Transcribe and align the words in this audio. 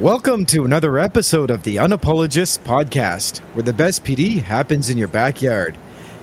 Welcome 0.00 0.44
to 0.46 0.64
another 0.64 0.98
episode 0.98 1.52
of 1.52 1.62
the 1.62 1.76
Unapologist 1.76 2.64
podcast, 2.64 3.38
where 3.54 3.62
the 3.62 3.72
best 3.72 4.02
PD 4.02 4.42
happens 4.42 4.90
in 4.90 4.98
your 4.98 5.06
backyard. 5.06 5.78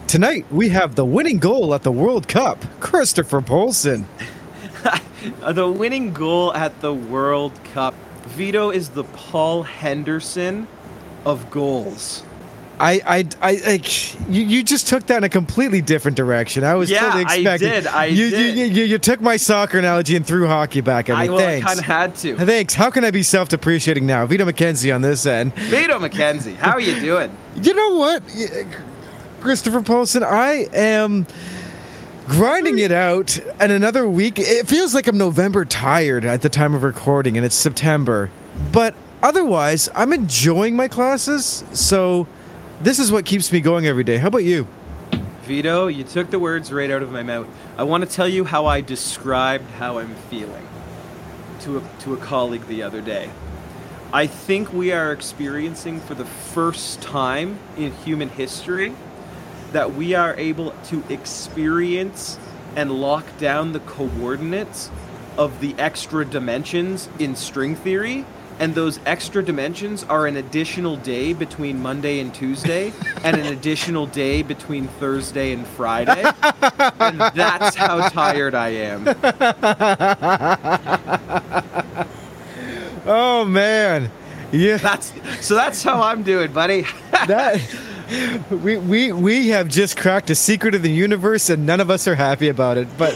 Tonight, 0.07 0.45
we 0.51 0.67
have 0.69 0.95
the 0.95 1.05
winning 1.05 1.37
goal 1.37 1.73
at 1.73 1.81
the 1.81 1.91
World 1.91 2.27
Cup, 2.27 2.65
Christopher 2.81 3.41
Polson. 3.41 4.09
the 5.53 5.71
winning 5.71 6.11
goal 6.11 6.53
at 6.53 6.81
the 6.81 6.93
World 6.93 7.57
Cup. 7.73 7.95
Vito 8.25 8.71
is 8.71 8.89
the 8.89 9.05
Paul 9.05 9.63
Henderson 9.63 10.67
of 11.23 11.49
goals. 11.49 12.23
I, 12.81 12.93
I, 13.05 13.17
I, 13.41 13.51
I 13.67 13.81
you, 14.29 14.41
you 14.41 14.63
just 14.63 14.87
took 14.87 15.05
that 15.07 15.17
in 15.17 15.23
a 15.23 15.29
completely 15.29 15.81
different 15.81 16.17
direction. 16.17 16.63
I 16.63 16.73
was 16.73 16.89
Yeah, 16.89 17.01
totally 17.01 17.25
I 17.25 17.35
expecting. 17.35 17.69
did, 17.69 17.87
I 17.87 18.05
you, 18.07 18.29
did. 18.31 18.57
You, 18.57 18.65
you, 18.65 18.83
you 18.85 18.97
took 18.97 19.21
my 19.21 19.37
soccer 19.37 19.77
analogy 19.77 20.15
and 20.15 20.25
threw 20.25 20.47
hockey 20.47 20.81
back 20.81 21.09
at 21.09 21.17
me. 21.17 21.25
I, 21.25 21.29
well, 21.29 21.57
I 21.57 21.61
kind 21.61 21.77
of 21.79 21.85
had 21.85 22.15
to. 22.17 22.35
Thanks. 22.37 22.73
How 22.73 22.89
can 22.89 23.05
I 23.05 23.11
be 23.11 23.21
self-depreciating 23.23 24.05
now? 24.05 24.25
Vito 24.25 24.45
McKenzie 24.45 24.93
on 24.93 25.01
this 25.01 25.25
end. 25.27 25.53
Vito 25.55 25.99
McKenzie, 25.99 26.55
how 26.55 26.71
are 26.71 26.81
you 26.81 26.99
doing? 26.99 27.37
You 27.61 27.73
know 27.73 27.95
what, 27.97 28.23
Christopher 29.41 29.81
Paulson? 29.81 30.23
I 30.23 30.67
am 30.73 31.27
grinding 32.27 32.79
it 32.79 32.91
out, 32.91 33.37
and 33.59 33.71
another 33.71 34.07
week. 34.07 34.39
It 34.39 34.67
feels 34.67 34.93
like 34.95 35.05
I'm 35.07 35.17
November 35.17 35.65
tired 35.65 36.23
at 36.23 36.41
the 36.41 36.49
time 36.49 36.73
of 36.73 36.83
recording, 36.83 37.35
and 37.35 37.45
it's 37.45 37.55
September. 37.55 38.29
But 38.71 38.95
otherwise, 39.21 39.89
I'm 39.95 40.13
enjoying 40.13 40.75
my 40.77 40.87
classes. 40.87 41.63
So 41.73 42.25
this 42.83 42.97
is 42.97 43.11
what 43.11 43.25
keeps 43.25 43.51
me 43.51 43.59
going 43.59 43.85
every 43.85 44.03
day. 44.03 44.17
How 44.17 44.27
about 44.27 44.43
you? 44.43 44.67
Vito, 45.43 45.87
you 45.87 46.03
took 46.03 46.31
the 46.31 46.39
words 46.39 46.71
right 46.71 46.89
out 46.89 47.03
of 47.03 47.11
my 47.11 47.23
mouth. 47.23 47.47
I 47.77 47.83
want 47.83 48.03
to 48.03 48.09
tell 48.09 48.27
you 48.27 48.43
how 48.43 48.65
I 48.65 48.81
described 48.81 49.69
how 49.71 49.99
I'm 49.99 50.15
feeling 50.29 50.67
to 51.61 51.77
a, 51.77 51.83
to 51.99 52.13
a 52.13 52.17
colleague 52.17 52.65
the 52.67 52.83
other 52.83 53.01
day. 53.01 53.29
I 54.13 54.27
think 54.27 54.73
we 54.73 54.91
are 54.91 55.11
experiencing 55.11 55.99
for 56.01 56.15
the 56.15 56.25
first 56.25 57.01
time 57.01 57.59
in 57.77 57.93
human 57.93 58.29
history 58.29 58.95
that 59.71 59.93
we 59.93 60.15
are 60.15 60.35
able 60.35 60.71
to 60.85 61.03
experience 61.07 62.37
and 62.75 62.91
lock 62.91 63.25
down 63.37 63.73
the 63.73 63.79
coordinates 63.81 64.89
of 65.37 65.61
the 65.61 65.75
extra 65.77 66.25
dimensions 66.25 67.09
in 67.19 67.35
string 67.35 67.75
theory. 67.75 68.25
And 68.61 68.73
those 68.73 68.99
extra 69.05 69.43
dimensions 69.43 70.05
are 70.05 70.27
an 70.27 70.37
additional 70.37 70.95
day 70.95 71.33
between 71.33 71.81
Monday 71.81 72.19
and 72.19 72.33
Tuesday, 72.33 72.93
and 73.23 73.35
an 73.35 73.47
additional 73.47 74.05
day 74.07 74.43
between 74.43 74.87
Thursday 74.87 75.51
and 75.51 75.67
Friday. 75.67 76.23
And 76.99 77.19
that's 77.35 77.75
how 77.75 78.07
tired 78.07 78.55
I 78.55 78.69
am. 78.69 79.05
Oh 83.05 83.45
man, 83.45 84.11
yeah. 84.51 84.77
That's 84.77 85.11
so. 85.45 85.55
That's 85.55 85.81
how 85.81 86.01
I'm 86.01 86.23
doing, 86.23 86.51
buddy. 86.53 86.85
that 87.11 87.59
we 88.51 88.77
we 88.77 89.11
we 89.11 89.47
have 89.49 89.67
just 89.67 89.97
cracked 89.97 90.29
a 90.29 90.35
secret 90.35 90.75
of 90.75 90.83
the 90.83 90.91
universe, 90.91 91.49
and 91.49 91.65
none 91.65 91.79
of 91.79 91.89
us 91.89 92.07
are 92.07 92.15
happy 92.15 92.47
about 92.47 92.77
it. 92.77 92.87
But 92.97 93.15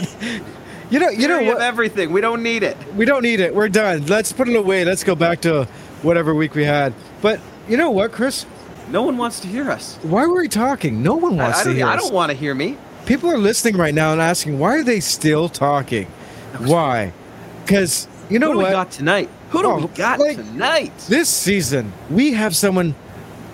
you 0.90 0.98
know, 1.00 1.08
you 1.10 1.28
know 1.28 1.42
what? 1.42 1.60
everything. 1.60 2.12
We 2.12 2.20
don't 2.20 2.42
need 2.42 2.62
it. 2.62 2.76
We 2.94 3.04
don't 3.04 3.22
need 3.22 3.40
it. 3.40 3.54
We're 3.54 3.68
done. 3.68 4.06
Let's 4.06 4.32
put 4.32 4.48
it 4.48 4.56
away. 4.56 4.84
Let's 4.84 5.04
go 5.04 5.14
back 5.14 5.40
to 5.42 5.64
whatever 6.02 6.34
week 6.34 6.54
we 6.54 6.64
had. 6.64 6.94
But 7.22 7.40
you 7.68 7.76
know 7.76 7.90
what, 7.90 8.12
Chris? 8.12 8.46
No 8.88 9.02
one 9.02 9.16
wants 9.16 9.40
to 9.40 9.48
hear 9.48 9.70
us. 9.70 9.96
Why 10.02 10.26
were 10.26 10.40
we 10.40 10.48
talking? 10.48 11.02
No 11.02 11.16
one 11.16 11.36
wants 11.36 11.58
I 11.60 11.62
to 11.64 11.68
don't. 11.70 11.76
hear 11.76 11.86
I 11.86 11.96
us. 11.96 12.02
don't 12.04 12.14
want 12.14 12.30
to 12.30 12.36
hear 12.36 12.54
me. 12.54 12.76
People 13.04 13.30
are 13.30 13.38
listening 13.38 13.76
right 13.76 13.94
now 13.94 14.12
and 14.12 14.20
asking, 14.20 14.58
why 14.58 14.76
are 14.76 14.84
they 14.84 15.00
still 15.00 15.48
talking? 15.48 16.06
Why? 16.58 17.12
Because 17.64 18.06
you 18.30 18.38
know 18.38 18.48
Who 18.48 18.52
do 18.54 18.58
what? 18.58 18.66
we 18.66 18.72
got 18.72 18.90
tonight? 18.92 19.28
Who 19.50 19.62
do 19.62 19.68
Oh, 19.68 19.76
we 19.78 19.86
got 19.88 20.18
like- 20.20 20.36
tonight? 20.36 20.92
This 21.08 21.28
season, 21.28 21.92
we 22.10 22.32
have 22.32 22.54
someone, 22.56 22.94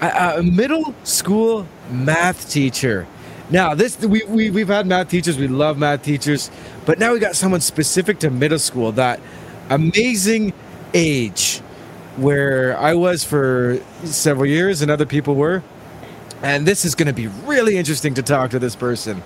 a, 0.01 0.35
a 0.39 0.43
middle 0.43 0.95
school 1.05 1.67
math 1.91 2.51
teacher. 2.51 3.07
Now, 3.51 3.75
this 3.75 3.99
we, 4.01 4.23
we 4.27 4.51
we've 4.51 4.69
had 4.69 4.87
math 4.87 5.11
teachers. 5.11 5.37
We 5.37 5.49
love 5.49 5.77
math 5.77 6.03
teachers, 6.03 6.51
but 6.85 6.99
now 6.99 7.13
we 7.13 7.19
got 7.19 7.37
someone 7.37 7.61
specific 7.61 8.19
to 8.21 8.31
middle 8.31 8.59
school. 8.59 8.93
That 8.93 9.21
amazing 9.71 10.53
age 10.95 11.59
where 12.17 12.79
I 12.79 12.95
was 12.95 13.25
for 13.25 13.81
several 14.05 14.47
years, 14.47 14.83
and 14.83 14.91
other 14.91 15.07
people 15.07 15.35
were. 15.35 15.63
And 16.43 16.67
this 16.67 16.85
is 16.85 16.95
going 16.95 17.07
to 17.07 17.13
be 17.13 17.29
really 17.47 17.77
interesting 17.77 18.15
to 18.15 18.23
talk 18.23 18.51
to 18.51 18.59
this 18.59 18.75
person. 18.75 19.23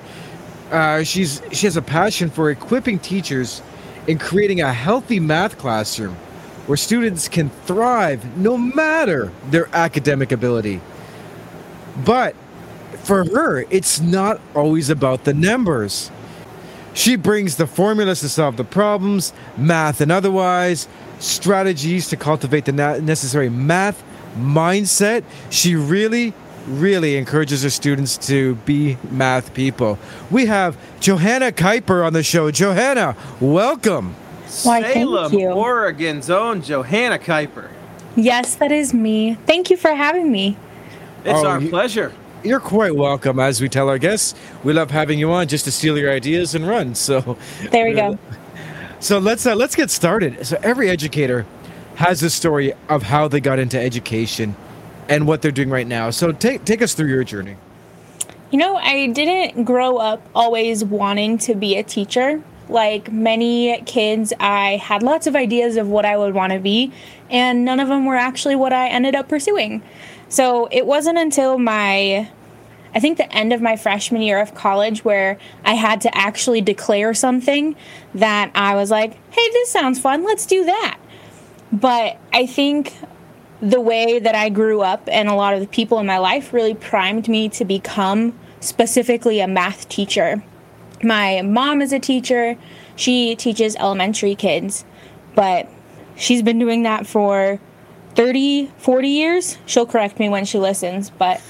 Uh, 0.71 1.03
she's 1.03 1.41
she 1.53 1.66
has 1.66 1.77
a 1.77 1.83
passion 1.83 2.28
for 2.28 2.50
equipping 2.50 2.99
teachers 2.99 3.62
in 4.06 4.19
creating 4.19 4.61
a 4.61 4.72
healthy 4.72 5.19
math 5.19 5.59
classroom 5.59 6.15
where 6.66 6.77
students 6.77 7.28
can 7.28 7.49
thrive 7.65 8.37
no 8.37 8.59
matter 8.59 9.33
their 9.50 9.69
academic 9.72 10.33
ability. 10.33 10.81
But 12.05 12.34
for 13.05 13.25
her, 13.25 13.65
it's 13.71 14.00
not 14.00 14.41
always 14.55 14.91
about 14.91 15.25
the 15.25 15.33
numbers. 15.33 16.11
She 16.97 17.15
brings 17.17 17.57
the 17.57 17.67
formulas 17.67 18.21
to 18.21 18.29
solve 18.29 18.57
the 18.57 18.65
problems, 18.65 19.33
math 19.57 20.01
and 20.01 20.11
otherwise, 20.11 20.89
strategies 21.19 22.09
to 22.09 22.17
cultivate 22.17 22.65
the 22.65 22.73
necessary 22.73 23.51
math 23.51 24.03
mindset. 24.39 25.23
She 25.51 25.77
really, 25.77 26.33
really 26.67 27.17
encourages 27.17 27.62
her 27.65 27.71
students 27.71 28.17
to 28.29 28.55
be 28.65 28.97
math 29.11 29.53
people. 29.53 29.99
We 30.31 30.47
have 30.47 30.77
Johanna 31.01 31.53
Kuiper 31.53 32.05
on 32.05 32.15
the 32.15 32.23
show. 32.23 32.51
Johanna, 32.51 33.15
welcome. 33.41 34.15
Why, 34.63 34.81
thank 34.83 34.95
Salem, 34.95 35.34
you. 35.34 35.51
Oregon's 35.51 36.31
own 36.31 36.63
Johanna 36.63 37.19
Kuiper. 37.19 37.69
Yes, 38.17 38.55
that 38.55 38.73
is 38.73 38.95
me. 38.95 39.34
Thank 39.47 39.69
you 39.69 39.77
for 39.77 39.95
having 39.95 40.33
me. 40.33 40.57
It's 41.27 41.41
Oh, 41.41 41.47
our 41.47 41.61
you- 41.61 41.69
pleasure. 41.69 42.13
You're 42.43 42.61
quite 42.61 42.95
welcome, 42.95 43.41
as 43.41 43.61
we 43.61 43.69
tell 43.69 43.89
our 43.89 43.99
guests. 43.99 44.35
We 44.63 44.73
love 44.73 44.91
having 44.91 45.19
you 45.19 45.33
on 45.33 45.49
just 45.49 45.65
to 45.65 45.73
steal 45.73 45.99
your 45.99 46.13
ideas 46.13 46.55
and 46.55 46.67
run. 46.67 46.95
So 46.95 47.37
There 47.71 47.87
we 47.87 47.95
go. 47.95 48.19
So 49.01 49.19
let's 49.19 49.47
uh, 49.47 49.55
let's 49.55 49.75
get 49.75 49.91
started. 49.91 50.47
So 50.47 50.59
every 50.63 50.89
educator 50.89 51.47
has 51.97 52.23
a 52.23 52.31
story 52.31 52.73
of 52.89 53.03
how 53.03 53.29
they 53.29 53.41
got 53.41 53.59
into 53.59 53.79
education 53.79 54.57
and 55.09 55.27
what 55.27 55.43
they're 55.43 55.51
doing 55.51 55.71
right 55.71 55.87
now. 55.87 56.11
So 56.11 56.33
take 56.33 56.65
take 56.65 56.83
us 56.83 56.95
through 56.95 57.09
your 57.09 57.25
journey. 57.25 57.57
You 58.51 58.59
know, 58.59 58.77
I 58.77 59.09
didn't 59.09 59.65
grow 59.65 59.97
up 59.97 60.23
always 60.35 60.85
wanting 60.85 61.39
to 61.39 61.55
be 61.55 61.77
a 61.77 61.83
teacher. 61.83 62.43
Like 62.69 63.13
many 63.13 63.81
kids, 63.83 64.33
I 64.41 64.77
had 64.77 65.03
lots 65.03 65.27
of 65.27 65.37
ideas 65.37 65.77
of 65.77 65.89
what 65.89 66.05
I 66.05 66.17
would 66.17 66.35
want 66.35 66.53
to 66.53 66.59
be, 66.59 66.93
and 67.31 67.65
none 67.65 67.81
of 67.81 67.89
them 67.89 68.07
were 68.07 68.17
actually 68.17 68.57
what 68.57 68.73
I 68.73 68.89
ended 68.89 69.15
up 69.15 69.29
pursuing. 69.29 69.83
So 70.29 70.69
it 70.71 70.87
wasn't 70.87 71.19
until 71.19 71.59
my 71.59 72.29
I 72.95 73.01
think 73.01 73.19
the 73.19 73.31
end 73.31 73.53
of 73.53 73.61
my 73.61 73.77
freshman 73.77 74.23
year 74.23 74.41
of 74.41 74.55
college 74.55 75.05
where 75.05 75.37
I 75.67 75.75
had 75.75 76.01
to 76.03 76.17
actually 76.17 76.63
declare 76.63 77.13
something 77.13 77.77
that 78.15 78.51
I 78.55 78.75
was 78.75 78.91
like, 78.91 79.13
hey, 79.33 79.51
this 79.51 79.71
sounds 79.71 79.99
fun, 79.99 80.25
let's 80.25 80.47
do 80.47 80.65
that. 80.65 80.99
But 81.71 82.17
I 82.33 82.47
think 82.47 82.95
the 83.61 83.83
way 83.83 84.19
that 84.19 84.35
I 84.35 84.49
grew 84.49 84.81
up 84.81 85.09
and 85.09 85.29
a 85.29 85.35
lot 85.35 85.53
of 85.53 85.61
the 85.61 85.67
people 85.67 85.99
in 85.99 86.07
my 86.07 86.17
life 86.17 86.55
really 86.55 86.75
primed 86.75 87.29
me 87.29 87.51
to 87.51 87.67
become 87.67 88.39
specifically 88.61 89.41
a 89.41 89.47
math 89.47 89.91
teacher. 89.91 90.43
My 91.03 91.43
mom 91.43 91.83
is 91.83 91.93
a 91.93 91.99
teacher, 91.99 92.57
she 92.97 93.37
teaches 93.37 93.77
elementary 93.77 94.35
kids, 94.35 94.87
but 95.35 95.69
she's 96.17 96.41
been 96.41 96.59
doing 96.59 96.83
that 96.85 97.07
for 97.07 97.61
30, 98.16 98.72
40 98.78 99.09
years. 99.09 99.59
She'll 99.66 99.86
correct 99.86 100.18
me 100.18 100.28
when 100.28 100.47
she 100.47 100.59
listens, 100.59 101.10
but 101.10 101.41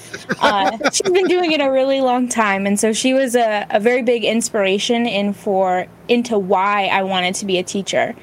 uh, 0.41 0.77
she's 0.91 1.09
been 1.09 1.27
doing 1.27 1.53
it 1.53 1.61
a 1.61 1.71
really 1.71 2.01
long 2.01 2.27
time. 2.27 2.67
And 2.67 2.77
so 2.79 2.91
she 2.91 3.13
was 3.13 3.35
a, 3.35 3.65
a 3.69 3.79
very 3.79 4.03
big 4.03 4.25
inspiration 4.25 5.07
in 5.07 5.33
for 5.33 5.87
into 6.09 6.37
why 6.37 6.87
I 6.87 7.03
wanted 7.03 7.35
to 7.35 7.45
be 7.45 7.57
a 7.57 7.63
teacher. 7.63 8.15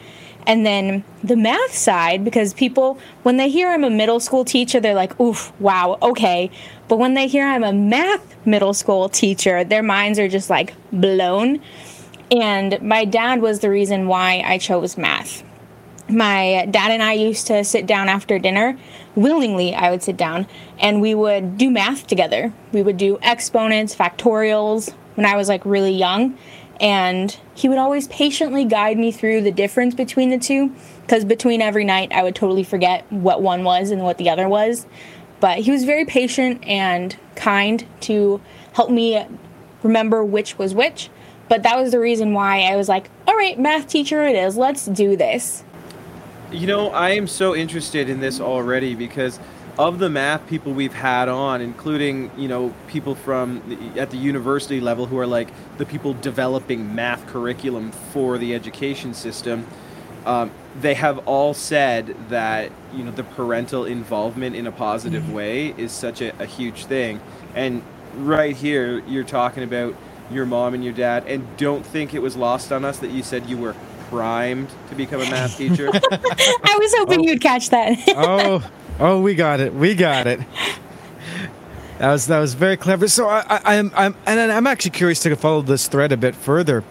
And 0.46 0.66
then 0.66 1.04
the 1.22 1.36
math 1.36 1.74
side, 1.74 2.22
because 2.22 2.52
people, 2.52 2.98
when 3.22 3.38
they 3.38 3.48
hear 3.48 3.70
I'm 3.70 3.82
a 3.82 3.88
middle 3.88 4.20
school 4.20 4.44
teacher, 4.44 4.78
they're 4.78 4.94
like, 4.94 5.18
oof, 5.18 5.58
wow, 5.58 5.96
okay. 6.02 6.50
But 6.86 6.98
when 6.98 7.14
they 7.14 7.28
hear 7.28 7.46
I'm 7.46 7.64
a 7.64 7.72
math 7.72 8.36
middle 8.46 8.74
school 8.74 9.08
teacher, 9.08 9.64
their 9.64 9.82
minds 9.82 10.18
are 10.18 10.28
just 10.28 10.50
like 10.50 10.74
blown. 10.92 11.60
And 12.30 12.80
my 12.82 13.06
dad 13.06 13.40
was 13.40 13.60
the 13.60 13.70
reason 13.70 14.06
why 14.06 14.42
I 14.44 14.58
chose 14.58 14.98
math 14.98 15.42
my 16.08 16.66
dad 16.70 16.90
and 16.90 17.02
I 17.02 17.14
used 17.14 17.46
to 17.46 17.64
sit 17.64 17.86
down 17.86 18.08
after 18.08 18.38
dinner. 18.38 18.78
Willingly, 19.14 19.74
I 19.74 19.90
would 19.90 20.02
sit 20.02 20.16
down 20.16 20.46
and 20.78 21.00
we 21.00 21.14
would 21.14 21.56
do 21.56 21.70
math 21.70 22.06
together. 22.06 22.52
We 22.72 22.82
would 22.82 22.96
do 22.96 23.18
exponents, 23.22 23.94
factorials 23.94 24.92
when 25.14 25.26
I 25.26 25.36
was 25.36 25.48
like 25.48 25.64
really 25.64 25.92
young. 25.92 26.36
And 26.80 27.36
he 27.54 27.68
would 27.68 27.78
always 27.78 28.08
patiently 28.08 28.64
guide 28.64 28.98
me 28.98 29.12
through 29.12 29.42
the 29.42 29.52
difference 29.52 29.94
between 29.94 30.30
the 30.30 30.38
two 30.38 30.74
because 31.02 31.24
between 31.24 31.62
every 31.62 31.84
night 31.84 32.12
I 32.12 32.22
would 32.22 32.34
totally 32.34 32.64
forget 32.64 33.10
what 33.10 33.40
one 33.40 33.64
was 33.64 33.90
and 33.90 34.02
what 34.02 34.18
the 34.18 34.28
other 34.28 34.48
was. 34.48 34.86
But 35.40 35.58
he 35.58 35.70
was 35.70 35.84
very 35.84 36.04
patient 36.04 36.64
and 36.66 37.16
kind 37.36 37.86
to 38.00 38.40
help 38.72 38.90
me 38.90 39.24
remember 39.82 40.24
which 40.24 40.58
was 40.58 40.74
which. 40.74 41.10
But 41.48 41.62
that 41.62 41.78
was 41.78 41.92
the 41.92 42.00
reason 42.00 42.32
why 42.32 42.62
I 42.62 42.76
was 42.76 42.88
like, 42.88 43.10
all 43.28 43.36
right, 43.36 43.58
math 43.58 43.86
teacher 43.86 44.24
it 44.24 44.34
is. 44.34 44.56
Let's 44.56 44.86
do 44.86 45.16
this. 45.16 45.62
You 46.54 46.68
know, 46.68 46.90
I 46.90 47.10
am 47.10 47.26
so 47.26 47.56
interested 47.56 48.08
in 48.08 48.20
this 48.20 48.40
already 48.40 48.94
because 48.94 49.40
of 49.76 49.98
the 49.98 50.08
math 50.08 50.46
people 50.46 50.72
we've 50.72 50.92
had 50.94 51.28
on, 51.28 51.60
including 51.60 52.30
you 52.36 52.46
know 52.46 52.72
people 52.86 53.16
from 53.16 53.60
the, 53.68 54.00
at 54.00 54.10
the 54.10 54.16
university 54.16 54.80
level 54.80 55.06
who 55.06 55.18
are 55.18 55.26
like 55.26 55.48
the 55.78 55.84
people 55.84 56.14
developing 56.14 56.94
math 56.94 57.26
curriculum 57.26 57.90
for 57.90 58.38
the 58.38 58.54
education 58.54 59.14
system. 59.14 59.66
Um, 60.26 60.52
they 60.80 60.94
have 60.94 61.26
all 61.26 61.54
said 61.54 62.14
that 62.28 62.70
you 62.94 63.02
know 63.02 63.10
the 63.10 63.24
parental 63.24 63.84
involvement 63.84 64.54
in 64.54 64.68
a 64.68 64.72
positive 64.72 65.24
Mm-hmm. 65.24 65.32
way 65.32 65.74
is 65.76 65.90
such 65.90 66.20
a, 66.20 66.40
a 66.40 66.46
huge 66.46 66.84
thing, 66.84 67.20
and 67.56 67.82
right 68.18 68.54
here 68.54 69.00
you're 69.08 69.24
talking 69.24 69.64
about 69.64 69.96
your 70.30 70.46
mom 70.46 70.72
and 70.72 70.84
your 70.84 70.94
dad, 70.94 71.24
and 71.26 71.44
don't 71.56 71.84
think 71.84 72.14
it 72.14 72.22
was 72.22 72.36
lost 72.36 72.70
on 72.70 72.84
us 72.84 72.98
that 72.98 73.10
you 73.10 73.24
said 73.24 73.46
you 73.46 73.58
were 73.58 73.74
primed 74.14 74.68
to 74.88 74.94
become 74.94 75.20
a 75.20 75.28
math 75.28 75.56
teacher. 75.56 75.88
I 75.92 76.78
was 76.80 76.94
hoping 76.98 77.20
oh. 77.20 77.24
you'd 77.24 77.40
catch 77.40 77.70
that. 77.70 77.98
oh, 78.08 78.70
oh, 79.00 79.20
we 79.20 79.34
got 79.34 79.58
it. 79.58 79.74
We 79.74 79.96
got 79.96 80.28
it. 80.28 80.38
That 81.98 82.12
was 82.12 82.26
that 82.28 82.38
was 82.38 82.54
very 82.54 82.76
clever. 82.76 83.08
So 83.08 83.28
I, 83.28 83.44
I, 83.48 83.76
I'm 83.76 83.92
I'm 83.94 84.16
and 84.26 84.52
I'm 84.52 84.66
actually 84.68 84.92
curious 84.92 85.20
to 85.20 85.34
follow 85.36 85.62
this 85.62 85.88
thread 85.88 86.12
a 86.12 86.16
bit 86.16 86.36
further. 86.36 86.82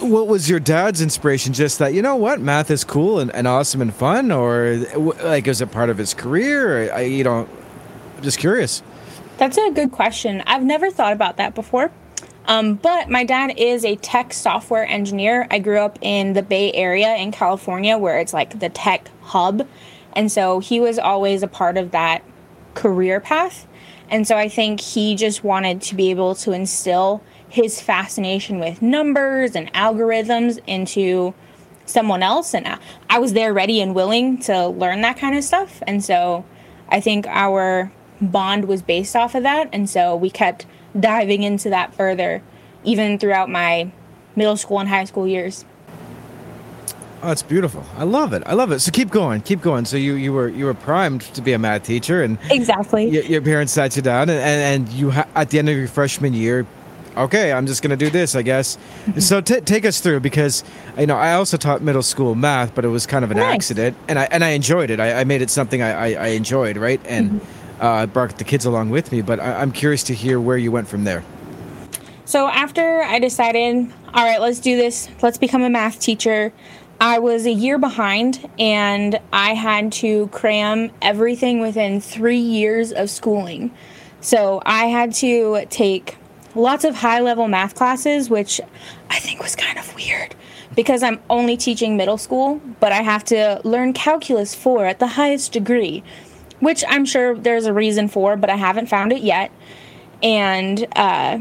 What 0.00 0.26
was 0.28 0.50
your 0.50 0.60
dad's 0.60 1.00
inspiration? 1.00 1.54
Just 1.54 1.78
that 1.78 1.94
you 1.94 2.02
know 2.02 2.16
what 2.16 2.40
math 2.40 2.70
is 2.70 2.84
cool 2.84 3.20
and, 3.20 3.34
and 3.34 3.46
awesome 3.46 3.80
and 3.80 3.94
fun, 3.94 4.30
or 4.30 4.84
like 5.22 5.46
was 5.46 5.62
it 5.62 5.70
part 5.70 5.88
of 5.88 5.96
his 5.96 6.12
career? 6.12 6.92
I, 6.92 7.02
you 7.02 7.24
know, 7.24 7.48
I'm 8.16 8.22
just 8.22 8.38
curious. 8.38 8.82
That's 9.38 9.56
a 9.56 9.70
good 9.70 9.92
question. 9.92 10.42
I've 10.46 10.64
never 10.64 10.90
thought 10.90 11.12
about 11.12 11.36
that 11.36 11.54
before. 11.54 11.90
Um, 12.48 12.76
but 12.76 13.10
my 13.10 13.24
dad 13.24 13.52
is 13.58 13.84
a 13.84 13.96
tech 13.96 14.32
software 14.32 14.86
engineer. 14.86 15.46
I 15.50 15.58
grew 15.58 15.78
up 15.78 15.98
in 16.00 16.32
the 16.32 16.42
Bay 16.42 16.72
Area 16.72 17.14
in 17.14 17.30
California, 17.30 17.98
where 17.98 18.18
it's 18.18 18.32
like 18.32 18.58
the 18.58 18.70
tech 18.70 19.10
hub. 19.20 19.68
And 20.16 20.32
so 20.32 20.58
he 20.58 20.80
was 20.80 20.98
always 20.98 21.42
a 21.42 21.46
part 21.46 21.76
of 21.76 21.90
that 21.90 22.22
career 22.74 23.20
path. 23.20 23.68
And 24.08 24.26
so 24.26 24.36
I 24.38 24.48
think 24.48 24.80
he 24.80 25.14
just 25.14 25.44
wanted 25.44 25.82
to 25.82 25.94
be 25.94 26.08
able 26.10 26.34
to 26.36 26.52
instill 26.52 27.22
his 27.50 27.82
fascination 27.82 28.58
with 28.58 28.80
numbers 28.80 29.54
and 29.54 29.70
algorithms 29.74 30.58
into 30.66 31.34
someone 31.84 32.22
else. 32.22 32.54
And 32.54 32.66
I- 32.66 32.78
I 33.10 33.18
was 33.18 33.34
there 33.34 33.52
ready 33.52 33.82
and 33.82 33.94
willing 33.94 34.38
to 34.38 34.68
learn 34.68 35.02
that 35.02 35.18
kind 35.18 35.36
of 35.36 35.44
stuff. 35.44 35.82
And 35.86 36.02
so 36.02 36.44
I 36.88 37.00
think 37.00 37.26
our 37.26 37.92
bond 38.22 38.64
was 38.64 38.80
based 38.80 39.14
off 39.14 39.34
of 39.34 39.42
that. 39.42 39.68
And 39.70 39.88
so 39.88 40.16
we 40.16 40.30
kept 40.30 40.64
diving 40.98 41.42
into 41.42 41.70
that 41.70 41.94
further, 41.94 42.42
even 42.84 43.18
throughout 43.18 43.48
my 43.50 43.90
middle 44.36 44.56
school 44.56 44.78
and 44.80 44.88
high 44.88 45.04
school 45.04 45.26
years. 45.26 45.64
Oh, 47.20 47.32
it's 47.32 47.42
beautiful. 47.42 47.84
I 47.96 48.04
love 48.04 48.32
it. 48.32 48.44
I 48.46 48.54
love 48.54 48.70
it. 48.70 48.78
So 48.78 48.92
keep 48.92 49.10
going, 49.10 49.40
keep 49.40 49.60
going. 49.60 49.84
So 49.86 49.96
you 49.96 50.14
you 50.14 50.32
were 50.32 50.48
you 50.48 50.66
were 50.66 50.74
primed 50.74 51.22
to 51.34 51.42
be 51.42 51.52
a 51.52 51.58
math 51.58 51.82
teacher, 51.82 52.22
and 52.22 52.38
Exactly. 52.48 53.08
your, 53.08 53.24
your 53.24 53.42
parents 53.42 53.72
sat 53.72 53.96
you 53.96 54.02
down, 54.02 54.30
and 54.30 54.38
and, 54.38 54.84
and 54.84 54.92
you 54.92 55.10
ha- 55.10 55.26
at 55.34 55.50
the 55.50 55.58
end 55.58 55.68
of 55.68 55.76
your 55.76 55.88
freshman 55.88 56.32
year, 56.32 56.64
okay, 57.16 57.52
I'm 57.52 57.66
just 57.66 57.82
gonna 57.82 57.96
do 57.96 58.08
this, 58.08 58.36
I 58.36 58.42
guess. 58.42 58.76
Mm-hmm. 59.06 59.18
so 59.18 59.40
t- 59.40 59.60
take 59.62 59.84
us 59.84 60.00
through 60.00 60.20
because 60.20 60.62
you 60.96 61.06
know 61.06 61.16
I 61.16 61.32
also 61.32 61.56
taught 61.56 61.82
middle 61.82 62.04
school 62.04 62.36
math, 62.36 62.72
but 62.76 62.84
it 62.84 62.88
was 62.88 63.04
kind 63.04 63.24
of 63.24 63.32
an 63.32 63.38
Nice. 63.38 63.52
accident, 63.56 63.96
and 64.06 64.16
I 64.16 64.28
and 64.30 64.44
I 64.44 64.50
enjoyed 64.50 64.88
it. 64.90 65.00
I, 65.00 65.20
I 65.20 65.24
made 65.24 65.42
it 65.42 65.50
something 65.50 65.82
I, 65.82 66.12
I, 66.14 66.26
I 66.26 66.26
enjoyed, 66.28 66.76
right? 66.76 67.00
And 67.04 67.30
mm-hmm. 67.32 67.67
Uh, 67.80 68.06
brought 68.06 68.38
the 68.38 68.44
kids 68.44 68.64
along 68.64 68.90
with 68.90 69.12
me. 69.12 69.22
But 69.22 69.40
I, 69.40 69.60
I'm 69.60 69.72
curious 69.72 70.02
to 70.04 70.14
hear 70.14 70.40
where 70.40 70.56
you 70.56 70.72
went 70.72 70.88
from 70.88 71.04
there. 71.04 71.24
So 72.24 72.46
after 72.46 73.02
I 73.02 73.18
decided, 73.18 73.90
all 74.12 74.24
right, 74.24 74.40
let's 74.40 74.60
do 74.60 74.76
this, 74.76 75.08
let's 75.22 75.38
become 75.38 75.62
a 75.62 75.70
math 75.70 75.98
teacher, 75.98 76.52
I 77.00 77.20
was 77.20 77.46
a 77.46 77.52
year 77.52 77.78
behind 77.78 78.48
and 78.58 79.18
I 79.32 79.54
had 79.54 79.92
to 79.92 80.26
cram 80.28 80.90
everything 81.00 81.60
within 81.60 82.00
three 82.00 82.38
years 82.38 82.92
of 82.92 83.08
schooling. 83.08 83.72
So 84.20 84.60
I 84.66 84.86
had 84.86 85.14
to 85.14 85.64
take 85.70 86.16
lots 86.56 86.84
of 86.84 86.96
high 86.96 87.20
level 87.20 87.46
math 87.46 87.76
classes, 87.76 88.28
which 88.28 88.60
I 89.08 89.20
think 89.20 89.42
was 89.42 89.54
kind 89.54 89.78
of 89.78 89.94
weird 89.94 90.34
because 90.74 91.02
I'm 91.02 91.20
only 91.30 91.56
teaching 91.56 91.96
middle 91.96 92.18
school, 92.18 92.60
but 92.80 92.92
I 92.92 93.02
have 93.02 93.24
to 93.26 93.60
learn 93.64 93.92
calculus 93.92 94.54
4 94.54 94.86
at 94.86 94.98
the 94.98 95.06
highest 95.06 95.52
degree, 95.52 96.02
which 96.60 96.84
I'm 96.88 97.04
sure 97.04 97.36
there's 97.36 97.66
a 97.66 97.72
reason 97.72 98.08
for, 98.08 98.36
but 98.36 98.50
I 98.50 98.56
haven't 98.56 98.86
found 98.86 99.12
it 99.12 99.22
yet. 99.22 99.50
And 100.22 100.86
uh, 100.96 101.38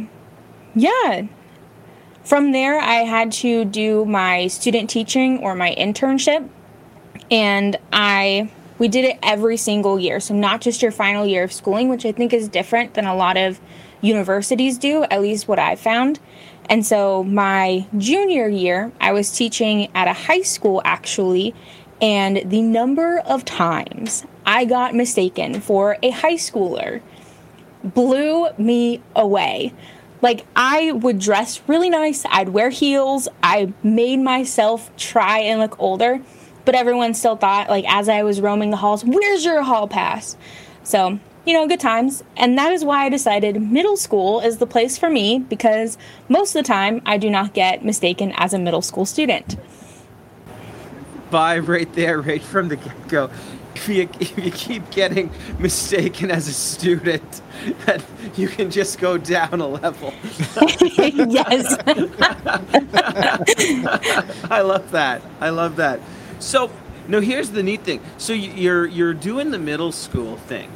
yeah. 0.75 1.27
From 2.23 2.51
there, 2.51 2.77
I 2.79 3.05
had 3.05 3.31
to 3.33 3.63
do 3.63 4.03
my 4.05 4.47
student 4.47 4.89
teaching 4.89 5.39
or 5.39 5.55
my 5.55 5.73
internship. 5.77 6.49
And 7.31 7.77
I 7.91 8.51
we 8.77 8.87
did 8.87 9.05
it 9.05 9.17
every 9.23 9.57
single 9.57 9.99
year. 9.99 10.19
So 10.19 10.35
not 10.35 10.61
just 10.61 10.81
your 10.81 10.91
final 10.91 11.25
year 11.25 11.43
of 11.43 11.51
schooling, 11.51 11.89
which 11.89 12.05
I 12.05 12.11
think 12.11 12.33
is 12.33 12.47
different 12.47 12.93
than 12.93 13.05
a 13.05 13.15
lot 13.15 13.37
of 13.37 13.59
universities 14.01 14.77
do, 14.77 15.03
at 15.03 15.21
least 15.21 15.47
what 15.47 15.57
I 15.57 15.75
found. 15.75 16.19
And 16.69 16.85
so 16.85 17.23
my 17.23 17.87
junior 17.97 18.47
year, 18.47 18.91
I 18.99 19.13
was 19.13 19.31
teaching 19.31 19.89
at 19.95 20.07
a 20.07 20.13
high 20.13 20.41
school 20.41 20.81
actually, 20.85 21.55
and 22.01 22.43
the 22.45 22.61
number 22.61 23.19
of 23.19 23.45
times 23.45 24.25
I 24.47 24.63
got 24.63 24.95
mistaken 24.95 25.59
for 25.59 25.97
a 26.01 26.09
high 26.09 26.35
schooler 26.35 27.01
blew 27.83 28.47
me 28.57 29.01
away. 29.13 29.73
Like 30.21 30.45
I 30.55 30.93
would 30.93 31.19
dress 31.19 31.61
really 31.67 31.89
nice, 31.89 32.25
I'd 32.29 32.49
wear 32.49 32.69
heels, 32.69 33.27
I 33.43 33.73
made 33.83 34.17
myself 34.17 34.89
try 34.95 35.39
and 35.39 35.59
look 35.59 35.75
older, 35.79 36.21
but 36.65 36.75
everyone 36.75 37.13
still 37.13 37.35
thought 37.35 37.69
like 37.69 37.85
as 37.87 38.09
I 38.09 38.23
was 38.23 38.41
roaming 38.41 38.71
the 38.71 38.77
halls, 38.77 39.03
"Where's 39.03 39.45
your 39.45 39.61
hall 39.61 39.87
pass?" 39.87 40.37
So, 40.81 41.19
you 41.45 41.53
know, 41.53 41.67
good 41.67 41.81
times. 41.81 42.23
And 42.37 42.57
that 42.57 42.71
is 42.71 42.83
why 42.83 43.05
I 43.05 43.09
decided 43.09 43.61
middle 43.61 43.97
school 43.97 44.39
is 44.39 44.57
the 44.57 44.65
place 44.65 44.97
for 44.97 45.09
me 45.09 45.39
because 45.39 45.97
most 46.29 46.55
of 46.55 46.63
the 46.63 46.67
time 46.67 47.01
I 47.05 47.17
do 47.17 47.29
not 47.29 47.53
get 47.53 47.83
mistaken 47.83 48.31
as 48.37 48.53
a 48.53 48.59
middle 48.59 48.81
school 48.81 49.05
student. 49.05 49.57
Vibe 51.31 51.67
right 51.67 51.91
there, 51.93 52.21
right 52.21 52.41
from 52.41 52.69
the 52.69 52.77
get 52.77 53.07
go. 53.09 53.29
If 53.87 53.89
you, 53.89 54.09
if 54.19 54.37
you 54.37 54.51
keep 54.51 54.89
getting 54.91 55.29
mistaken 55.59 56.31
as 56.31 56.47
a 56.47 56.53
student, 56.53 57.41
that 57.85 58.03
you 58.35 58.47
can 58.47 58.71
just 58.71 58.99
go 58.99 59.17
down 59.17 59.61
a 59.61 59.67
level. 59.67 60.13
yes. 60.97 61.77
I 64.51 64.61
love 64.61 64.91
that. 64.91 65.21
I 65.39 65.49
love 65.49 65.75
that. 65.77 65.99
So, 66.39 66.71
no, 67.07 67.19
here's 67.21 67.51
the 67.51 67.63
neat 67.63 67.81
thing. 67.81 68.01
So 68.17 68.33
you- 68.33 68.51
you're 68.53 68.85
you're 68.87 69.13
doing 69.13 69.51
the 69.51 69.59
middle 69.59 69.91
school 69.91 70.37
thing, 70.37 70.69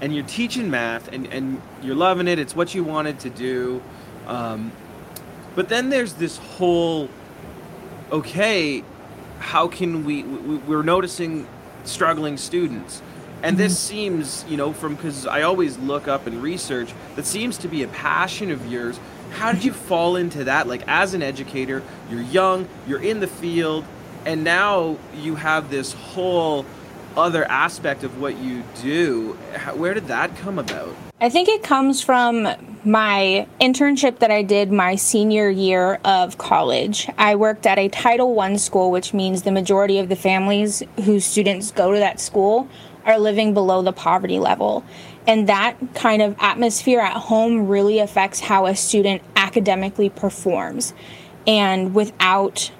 and 0.00 0.14
you're 0.14 0.26
teaching 0.26 0.70
math, 0.70 1.08
and 1.12 1.26
and 1.32 1.60
you're 1.82 1.96
loving 1.96 2.28
it. 2.28 2.38
It's 2.38 2.56
what 2.56 2.74
you 2.74 2.84
wanted 2.84 3.20
to 3.20 3.30
do, 3.30 3.82
um, 4.26 4.72
but 5.54 5.68
then 5.68 5.90
there's 5.90 6.14
this 6.14 6.36
whole. 6.38 7.08
Okay, 8.10 8.84
how 9.38 9.68
can 9.68 10.04
we? 10.04 10.22
we 10.24 10.56
we're 10.58 10.82
noticing 10.82 11.46
struggling 11.84 12.36
students. 12.36 13.02
And 13.42 13.58
this 13.58 13.72
mm-hmm. 13.72 13.94
seems, 13.94 14.44
you 14.48 14.56
know, 14.56 14.72
from 14.72 14.94
because 14.94 15.26
I 15.26 15.42
always 15.42 15.76
look 15.78 16.06
up 16.06 16.26
and 16.26 16.42
research, 16.42 16.92
that 17.16 17.26
seems 17.26 17.58
to 17.58 17.68
be 17.68 17.82
a 17.82 17.88
passion 17.88 18.50
of 18.50 18.70
yours. 18.70 19.00
How 19.32 19.52
did 19.52 19.64
you 19.64 19.72
fall 19.72 20.16
into 20.16 20.44
that? 20.44 20.68
Like, 20.68 20.82
as 20.86 21.14
an 21.14 21.22
educator, 21.22 21.82
you're 22.10 22.20
young, 22.22 22.68
you're 22.86 23.02
in 23.02 23.20
the 23.20 23.26
field, 23.26 23.84
and 24.24 24.44
now 24.44 24.98
you 25.16 25.34
have 25.34 25.70
this 25.70 25.92
whole 25.92 26.64
other 27.16 27.44
aspect 27.44 28.04
of 28.04 28.20
what 28.20 28.38
you 28.38 28.62
do. 28.80 29.32
Where 29.74 29.94
did 29.94 30.08
that 30.08 30.36
come 30.36 30.58
about? 30.58 30.94
I 31.20 31.28
think 31.28 31.48
it 31.48 31.62
comes 31.62 32.00
from 32.00 32.48
my 32.84 33.46
internship 33.60 34.18
that 34.18 34.32
I 34.32 34.42
did 34.42 34.72
my 34.72 34.96
senior 34.96 35.48
year 35.48 36.00
of 36.04 36.36
college. 36.38 37.08
I 37.16 37.36
worked 37.36 37.64
at 37.64 37.78
a 37.78 37.88
Title 37.88 38.38
I 38.40 38.56
school, 38.56 38.90
which 38.90 39.14
means 39.14 39.42
the 39.42 39.52
majority 39.52 39.98
of 39.98 40.08
the 40.08 40.16
families 40.16 40.82
whose 41.04 41.24
students 41.24 41.70
go 41.70 41.92
to 41.92 41.98
that 41.98 42.18
school 42.18 42.68
are 43.04 43.18
living 43.18 43.54
below 43.54 43.82
the 43.82 43.92
poverty 43.92 44.40
level. 44.40 44.84
And 45.26 45.48
that 45.48 45.76
kind 45.94 46.22
of 46.22 46.34
atmosphere 46.40 46.98
at 46.98 47.16
home 47.16 47.68
really 47.68 48.00
affects 48.00 48.40
how 48.40 48.66
a 48.66 48.74
student 48.74 49.22
academically 49.36 50.10
performs. 50.10 50.92
And 51.46 51.94
without 51.94 52.72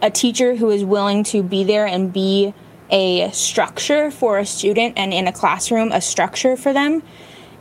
a 0.00 0.10
teacher 0.10 0.56
who 0.56 0.70
is 0.70 0.84
willing 0.84 1.24
to 1.24 1.42
be 1.42 1.64
there 1.64 1.86
and 1.86 2.12
be 2.12 2.54
a 2.90 3.30
structure 3.32 4.10
for 4.10 4.38
a 4.38 4.46
student 4.46 4.94
and 4.96 5.12
in 5.12 5.26
a 5.26 5.32
classroom 5.32 5.90
a 5.92 6.00
structure 6.00 6.56
for 6.56 6.72
them 6.72 7.02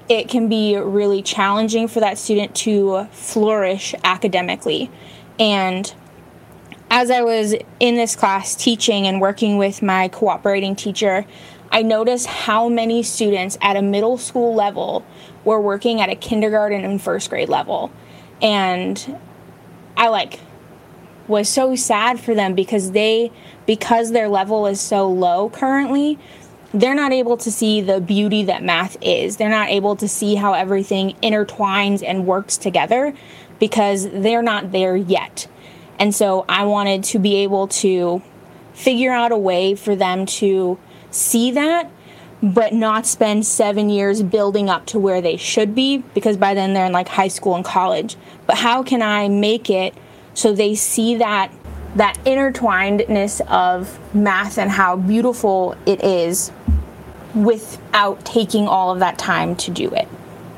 it 0.07 0.29
can 0.29 0.47
be 0.47 0.77
really 0.77 1.21
challenging 1.21 1.87
for 1.87 1.99
that 1.99 2.17
student 2.17 2.53
to 2.55 3.05
flourish 3.11 3.95
academically. 4.03 4.91
And 5.39 5.91
as 6.91 7.09
i 7.09 7.21
was 7.21 7.55
in 7.79 7.95
this 7.95 8.15
class 8.15 8.55
teaching 8.55 9.07
and 9.07 9.19
working 9.19 9.57
with 9.57 9.81
my 9.81 10.07
cooperating 10.07 10.75
teacher 10.75 11.25
i 11.71 11.81
noticed 11.81 12.27
how 12.27 12.69
many 12.69 13.01
students 13.01 13.57
at 13.59 13.75
a 13.75 13.81
middle 13.81 14.19
school 14.19 14.53
level 14.53 15.03
were 15.43 15.59
working 15.59 15.99
at 15.99 16.09
a 16.09 16.15
kindergarten 16.15 16.85
and 16.85 17.01
first 17.01 17.29
grade 17.29 17.49
level. 17.49 17.91
And 18.41 19.19
i 19.97 20.09
like 20.09 20.39
was 21.27 21.49
so 21.49 21.75
sad 21.75 22.19
for 22.19 22.33
them 22.35 22.53
because 22.53 22.91
they 22.91 23.31
because 23.65 24.11
their 24.11 24.27
level 24.27 24.67
is 24.67 24.79
so 24.79 25.09
low 25.09 25.49
currently 25.49 26.17
they're 26.73 26.95
not 26.95 27.13
able 27.13 27.37
to 27.37 27.51
see 27.51 27.79
the 27.79 28.01
beauty 28.01 28.43
that 28.43 28.63
math 28.63 28.97
is 29.01 29.37
they're 29.37 29.49
not 29.49 29.69
able 29.69 29.95
to 29.95 30.07
see 30.07 30.35
how 30.35 30.53
everything 30.53 31.15
intertwines 31.23 32.03
and 32.05 32.27
works 32.27 32.57
together 32.57 33.13
because 33.59 34.09
they're 34.09 34.43
not 34.43 34.71
there 34.71 34.95
yet 34.95 35.47
and 35.99 36.13
so 36.13 36.45
i 36.47 36.63
wanted 36.63 37.03
to 37.03 37.17
be 37.19 37.37
able 37.37 37.67
to 37.67 38.21
figure 38.73 39.11
out 39.11 39.31
a 39.31 39.37
way 39.37 39.73
for 39.73 39.95
them 39.95 40.25
to 40.25 40.77
see 41.11 41.51
that 41.51 41.89
but 42.43 42.73
not 42.73 43.07
spend 43.07 43.45
seven 43.45 43.89
years 43.89 44.21
building 44.21 44.69
up 44.69 44.85
to 44.85 44.99
where 44.99 45.21
they 45.21 45.37
should 45.37 45.73
be 45.73 45.97
because 46.13 46.37
by 46.37 46.53
then 46.53 46.73
they're 46.73 46.85
in 46.85 46.91
like 46.91 47.07
high 47.07 47.27
school 47.27 47.55
and 47.55 47.65
college. 47.65 48.15
But 48.45 48.57
how 48.57 48.83
can 48.83 49.01
I 49.01 49.27
make 49.29 49.69
it 49.69 49.95
so 50.35 50.53
they 50.53 50.75
see 50.75 51.15
that 51.15 51.51
that 51.95 52.17
intertwinedness 52.25 53.41
of 53.49 53.97
math 54.13 54.57
and 54.59 54.69
how 54.69 54.95
beautiful 54.95 55.75
it 55.85 56.03
is 56.03 56.51
without 57.33 58.23
taking 58.25 58.67
all 58.67 58.91
of 58.91 58.99
that 58.99 59.17
time 59.17 59.55
to 59.55 59.71
do 59.71 59.89
it, 59.89 60.07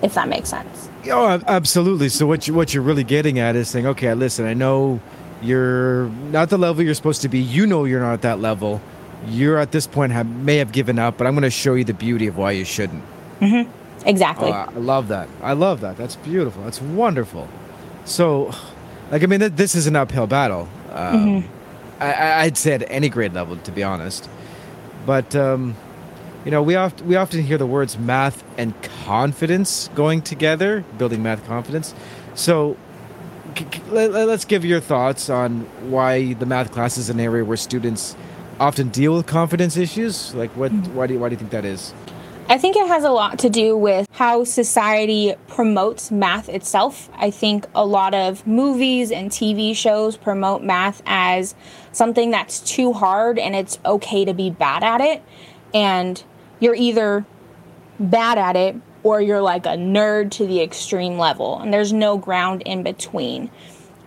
if 0.02 0.16
that 0.16 0.28
makes 0.28 0.50
sense. 0.50 0.90
Oh, 1.10 1.42
absolutely. 1.48 2.10
So 2.10 2.28
what 2.28 2.48
you 2.48 2.54
what 2.54 2.74
you're 2.74 2.84
really 2.84 3.06
getting 3.06 3.40
at 3.40 3.56
is 3.56 3.70
saying, 3.70 3.88
okay, 3.88 4.14
listen, 4.14 4.46
I 4.46 4.54
know 4.54 5.00
you're 5.42 6.10
not 6.32 6.50
the 6.50 6.58
level 6.58 6.84
you're 6.84 6.94
supposed 6.94 7.22
to 7.22 7.30
be. 7.30 7.40
You 7.40 7.66
know 7.66 7.86
you're 7.86 8.02
not 8.02 8.14
at 8.14 8.22
that 8.24 8.40
level 8.40 8.82
you're 9.26 9.58
at 9.58 9.72
this 9.72 9.88
point 9.88 10.12
have, 10.12 10.28
may 10.28 10.58
have 10.58 10.72
given 10.72 11.00
up, 11.00 11.18
but 11.18 11.28
I'm 11.28 11.34
going 11.34 11.44
to 11.44 11.50
show 11.50 11.74
you 11.74 11.84
the 11.84 11.94
beauty 11.94 12.28
of 12.28 12.38
why 12.38 12.52
you 12.52 12.66
shouldn't. 12.66 13.04
Mm-hmm. 13.40 13.72
Exactly. 14.08 14.50
Oh, 14.50 14.54
I 14.54 14.72
love 14.72 15.08
that. 15.10 15.28
I 15.42 15.54
love 15.54 15.82
that. 15.82 15.98
That's 15.98 16.16
beautiful. 16.16 16.64
That's 16.64 16.82
wonderful. 16.82 17.48
So, 18.06 18.54
like, 19.12 19.24
I 19.24 19.26
mean, 19.26 19.40
th- 19.40 19.54
this 19.54 19.76
is 19.76 19.88
an 19.88 19.96
uphill 19.96 20.28
battle. 20.28 20.68
Um, 20.92 21.44
mm-hmm. 21.44 21.52
I, 22.00 22.46
would 22.46 22.58
say 22.58 22.74
at 22.74 22.84
any 22.92 23.10
grade 23.10 23.34
level, 23.34 23.58
to 23.58 23.72
be 23.72 23.84
honest. 23.84 24.30
But 25.06 25.36
um, 25.36 25.76
you 26.46 26.52
know, 26.52 26.62
we 26.62 26.76
oft 26.76 27.02
we 27.02 27.16
often 27.16 27.42
hear 27.42 27.58
the 27.58 27.66
words 27.66 27.98
math 27.98 28.44
and 28.58 28.74
confidence 29.06 29.90
going 29.96 30.22
together, 30.22 30.84
building 30.98 31.24
math 31.24 31.46
confidence. 31.46 31.96
So, 32.36 32.78
c- 33.58 33.66
c- 33.74 33.82
let, 33.90 34.12
let's 34.12 34.46
give 34.46 34.64
your 34.64 34.80
thoughts 34.80 35.30
on 35.30 35.62
why 35.90 36.34
the 36.34 36.46
math 36.46 36.72
class 36.72 36.98
is 36.98 37.10
an 37.10 37.20
area 37.20 37.44
where 37.44 37.58
students 37.58 38.16
often 38.60 38.90
deal 38.90 39.16
with 39.16 39.26
confidence 39.26 39.78
issues? 39.78 40.36
Like, 40.36 40.52
what? 40.52 40.72
Why 40.72 41.08
do 41.08 41.14
you, 41.14 41.20
why 41.20 41.30
do 41.30 41.34
you 41.34 41.40
think 41.40 41.52
that 41.52 41.66
is? 41.66 41.94
I 42.50 42.58
think 42.58 42.78
it 42.78 42.88
has 42.88 43.04
a 43.04 43.10
lot 43.10 43.40
to 43.40 43.50
do 43.50 43.76
with 43.76 44.08
how 44.14 44.46
society 44.46 45.36
promotes 45.50 46.12
math 46.12 46.48
itself. 46.48 47.10
I 47.14 47.30
think 47.30 47.66
a 47.76 47.86
lot 47.86 48.14
of 48.14 48.48
movies 48.48 49.12
and 49.12 49.30
TV 49.30 49.76
shows 49.76 50.16
promote 50.16 50.64
math 50.64 51.02
as 51.06 51.56
something 51.92 52.32
that's 52.32 52.62
too 52.62 52.94
hard 52.94 53.38
and 53.38 53.54
it's 53.54 53.80
okay 53.84 54.24
to 54.24 54.34
be 54.34 54.50
bad 54.50 54.82
at 54.82 55.02
it. 55.02 55.24
And 55.74 56.24
you're 56.62 56.76
either 56.76 57.26
bad 58.00 58.38
at 58.38 58.56
it 58.56 58.78
or 59.04 59.20
you're 59.20 59.42
like 59.42 59.66
a 59.66 59.76
nerd 59.76 60.32
to 60.32 60.48
the 60.48 60.62
extreme 60.62 61.18
level. 61.18 61.60
And 61.60 61.74
there's 61.74 61.92
no 61.92 62.18
ground 62.18 62.62
in 62.66 62.82
between. 62.82 63.52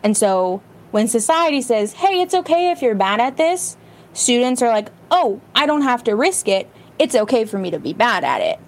And 0.02 0.16
so 0.16 0.62
when 0.92 1.08
society 1.08 1.60
says, 1.60 1.92
hey, 1.92 2.22
it's 2.22 2.32
okay 2.32 2.70
if 2.70 2.80
you're 2.80 2.94
bad 2.94 3.20
at 3.20 3.36
this, 3.36 3.76
students 4.14 4.62
are 4.62 4.70
like, 4.70 4.88
oh, 5.10 5.42
I 5.54 5.66
don't 5.66 5.82
have 5.82 6.04
to 6.04 6.16
risk 6.16 6.48
it. 6.48 6.70
It's 7.00 7.14
okay 7.14 7.46
for 7.46 7.58
me 7.58 7.70
to 7.70 7.78
be 7.78 7.94
bad 7.94 8.24
at 8.24 8.42
it. 8.42 8.60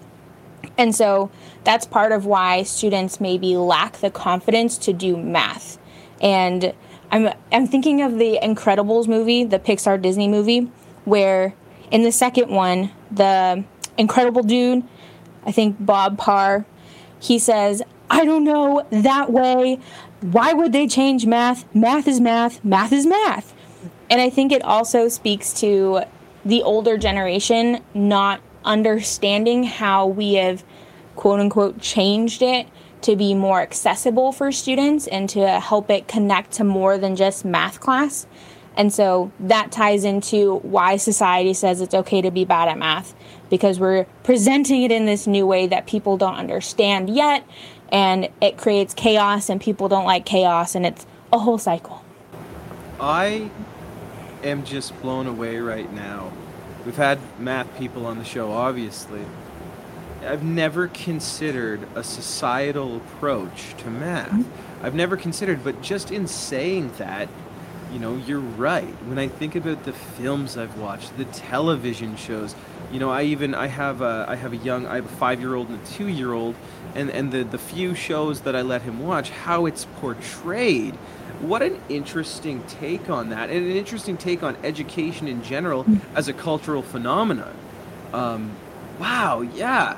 And 0.75 0.95
so 0.95 1.29
that's 1.63 1.85
part 1.85 2.11
of 2.11 2.25
why 2.25 2.63
students 2.63 3.21
maybe 3.21 3.55
lack 3.55 3.97
the 3.97 4.09
confidence 4.09 4.77
to 4.79 4.91
do 4.91 5.15
math. 5.15 5.77
And 6.19 6.73
I'm, 7.11 7.29
I'm 7.51 7.67
thinking 7.67 8.01
of 8.01 8.17
the 8.17 8.39
Incredibles 8.41 9.07
movie, 9.07 9.43
the 9.43 9.59
Pixar 9.59 10.01
Disney 10.01 10.27
movie, 10.27 10.71
where 11.05 11.53
in 11.91 12.01
the 12.01 12.11
second 12.11 12.49
one, 12.49 12.89
the 13.11 13.63
incredible 13.99 14.41
dude, 14.41 14.83
I 15.45 15.51
think 15.51 15.77
Bob 15.79 16.17
Parr, 16.17 16.65
he 17.19 17.37
says, 17.37 17.83
I 18.09 18.25
don't 18.25 18.43
know 18.43 18.87
that 18.89 19.31
way. 19.31 19.79
Why 20.21 20.53
would 20.53 20.73
they 20.73 20.87
change 20.87 21.27
math? 21.27 21.65
Math 21.75 22.07
is 22.07 22.19
math. 22.19 22.65
Math 22.65 22.91
is 22.91 23.05
math. 23.05 23.53
And 24.09 24.19
I 24.19 24.31
think 24.31 24.51
it 24.51 24.63
also 24.63 25.07
speaks 25.07 25.53
to 25.61 26.05
the 26.45 26.61
older 26.63 26.97
generation 26.97 27.81
not 27.93 28.41
understanding 28.65 29.63
how 29.63 30.07
we 30.07 30.35
have 30.35 30.63
quote 31.15 31.39
unquote 31.39 31.79
changed 31.79 32.41
it 32.41 32.67
to 33.01 33.15
be 33.15 33.33
more 33.33 33.61
accessible 33.61 34.31
for 34.31 34.51
students 34.51 35.07
and 35.07 35.29
to 35.29 35.59
help 35.59 35.89
it 35.89 36.07
connect 36.07 36.51
to 36.53 36.63
more 36.63 36.97
than 36.97 37.15
just 37.15 37.43
math 37.43 37.79
class. 37.79 38.25
And 38.75 38.91
so 38.91 39.31
that 39.41 39.71
ties 39.71 40.03
into 40.03 40.57
why 40.59 40.97
society 40.97 41.53
says 41.53 41.81
it's 41.81 41.93
okay 41.93 42.21
to 42.21 42.31
be 42.31 42.45
bad 42.45 42.69
at 42.69 42.77
math 42.77 43.13
because 43.49 43.79
we're 43.79 44.05
presenting 44.23 44.83
it 44.83 44.91
in 44.91 45.05
this 45.05 45.27
new 45.27 45.45
way 45.45 45.67
that 45.67 45.85
people 45.85 46.17
don't 46.17 46.35
understand 46.35 47.09
yet 47.09 47.45
and 47.91 48.29
it 48.41 48.57
creates 48.57 48.93
chaos 48.93 49.49
and 49.49 49.61
people 49.61 49.89
don't 49.89 50.05
like 50.05 50.25
chaos 50.25 50.73
and 50.73 50.85
it's 50.85 51.05
a 51.31 51.37
whole 51.37 51.59
cycle. 51.59 52.03
I 52.99 53.51
am 54.43 54.63
just 54.65 54.99
blown 55.01 55.27
away 55.27 55.57
right 55.57 55.91
now. 55.93 56.31
We've 56.85 56.95
had 56.95 57.19
math 57.39 57.77
people 57.77 58.05
on 58.05 58.17
the 58.17 58.25
show, 58.25 58.51
obviously. 58.51 59.21
I've 60.25 60.43
never 60.43 60.87
considered 60.87 61.87
a 61.95 62.03
societal 62.03 62.97
approach 62.97 63.75
to 63.79 63.89
math. 63.89 64.31
Mm-hmm. 64.31 64.85
I've 64.85 64.95
never 64.95 65.17
considered, 65.17 65.63
but 65.63 65.81
just 65.81 66.11
in 66.11 66.27
saying 66.27 66.91
that, 66.97 67.29
you 67.91 67.99
know, 67.99 68.15
you're 68.15 68.39
right. 68.39 68.95
When 69.05 69.19
I 69.19 69.27
think 69.27 69.55
about 69.55 69.83
the 69.83 69.93
films 69.93 70.57
I've 70.57 70.77
watched, 70.77 71.15
the 71.17 71.25
television 71.25 72.15
shows, 72.15 72.55
you 72.91 72.99
know, 72.99 73.09
I 73.09 73.23
even 73.23 73.53
I 73.53 73.67
have 73.67 74.01
a 74.01 74.25
I 74.27 74.35
have 74.35 74.53
a 74.53 74.57
young 74.57 74.85
I 74.85 74.95
have 74.95 75.05
a 75.05 75.15
five 75.15 75.39
year 75.39 75.55
old 75.55 75.69
and 75.69 75.81
a 75.81 75.85
two 75.85 76.07
year 76.07 76.33
old, 76.33 76.55
and 76.95 77.09
and 77.09 77.31
the 77.31 77.43
the 77.43 77.57
few 77.57 77.95
shows 77.95 78.41
that 78.41 78.55
I 78.55 78.61
let 78.61 78.81
him 78.81 78.99
watch, 79.05 79.29
how 79.29 79.65
it's 79.65 79.85
portrayed 79.99 80.97
what 81.43 81.61
an 81.61 81.79
interesting 81.89 82.63
take 82.67 83.09
on 83.09 83.29
that, 83.29 83.49
and 83.49 83.65
an 83.65 83.75
interesting 83.75 84.17
take 84.17 84.43
on 84.43 84.57
education 84.63 85.27
in 85.27 85.43
general 85.43 85.83
hmm. 85.83 85.97
as 86.15 86.27
a 86.27 86.33
cultural 86.33 86.81
phenomenon. 86.81 87.55
Um, 88.13 88.51
wow, 88.99 89.41
yeah. 89.41 89.97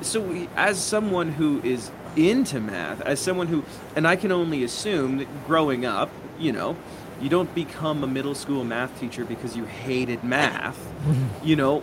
So, 0.00 0.20
we, 0.20 0.48
as 0.56 0.82
someone 0.82 1.32
who 1.32 1.60
is 1.62 1.90
into 2.16 2.60
math, 2.60 3.00
as 3.02 3.20
someone 3.20 3.48
who, 3.48 3.64
and 3.96 4.06
I 4.06 4.16
can 4.16 4.32
only 4.32 4.64
assume 4.64 5.18
that 5.18 5.46
growing 5.46 5.84
up, 5.84 6.10
you 6.38 6.52
know, 6.52 6.76
you 7.20 7.28
don't 7.28 7.52
become 7.54 8.04
a 8.04 8.06
middle 8.06 8.34
school 8.34 8.64
math 8.64 8.98
teacher 9.00 9.24
because 9.24 9.56
you 9.56 9.64
hated 9.64 10.22
math. 10.22 10.78
you 11.42 11.56
know, 11.56 11.82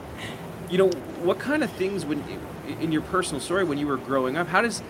you 0.70 0.78
know 0.78 0.90
what 1.22 1.40
kind 1.40 1.64
of 1.64 1.72
things 1.72 2.06
when 2.06 2.24
in 2.80 2.92
your 2.92 3.02
personal 3.04 3.40
story 3.40 3.64
when 3.64 3.78
you 3.78 3.88
were 3.88 3.98
growing 3.98 4.38
up, 4.38 4.48
how 4.48 4.62
does 4.62 4.82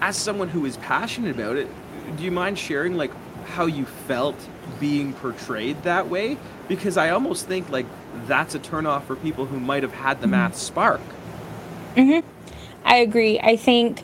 as 0.00 0.16
someone 0.16 0.48
who 0.48 0.66
is 0.66 0.76
passionate 0.78 1.34
about 1.34 1.56
it, 1.56 1.68
do 2.16 2.24
you 2.24 2.30
mind 2.30 2.58
sharing 2.58 2.96
like 2.96 3.10
how 3.46 3.66
you 3.66 3.84
felt 3.84 4.36
being 4.80 5.12
portrayed 5.14 5.82
that 5.82 6.08
way? 6.08 6.38
Because 6.68 6.96
I 6.96 7.10
almost 7.10 7.46
think 7.46 7.70
like 7.70 7.86
that's 8.26 8.54
a 8.54 8.58
turnoff 8.58 9.04
for 9.04 9.16
people 9.16 9.46
who 9.46 9.58
might 9.60 9.82
have 9.82 9.92
had 9.92 10.20
the 10.20 10.24
mm-hmm. 10.24 10.32
math 10.32 10.56
spark. 10.56 11.00
Mhm. 11.96 12.22
I 12.84 12.96
agree. 12.96 13.38
I 13.40 13.56
think 13.56 14.02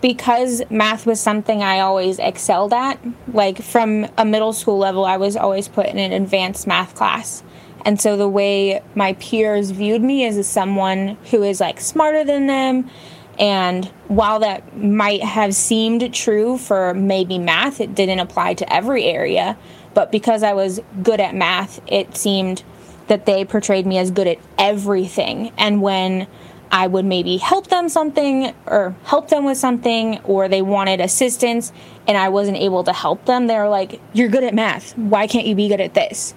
because 0.00 0.62
math 0.70 1.06
was 1.06 1.20
something 1.20 1.62
I 1.62 1.80
always 1.80 2.18
excelled 2.18 2.72
at, 2.72 2.98
like 3.32 3.62
from 3.62 4.06
a 4.18 4.24
middle 4.24 4.52
school 4.52 4.78
level, 4.78 5.04
I 5.04 5.16
was 5.16 5.36
always 5.36 5.68
put 5.68 5.86
in 5.86 5.98
an 5.98 6.12
advanced 6.12 6.66
math 6.66 6.94
class. 6.94 7.42
And 7.84 8.00
so 8.00 8.16
the 8.16 8.28
way 8.28 8.82
my 8.94 9.14
peers 9.14 9.70
viewed 9.70 10.02
me 10.02 10.24
as 10.26 10.46
someone 10.48 11.16
who 11.30 11.42
is 11.42 11.60
like 11.60 11.80
smarter 11.80 12.24
than 12.24 12.46
them 12.46 12.90
and 13.38 13.84
while 14.08 14.40
that 14.40 14.76
might 14.76 15.22
have 15.22 15.54
seemed 15.54 16.12
true 16.14 16.58
for 16.58 16.94
maybe 16.94 17.38
math, 17.38 17.80
it 17.80 17.94
didn't 17.94 18.20
apply 18.20 18.54
to 18.54 18.72
every 18.72 19.04
area. 19.04 19.58
But 19.94 20.12
because 20.12 20.42
I 20.42 20.52
was 20.52 20.80
good 21.02 21.20
at 21.20 21.34
math, 21.34 21.80
it 21.86 22.16
seemed 22.16 22.62
that 23.08 23.26
they 23.26 23.44
portrayed 23.44 23.86
me 23.86 23.98
as 23.98 24.10
good 24.10 24.26
at 24.26 24.38
everything. 24.58 25.52
And 25.56 25.80
when 25.80 26.26
I 26.70 26.86
would 26.86 27.04
maybe 27.04 27.36
help 27.36 27.68
them 27.68 27.88
something 27.88 28.52
or 28.66 28.94
help 29.04 29.28
them 29.28 29.44
with 29.44 29.58
something, 29.58 30.18
or 30.24 30.48
they 30.48 30.62
wanted 30.62 31.00
assistance 31.00 31.72
and 32.08 32.16
I 32.16 32.28
wasn't 32.28 32.56
able 32.56 32.84
to 32.84 32.92
help 32.92 33.24
them, 33.26 33.46
they're 33.46 33.68
like, 33.68 34.00
You're 34.12 34.28
good 34.28 34.44
at 34.44 34.54
math. 34.54 34.96
Why 34.98 35.26
can't 35.26 35.46
you 35.46 35.54
be 35.54 35.68
good 35.68 35.80
at 35.80 35.94
this? 35.94 36.34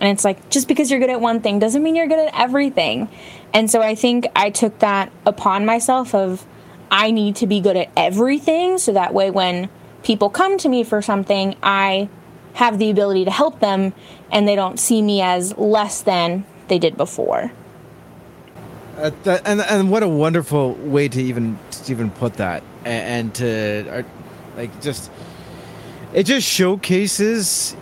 And 0.00 0.10
it's 0.10 0.24
like, 0.24 0.50
just 0.50 0.68
because 0.68 0.90
you're 0.90 1.00
good 1.00 1.10
at 1.10 1.20
one 1.20 1.40
thing 1.40 1.58
doesn't 1.58 1.82
mean 1.82 1.96
you're 1.96 2.06
good 2.06 2.18
at 2.18 2.38
everything. 2.38 3.08
And 3.52 3.70
so 3.70 3.80
I 3.82 3.94
think 3.94 4.26
I 4.36 4.50
took 4.50 4.78
that 4.80 5.10
upon 5.24 5.64
myself 5.64 6.14
of 6.14 6.46
I 6.90 7.10
need 7.10 7.36
to 7.36 7.46
be 7.46 7.60
good 7.60 7.76
at 7.76 7.90
everything 7.96 8.78
so 8.78 8.92
that 8.92 9.14
way 9.14 9.30
when 9.30 9.68
people 10.02 10.30
come 10.30 10.58
to 10.58 10.68
me 10.68 10.84
for 10.84 11.02
something, 11.02 11.56
I 11.62 12.08
have 12.54 12.78
the 12.78 12.90
ability 12.90 13.24
to 13.24 13.30
help 13.30 13.60
them 13.60 13.92
and 14.30 14.46
they 14.46 14.56
don't 14.56 14.78
see 14.78 15.02
me 15.02 15.20
as 15.20 15.56
less 15.58 16.02
than 16.02 16.44
they 16.68 16.78
did 16.78 16.96
before. 16.96 17.52
Uh, 18.96 19.10
that, 19.24 19.42
and 19.46 19.60
and 19.60 19.90
what 19.90 20.02
a 20.02 20.08
wonderful 20.08 20.72
way 20.72 21.06
to 21.06 21.22
even 21.22 21.58
to 21.70 21.92
even 21.92 22.10
put 22.10 22.34
that 22.34 22.62
and, 22.86 23.26
and 23.26 23.34
to 23.34 23.98
uh, 23.98 24.02
like 24.56 24.80
just 24.80 25.10
it 26.14 26.22
just 26.22 26.48
showcases 26.48 27.76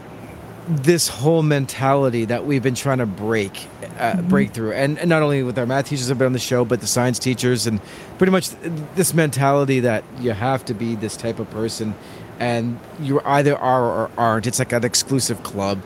this 0.67 1.09
whole 1.09 1.43
mentality 1.43 2.25
that 2.25 2.47
we've 2.47 2.63
been 2.63 2.75
trying 2.75 2.99
to 2.99 3.07
break 3.07 3.67
uh, 3.99 4.21
break 4.23 4.53
through. 4.53 4.73
And, 4.73 4.99
and 4.99 5.09
not 5.11 5.23
only 5.23 5.43
with 5.43 5.59
our 5.59 5.67
math 5.67 5.89
teachers 5.89 6.09
have 6.09 6.19
been 6.19 6.27
on 6.27 6.33
the 6.33 6.39
show 6.39 6.65
but 6.65 6.81
the 6.81 6.87
science 6.87 7.19
teachers 7.19 7.67
and 7.67 7.81
pretty 8.19 8.31
much 8.31 8.49
this 8.95 9.13
mentality 9.15 9.81
that 9.81 10.05
you 10.21 10.33
have 10.33 10.65
to 10.67 10.75
be 10.75 10.95
this 10.95 11.17
type 11.17 11.39
of 11.39 11.51
person. 11.51 11.95
And 12.41 12.81
you 13.01 13.21
either 13.25 13.57
are 13.57 13.85
or 13.85 14.11
aren't. 14.17 14.47
It's 14.47 14.59
like 14.59 14.73
an 14.73 14.85
exclusive 14.85 15.43
club. 15.43 15.81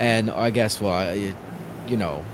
And 0.00 0.30
i 0.30 0.50
guess 0.50 0.80
well 0.80 1.14
you, 1.16 1.36
you 1.86 1.96
know 1.96 2.24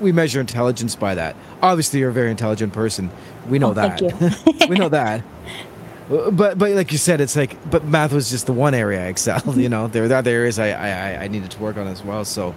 we 0.00 0.10
measure 0.10 0.40
intelligence 0.40 0.96
by 0.96 1.14
that. 1.14 1.36
Obviously 1.62 2.00
you're 2.00 2.10
a 2.10 2.12
very 2.12 2.30
intelligent 2.32 2.72
person. 2.72 3.10
We 3.48 3.60
know 3.60 3.70
Oh, 3.70 3.74
that. 3.74 4.66
we 4.68 4.76
know 4.76 4.88
that 4.88 5.22
but 6.08 6.58
but 6.58 6.70
like 6.72 6.92
you 6.92 6.98
said, 6.98 7.20
it's 7.20 7.36
like 7.36 7.56
but 7.70 7.84
math 7.84 8.12
was 8.12 8.30
just 8.30 8.46
the 8.46 8.52
one 8.52 8.74
area 8.74 9.00
I 9.04 9.06
excelled. 9.08 9.56
You 9.56 9.68
know, 9.68 9.88
there 9.88 10.06
were 10.06 10.14
other 10.14 10.30
areas 10.30 10.58
I, 10.58 10.70
I 10.70 11.24
I 11.24 11.28
needed 11.28 11.50
to 11.52 11.60
work 11.60 11.76
on 11.76 11.86
as 11.86 12.02
well. 12.02 12.24
So, 12.24 12.54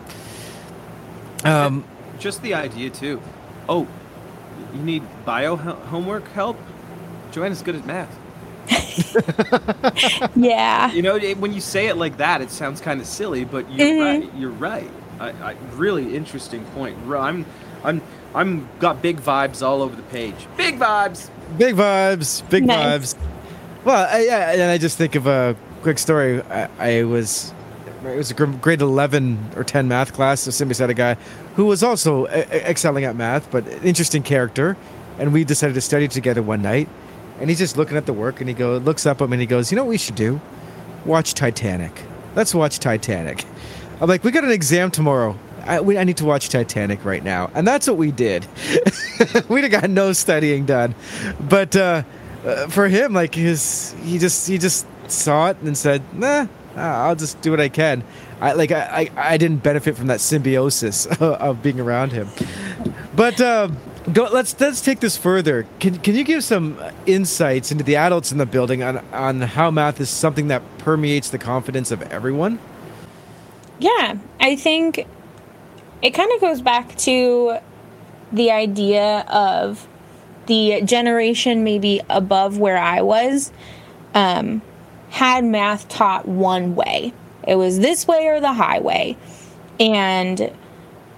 um, 1.44 1.84
Just 2.20 2.42
the 2.42 2.54
idea 2.54 2.90
too. 2.90 3.22
Oh, 3.70 3.88
you 4.74 4.80
need 4.82 5.04
bio 5.26 5.56
homework 5.56 6.28
help? 6.32 6.58
Johanna's 7.32 7.62
good 7.62 7.76
at 7.76 7.86
math. 7.86 8.14
Yeah. 10.36 10.92
You 10.92 11.02
know, 11.02 11.18
when 11.36 11.54
you 11.54 11.62
say 11.62 11.88
it 11.88 11.98
like 11.98 12.18
that, 12.18 12.42
it 12.42 12.52
sounds 12.52 12.82
kind 12.82 13.00
of 13.02 13.08
silly, 13.08 13.46
but 13.46 13.70
you're 13.72 13.88
Mhm. 13.88 14.22
right. 14.22 14.36
You're 14.36 14.52
right. 14.52 14.90
I, 15.20 15.30
I, 15.30 15.56
really 15.76 16.16
interesting 16.16 16.64
point. 16.76 16.96
I'm, 17.10 17.46
I'm, 17.84 18.02
I'm 18.36 18.68
got 18.80 19.02
big 19.02 19.20
vibes 19.22 19.66
all 19.66 19.82
over 19.82 19.96
the 19.96 20.04
page. 20.04 20.36
Big 20.58 20.78
vibes. 20.78 21.30
big 21.58 21.76
vibes, 21.76 22.48
big 22.50 22.66
Nice. 22.66 23.14
vibes. 23.16 23.18
Well, 23.88 24.06
I, 24.12 24.26
yeah, 24.26 24.52
and 24.52 24.64
I 24.64 24.78
just 24.78 24.98
think 24.98 25.16
of 25.16 25.28
a 25.28 25.56
quick 25.82 25.98
story. 25.98 26.42
I, 26.42 26.68
I 26.78 27.04
was 27.04 27.54
it 28.04 28.18
was 28.18 28.30
a 28.30 28.34
grade 28.34 28.82
eleven 28.82 29.40
or 29.56 29.64
ten 29.64 29.88
math 29.88 30.12
class. 30.12 30.42
So 30.42 30.52
sitting 30.52 30.68
beside 30.68 30.90
a 30.90 30.94
guy 30.94 31.14
who 31.56 31.64
was 31.68 31.84
also 31.84 32.26
excelling 32.26 33.06
at 33.06 33.16
math, 33.16 33.50
but 33.50 33.66
an 33.66 33.84
interesting 33.84 34.24
character, 34.24 34.76
and 35.20 35.32
we 35.32 35.46
decided 35.46 35.74
to 35.76 35.80
study 35.80 36.10
together 36.10 36.44
one 36.44 36.62
night. 36.62 36.90
And 37.40 37.50
he's 37.50 37.60
just 37.60 37.78
looking 37.78 37.96
at 37.96 38.06
the 38.06 38.12
work, 38.12 38.42
and 38.42 38.50
he 38.50 38.54
goes, 38.54 38.82
looks 38.82 39.06
up 39.06 39.22
at 39.22 39.30
me, 39.30 39.36
and 39.36 39.42
he 39.42 39.48
goes, 39.48 39.72
"You 39.72 39.78
know 39.78 39.86
what 39.86 39.92
we 39.92 39.98
should 39.98 40.16
do? 40.16 40.42
Watch 41.06 41.34
Titanic. 41.34 42.04
Let's 42.36 42.54
watch 42.54 42.80
Titanic." 42.80 43.46
I'm 44.02 44.10
like, 44.10 44.22
"We 44.22 44.32
got 44.32 44.44
an 44.44 44.52
exam 44.52 44.92
tomorrow. 44.92 45.40
I, 45.64 45.80
we, 45.80 45.98
I 45.98 46.04
need 46.04 46.18
to 46.18 46.26
watch 46.26 46.50
Titanic 46.50 47.06
right 47.06 47.24
now," 47.24 47.52
and 47.56 47.66
that's 47.66 47.88
what 47.88 47.96
we 47.96 48.12
did. 48.12 48.48
We'd 49.48 49.64
have 49.64 49.72
got 49.72 49.90
no 49.90 50.12
studying 50.12 50.66
done, 50.66 50.94
but 51.40 51.74
uh, 51.74 52.04
uh, 52.46 52.68
for 52.68 52.88
him, 52.88 53.14
like 53.14 53.36
his, 53.36 53.96
he 54.04 54.18
just 54.18 54.48
he 54.48 54.58
just 54.58 54.86
saw 55.08 55.50
it 55.50 55.58
and 55.62 55.78
said, 55.78 56.02
"Nah, 56.14 56.48
I'll 56.76 57.16
just 57.16 57.42
do 57.42 57.52
what 57.52 57.60
I 57.60 57.70
can." 57.70 58.04
I 58.40 58.54
like 58.54 58.72
I 58.72 59.10
I, 59.16 59.34
I 59.34 59.38
didn't 59.38 59.64
benefit 59.64 59.98
from 59.98 60.08
that 60.08 60.22
symbiosis 60.22 61.06
of 61.20 61.62
being 61.62 61.80
around 61.80 62.12
him, 62.12 62.30
but. 63.16 63.40
Um, 63.42 63.78
Go, 64.14 64.30
let's 64.32 64.58
let's 64.62 64.80
take 64.80 65.02
this 65.02 65.18
further. 65.18 65.68
Can 65.80 65.98
can 65.98 66.16
you 66.16 66.24
give 66.24 66.42
some 66.42 66.82
insights 67.06 67.74
into 67.74 67.84
the 67.84 67.98
adults 67.98 68.32
in 68.32 68.38
the 68.38 68.46
building 68.46 68.82
on 68.82 69.00
on 69.12 69.42
how 69.42 69.70
math 69.70 70.00
is 70.00 70.10
something 70.10 70.48
that 70.48 70.62
permeates 70.78 71.30
the 71.30 71.38
confidence 71.38 71.92
of 71.92 72.02
everyone? 72.04 72.58
Yeah, 73.80 74.16
I 74.40 74.56
think 74.56 75.06
it 76.02 76.12
kind 76.12 76.32
of 76.32 76.40
goes 76.40 76.62
back 76.62 76.96
to 77.00 77.58
the 78.32 78.52
idea 78.52 79.26
of 79.28 79.86
the 80.48 80.82
generation 80.84 81.64
maybe 81.64 82.02
above 82.10 82.58
where 82.58 82.78
I 82.78 83.02
was 83.02 83.52
um, 84.14 84.62
had 85.10 85.46
math 85.46 85.88
taught 85.88 86.28
one 86.28 86.76
way. 86.76 87.14
It 87.48 87.56
was 87.56 87.80
this 87.80 88.08
way 88.08 88.28
or 88.28 88.40
the 88.40 88.54
highway. 88.54 89.16
And 89.80 90.52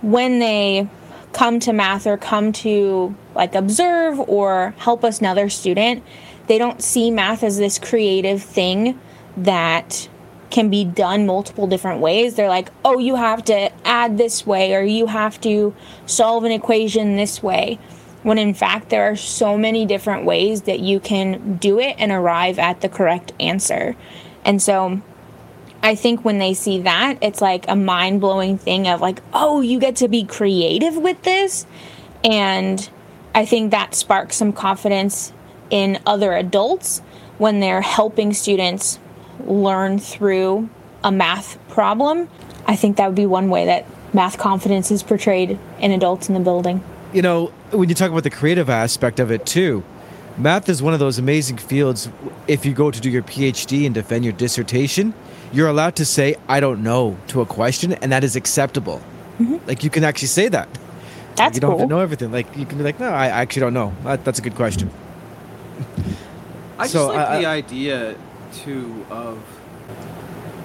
when 0.02 0.40
they 0.40 0.88
come 1.34 1.60
to 1.62 1.74
math 1.74 2.06
or 2.06 2.18
come 2.18 2.52
to 2.52 3.16
like 3.36 3.56
observe 3.56 4.20
or 4.20 4.74
help 4.78 5.04
us 5.04 5.20
another 5.20 5.50
student, 5.50 6.04
they 6.48 6.58
don't 6.58 6.82
see 6.82 7.12
math 7.12 7.44
as 7.44 7.58
this 7.58 7.80
creative 7.80 8.42
thing 8.42 9.00
that 9.38 10.10
can 10.50 10.70
be 10.70 10.84
done 10.84 11.26
multiple 11.26 11.68
different 11.68 12.02
ways. 12.02 12.36
They're 12.36 12.50
like, 12.50 12.70
oh, 12.84 12.98
you 12.98 13.16
have 13.16 13.44
to 13.46 13.72
add 13.86 14.18
this 14.18 14.46
way 14.46 14.74
or 14.76 14.82
you 14.82 15.06
have 15.06 15.40
to 15.42 15.76
solve 16.06 16.44
an 16.44 16.52
equation 16.52 17.16
this 17.16 17.44
way. 17.44 17.78
When 18.24 18.38
in 18.38 18.54
fact, 18.54 18.90
there 18.90 19.10
are 19.12 19.16
so 19.16 19.58
many 19.58 19.86
different 19.86 20.26
ways 20.26 20.64
that 20.64 20.80
you 20.80 21.00
can 21.00 21.56
do 21.58 21.80
it 21.80 21.96
and 21.98 22.12
arrive 22.12 22.60
at 22.60 22.82
the 22.82 22.90
correct 22.90 23.32
answer. 23.40 23.96
And 24.44 24.62
so 24.62 25.02
I 25.82 25.96
think 25.96 26.26
when 26.26 26.38
they 26.38 26.54
see 26.54 26.82
that, 26.82 27.18
it's 27.22 27.42
like 27.42 27.66
a 27.68 27.76
mind 27.76 28.20
blowing 28.20 28.58
thing 28.58 28.88
of 28.88 29.00
like, 29.00 29.22
oh, 29.34 29.62
you 29.62 29.80
get 29.80 29.98
to 29.98 30.08
be 30.08 30.26
creative 30.26 30.98
with 30.98 31.22
this. 31.24 31.66
And 32.24 32.90
I 33.34 33.46
think 33.46 33.72
that 33.72 33.96
sparks 33.96 34.36
some 34.36 34.52
confidence 34.52 35.32
in 35.70 36.00
other 36.06 36.34
adults 36.34 37.00
when 37.38 37.62
they're 37.62 37.82
helping 37.82 38.34
students 38.34 39.00
learn 39.46 40.00
through 40.00 40.70
a 41.04 41.12
math 41.12 41.58
problem. 41.70 42.30
I 42.66 42.76
think 42.76 42.98
that 42.98 43.08
would 43.08 43.16
be 43.16 43.26
one 43.26 43.50
way 43.50 43.66
that 43.68 43.86
math 44.14 44.38
confidence 44.38 44.92
is 44.92 45.04
portrayed 45.04 45.58
in 45.80 45.92
adults 45.92 46.28
in 46.28 46.34
the 46.34 46.42
building. 46.42 46.84
You 47.14 47.22
know, 47.22 47.54
when 47.72 47.90
you 47.90 47.96
talk 47.96 48.10
about 48.12 48.24
the 48.24 48.30
creative 48.30 48.70
aspect 48.70 49.20
of 49.20 49.32
it 49.32 49.46
too, 49.46 49.84
math 50.38 50.70
is 50.70 50.82
one 50.82 50.94
of 50.94 51.00
those 51.00 51.18
amazing 51.20 51.58
fields. 51.58 52.10
If 52.48 52.66
you 52.66 52.74
go 52.74 52.92
to 52.92 53.00
do 53.00 53.10
your 53.10 53.24
PhD 53.24 53.86
and 53.86 53.94
defend 53.94 54.24
your 54.24 54.34
dissertation, 54.34 55.14
you're 55.52 55.68
allowed 55.70 55.96
to 55.98 56.06
say 56.06 56.36
"I 56.48 56.60
don't 56.60 56.84
know" 56.84 57.18
to 57.28 57.42
a 57.42 57.46
question, 57.46 57.94
and 57.94 58.12
that 58.12 58.24
is 58.24 58.36
acceptable. 58.36 59.02
Mm-hmm. 59.40 59.58
Like 59.68 59.84
you 59.84 59.90
can 59.90 60.04
actually 60.04 60.28
say 60.30 60.48
that. 60.50 60.68
That's 61.36 61.56
you 61.56 61.62
don't 61.62 61.72
cool. 61.72 61.80
have 61.80 61.88
to 61.90 61.96
know 61.96 62.02
everything. 62.02 62.32
Like 62.32 62.56
you 62.58 62.66
can 62.66 62.78
be 62.78 62.84
like, 62.84 63.00
"No, 63.00 63.10
I 63.10 63.28
actually 63.28 63.62
don't 63.62 63.74
know." 63.74 63.94
That, 64.04 64.24
that's 64.26 64.40
a 64.40 64.42
good 64.42 64.56
question. 64.56 64.90
Mm-hmm. 64.90 66.12
I 66.82 66.84
just 66.84 66.94
So, 66.94 67.08
like 67.08 67.18
I- 67.28 67.40
the 67.42 67.46
I- 67.48 67.56
idea 67.56 68.16
too 68.54 69.06
of 69.10 69.38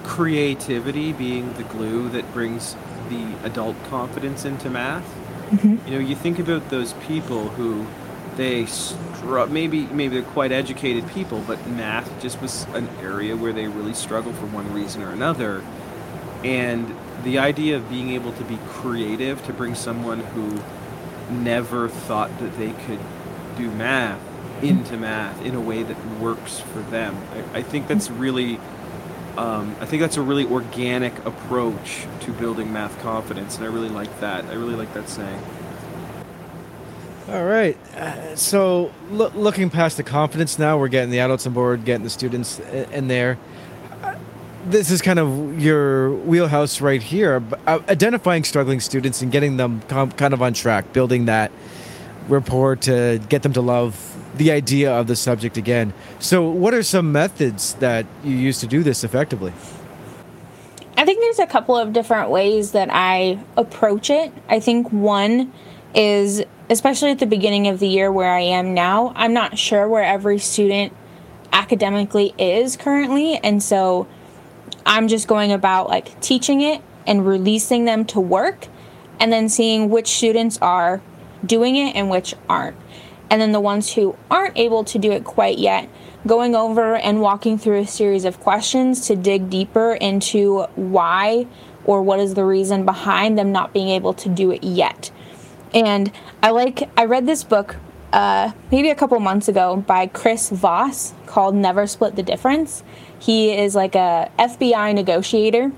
creativity 0.05 1.13
being 1.13 1.53
the 1.55 1.63
glue 1.65 2.09
that 2.11 2.31
brings 2.33 2.77
the 3.09 3.25
adult 3.45 3.77
confidence 3.91 4.45
into 4.45 4.71
math. 4.71 5.05
Mm-hmm. 5.55 5.89
You 5.89 5.93
know, 5.95 6.07
you 6.07 6.17
think 6.17 6.39
about 6.39 6.69
those 6.71 6.93
people 7.07 7.49
who 7.51 7.87
they 8.37 8.67
str- 8.67 9.47
maybe 9.47 9.87
maybe 9.87 10.21
they're 10.21 10.31
quite 10.31 10.53
educated 10.53 11.07
people, 11.09 11.43
but 11.47 11.65
math 11.69 12.21
just 12.21 12.41
was 12.43 12.65
an 12.75 12.89
area 13.01 13.37
where 13.37 13.53
they 13.53 13.69
really 13.69 13.95
struggle 13.95 14.33
for 14.33 14.47
one 14.47 14.73
reason 14.73 15.03
or 15.03 15.11
another. 15.11 15.65
And 16.43 16.95
the 17.23 17.39
idea 17.39 17.77
of 17.77 17.89
being 17.89 18.11
able 18.11 18.33
to 18.33 18.45
be 18.45 18.59
creative 18.67 19.45
to 19.47 19.53
bring 19.53 19.75
someone 19.75 20.21
who 20.21 20.61
never 21.31 21.89
thought 21.89 22.37
that 22.39 22.59
they 22.59 22.73
could 22.73 23.01
do 23.57 23.71
math 23.71 24.21
mm-hmm. 24.21 24.67
into 24.67 24.97
math 24.97 25.41
in 25.43 25.55
a 25.55 25.61
way 25.61 25.83
that 25.83 26.07
works 26.19 26.61
for 26.61 26.81
them. 26.81 27.17
I, 27.55 27.59
I 27.59 27.63
think 27.63 27.87
that's 27.87 28.09
mm-hmm. 28.09 28.21
really, 28.21 28.61
um, 29.37 29.75
I 29.81 29.87
think 29.87 30.01
that's 30.01 30.17
a 30.17 30.23
really 30.23 30.47
organic 30.47 31.25
approach 31.27 32.07
to 32.21 32.33
building 32.33 32.73
math 32.73 32.99
confidence, 33.01 33.57
and 33.57 33.65
I 33.65 33.69
really 33.69 33.89
like 33.89 34.21
that. 34.21 34.45
I 34.47 34.55
really 34.55 34.77
like 34.77 34.93
that 34.95 35.09
saying. 35.09 35.41
All 37.29 37.45
right. 37.45 37.77
Uh, 37.97 38.37
so, 38.37 38.93
loo- 39.11 39.31
looking 39.35 39.71
past 39.71 39.97
the 39.97 40.03
confidence 40.03 40.59
now, 40.59 40.79
we're 40.79 40.89
getting 40.89 41.11
the 41.11 41.21
adults 41.21 41.47
on 41.47 41.55
board, 41.55 41.85
getting 41.85 42.05
the 42.05 42.11
students 42.11 42.61
i- 42.61 42.87
in 42.93 43.09
there. 43.09 43.39
Uh, 44.03 44.15
This 44.67 44.91
is 44.91 45.03
kind 45.03 45.19
of 45.19 45.61
your 45.61 46.11
wheelhouse 46.13 46.81
right 46.81 47.03
here. 47.03 47.43
uh, 47.67 47.79
Identifying 47.89 48.45
struggling 48.45 48.81
students 48.81 49.21
and 49.23 49.31
getting 49.33 49.57
them 49.57 49.83
com- 49.89 50.11
kind 50.13 50.33
of 50.35 50.43
on 50.43 50.53
track, 50.55 50.93
building 50.93 51.25
that 51.27 51.51
rapport 52.29 52.77
to 52.77 53.21
get 53.29 53.43
them 53.43 53.53
to 53.55 53.61
love 53.61 54.14
the 54.37 54.51
idea 54.51 54.93
of 54.93 55.07
the 55.07 55.17
subject 55.17 55.57
again. 55.57 55.93
So, 56.19 56.49
what 56.49 56.75
are 56.75 56.83
some 56.83 57.13
methods 57.13 57.75
that 57.75 58.07
you 58.23 58.37
use 58.37 58.61
to 58.61 58.67
do 58.67 58.83
this 58.83 59.05
effectively? 59.05 59.53
I 60.97 61.05
think 61.05 61.21
there's 61.21 61.41
a 61.41 61.47
couple 61.47 61.77
of 61.77 61.93
different 61.93 62.31
ways 62.31 62.73
that 62.73 62.89
I 62.91 63.39
approach 63.57 64.11
it. 64.11 64.33
I 64.49 64.61
think 64.61 64.93
one 64.93 65.53
is, 65.95 66.43
especially 66.71 67.11
at 67.11 67.19
the 67.19 67.27
beginning 67.27 67.67
of 67.67 67.81
the 67.81 67.89
year 67.89 68.13
where 68.13 68.33
I 68.33 68.41
am 68.41 68.75
now, 68.75 69.13
I'm 69.17 69.33
not 69.33 69.59
sure 69.59 69.89
where 69.89 70.05
every 70.05 70.39
student 70.39 70.93
academically 71.53 72.35
is 72.39 72.77
currently. 72.77 73.37
And 73.37 73.63
so 73.63 74.07
I'm 74.87 75.09
just 75.09 75.27
going 75.27 75.53
about 75.53 75.89
like 75.89 76.21
teaching 76.21 76.61
it 76.61 76.83
and 77.07 77.27
releasing 77.27 77.85
them 77.85 78.05
to 78.07 78.21
work 78.21 78.69
and 79.21 79.33
then 79.33 79.49
seeing 79.49 79.91
which 79.91 80.09
students 80.09 80.59
are 80.61 81.01
doing 81.45 81.77
it 81.77 81.97
and 81.97 82.11
which 82.11 82.35
aren't. 82.49 82.77
And 83.31 83.41
then 83.41 83.53
the 83.53 83.61
ones 83.61 83.93
who 83.93 84.17
aren't 84.31 84.57
able 84.57 84.85
to 84.85 84.99
do 84.99 85.13
it 85.13 85.25
quite 85.25 85.59
yet, 85.59 85.89
going 86.27 86.55
over 86.55 86.95
and 86.97 87.21
walking 87.21 87.59
through 87.59 87.81
a 87.81 87.87
series 87.87 88.25
of 88.25 88.41
questions 88.41 89.07
to 89.09 89.17
dig 89.17 89.51
deeper 89.51 89.95
into 89.95 90.63
why 90.75 91.47
or 91.85 92.03
what 92.03 92.21
is 92.21 92.35
the 92.35 92.45
reason 92.45 92.85
behind 92.85 93.39
them 93.39 93.53
not 93.53 93.73
being 93.73 93.89
able 93.89 94.15
to 94.15 94.29
do 94.29 94.51
it 94.51 94.63
yet. 94.63 95.11
And 95.75 96.13
I 96.43 96.51
like, 96.51 96.89
I 96.97 97.05
read 97.07 97.27
this 97.27 97.45
book 97.45 97.77
uh, 98.13 98.53
maybe 98.71 98.91
a 98.91 98.95
couple 98.95 99.19
months 99.19 99.49
ago 99.49 99.77
by 99.77 100.07
Chris 100.07 100.49
Voss 100.51 101.13
called 101.27 101.55
Never 101.57 101.87
Split 101.87 102.15
the 102.15 102.23
Difference. 102.23 102.85
He 103.19 103.53
is 103.53 103.75
like 103.75 103.97
a 103.97 104.31
FBI 104.39 104.95
negotiator 104.95 105.73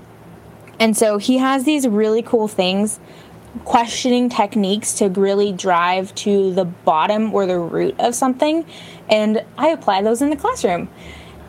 And 0.79 0.95
so 0.95 1.17
he 1.17 1.37
has 1.37 1.63
these 1.63 1.87
really 1.87 2.21
cool 2.21 2.47
things, 2.47 2.99
questioning 3.59 4.29
techniques 4.29 4.93
to 4.95 5.09
really 5.09 5.51
drive 5.51 6.13
to 6.15 6.53
the 6.53 6.65
bottom 6.65 7.33
or 7.33 7.45
the 7.45 7.59
root 7.59 7.95
of 7.99 8.15
something. 8.15 8.65
And 9.09 9.43
I 9.57 9.69
apply 9.69 10.01
those 10.01 10.21
in 10.21 10.29
the 10.29 10.35
classroom. 10.35 10.89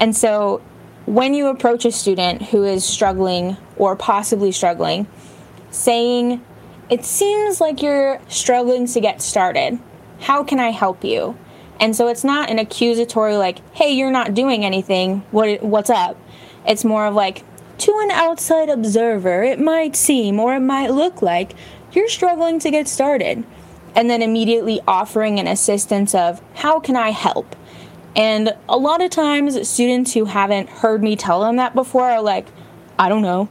And 0.00 0.16
so 0.16 0.62
when 1.06 1.34
you 1.34 1.46
approach 1.46 1.84
a 1.84 1.92
student 1.92 2.42
who 2.42 2.64
is 2.64 2.84
struggling 2.84 3.56
or 3.76 3.96
possibly 3.96 4.52
struggling, 4.52 5.06
saying, 5.70 6.44
It 6.90 7.04
seems 7.04 7.60
like 7.60 7.82
you're 7.82 8.20
struggling 8.28 8.86
to 8.86 9.00
get 9.00 9.22
started. 9.22 9.78
How 10.20 10.44
can 10.44 10.60
I 10.60 10.70
help 10.70 11.04
you? 11.04 11.36
And 11.80 11.94
so 11.94 12.08
it's 12.08 12.24
not 12.24 12.50
an 12.50 12.58
accusatory, 12.58 13.36
like, 13.36 13.58
Hey, 13.74 13.92
you're 13.92 14.10
not 14.10 14.34
doing 14.34 14.64
anything. 14.64 15.20
What, 15.30 15.62
what's 15.62 15.90
up? 15.90 16.18
It's 16.66 16.84
more 16.84 17.06
of 17.06 17.14
like, 17.14 17.44
to 17.78 17.98
an 18.02 18.10
outside 18.10 18.68
observer, 18.68 19.44
it 19.44 19.60
might 19.60 19.94
seem 19.94 20.40
or 20.40 20.54
it 20.54 20.60
might 20.60 20.90
look 20.90 21.22
like 21.22 21.54
you're 21.98 22.08
struggling 22.08 22.60
to 22.60 22.70
get 22.70 22.86
started. 22.86 23.44
And 23.94 24.08
then 24.08 24.22
immediately 24.22 24.80
offering 24.86 25.40
an 25.40 25.48
assistance 25.48 26.14
of, 26.14 26.40
How 26.54 26.78
can 26.78 26.94
I 26.94 27.10
help? 27.10 27.56
And 28.14 28.54
a 28.68 28.76
lot 28.76 29.02
of 29.02 29.10
times, 29.10 29.68
students 29.68 30.14
who 30.14 30.24
haven't 30.24 30.68
heard 30.68 31.02
me 31.02 31.16
tell 31.16 31.40
them 31.40 31.56
that 31.56 31.74
before 31.74 32.04
are 32.04 32.22
like, 32.22 32.46
I 32.98 33.08
don't 33.08 33.22
know. 33.22 33.48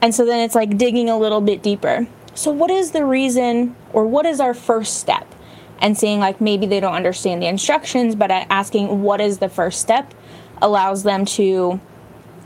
And 0.00 0.14
so 0.14 0.24
then 0.24 0.40
it's 0.40 0.54
like 0.54 0.78
digging 0.78 1.10
a 1.10 1.18
little 1.18 1.40
bit 1.40 1.62
deeper. 1.62 2.06
So, 2.34 2.50
what 2.50 2.70
is 2.70 2.92
the 2.92 3.04
reason, 3.04 3.76
or 3.92 4.06
what 4.06 4.24
is 4.24 4.40
our 4.40 4.54
first 4.54 4.98
step? 4.98 5.26
And 5.80 5.98
seeing 5.98 6.20
like 6.20 6.40
maybe 6.40 6.66
they 6.66 6.80
don't 6.80 6.94
understand 6.94 7.42
the 7.42 7.46
instructions, 7.46 8.14
but 8.14 8.30
asking 8.30 9.02
what 9.02 9.20
is 9.20 9.38
the 9.38 9.48
first 9.48 9.80
step 9.80 10.14
allows 10.60 11.02
them 11.02 11.24
to 11.24 11.80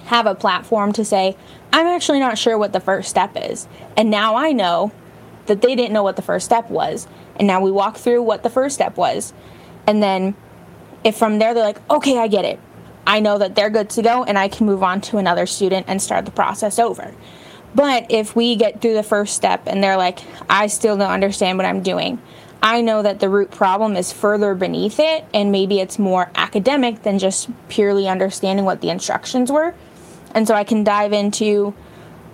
have 0.07 0.27
a 0.27 0.35
platform 0.35 0.93
to 0.95 1.05
say, 1.05 1.37
I'm 1.73 1.87
actually 1.87 2.21
not 2.21 2.39
sure 2.39 2.57
what 2.57 2.73
the 2.73 2.81
first 2.81 3.09
step 3.09 3.33
is. 3.37 3.69
And 3.97 4.11
now 4.11 4.37
I 4.37 4.53
know 4.53 4.93
that 5.47 5.61
they 5.63 5.75
didn't 5.75 5.93
know 5.93 6.03
what 6.03 6.17
the 6.17 6.23
first 6.23 6.47
step 6.47 6.71
was. 6.71 7.07
And 7.37 7.47
now 7.47 7.61
we 7.61 7.71
walk 7.71 7.97
through 7.97 8.23
what 8.23 8.43
the 8.43 8.51
first 8.51 8.75
step 8.75 8.97
was. 8.97 9.33
And 9.87 10.03
then 10.03 10.35
if 11.05 11.17
from 11.17 11.39
there 11.39 11.55
they're 11.55 11.65
like, 11.65 11.91
okay, 11.91 12.19
I 12.19 12.29
get 12.29 12.45
it. 12.45 12.59
I 13.07 13.21
know 13.21 13.39
that 13.39 13.55
they're 13.55 13.71
good 13.71 13.91
to 13.91 14.03
go 14.03 14.25
and 14.25 14.39
I 14.39 14.49
can 14.49 14.67
move 14.67 14.83
on 14.83 15.01
to 15.03 15.19
another 15.19 15.47
student 15.47 15.87
and 15.89 16.03
start 16.03 16.25
the 16.25 16.33
process 16.33 16.79
over. 16.79 17.15
But 17.75 18.07
if 18.11 18.35
we 18.35 18.57
get 18.57 18.81
through 18.81 18.95
the 18.95 19.03
first 19.03 19.37
step 19.37 19.67
and 19.67 19.83
they're 19.83 19.97
like, 19.97 20.21
I 20.49 20.67
still 20.67 20.97
don't 20.97 21.11
understand 21.11 21.59
what 21.59 21.67
I'm 21.67 21.83
doing, 21.83 22.21
I 22.63 22.81
know 22.81 23.03
that 23.03 23.21
the 23.21 23.29
root 23.29 23.51
problem 23.51 23.97
is 23.97 24.13
further 24.13 24.55
beneath 24.55 24.99
it 24.99 25.25
and 25.33 25.53
maybe 25.53 25.79
it's 25.79 25.99
more 25.99 26.31
academic 26.35 27.03
than 27.03 27.19
just 27.19 27.49
purely 27.69 28.09
understanding 28.09 28.65
what 28.65 28.81
the 28.81 28.91
instructions 28.91 29.53
were. 29.53 29.75
And 30.35 30.47
so 30.47 30.55
I 30.55 30.65
can 30.65 30.85
dive 30.85 31.13
into 31.13 31.75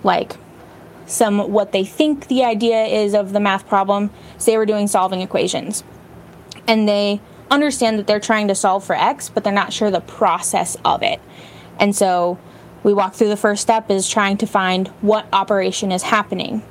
like 0.03 0.35
some 1.05 1.51
what 1.51 1.71
they 1.71 1.83
think 1.83 2.27
the 2.27 2.43
idea 2.43 2.85
is 2.85 3.13
of 3.13 3.33
the 3.33 3.39
math 3.39 3.67
problem. 3.67 4.09
Say 4.37 4.57
we're 4.57 4.65
doing 4.65 4.87
solving 4.87 5.21
equations. 5.21 5.83
And 6.67 6.87
they 6.87 7.21
understand 7.51 7.99
that 7.99 8.07
they're 8.07 8.19
trying 8.19 8.47
to 8.47 8.55
solve 8.55 8.83
for 8.83 8.95
x, 8.95 9.29
but 9.29 9.43
they're 9.43 9.53
not 9.53 9.73
sure 9.73 9.91
the 9.91 10.01
process 10.01 10.77
of 10.85 11.03
it. 11.03 11.21
And 11.79 11.95
so 11.95 12.39
we 12.83 12.93
walk 12.93 13.13
through 13.13 13.29
the 13.29 13.37
first 13.37 13.61
step 13.61 13.89
is 13.89 14.09
trying 14.09 14.37
to 14.37 14.45
find 14.45 14.87
what 15.01 15.27
operation 15.33 15.91
is 15.91 16.03
happening. 16.03 16.63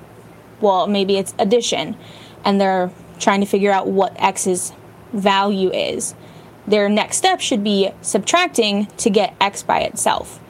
Well, 0.60 0.86
maybe 0.86 1.16
it's 1.16 1.34
addition, 1.38 1.96
and 2.44 2.60
they're 2.60 2.90
trying 3.18 3.40
to 3.40 3.46
figure 3.46 3.70
out 3.70 3.88
what 3.88 4.14
x's 4.18 4.72
value 5.12 5.70
is. 5.72 6.14
Their 6.66 6.88
next 6.88 7.16
step 7.16 7.40
should 7.40 7.64
be 7.64 7.90
subtracting 8.00 8.86
to 8.98 9.10
get 9.10 9.34
x 9.40 9.62
by 9.62 9.80
itself 9.80 10.41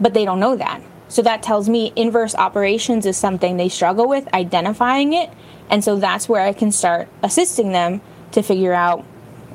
but 0.00 0.14
they 0.14 0.24
don't 0.24 0.40
know 0.40 0.56
that. 0.56 0.80
So 1.08 1.22
that 1.22 1.42
tells 1.42 1.68
me 1.68 1.92
inverse 1.94 2.34
operations 2.34 3.06
is 3.06 3.16
something 3.16 3.56
they 3.56 3.68
struggle 3.68 4.08
with, 4.08 4.32
identifying 4.34 5.12
it. 5.12 5.30
And 5.70 5.82
so 5.84 5.96
that's 5.96 6.28
where 6.28 6.42
I 6.42 6.52
can 6.52 6.72
start 6.72 7.08
assisting 7.22 7.72
them 7.72 8.00
to 8.32 8.42
figure 8.42 8.72
out 8.72 9.04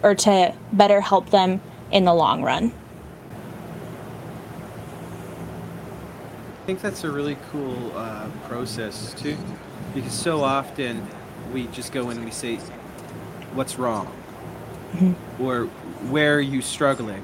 or 0.01 0.15
to 0.15 0.53
better 0.71 1.01
help 1.01 1.29
them 1.29 1.61
in 1.91 2.05
the 2.05 2.13
long 2.13 2.41
run. 2.41 2.73
I 6.61 6.65
think 6.65 6.81
that's 6.81 7.03
a 7.03 7.11
really 7.11 7.37
cool 7.51 7.91
uh, 7.95 8.29
process 8.47 9.13
too, 9.15 9.37
because 9.93 10.13
so 10.13 10.43
often 10.43 11.05
we 11.51 11.67
just 11.67 11.91
go 11.91 12.09
in 12.09 12.17
and 12.17 12.25
we 12.25 12.31
say, 12.31 12.57
"What's 13.53 13.77
wrong?" 13.77 14.07
Mm-hmm. 14.93 15.43
or 15.43 15.65
"Where 16.09 16.35
are 16.35 16.41
you 16.41 16.61
struggling?" 16.61 17.23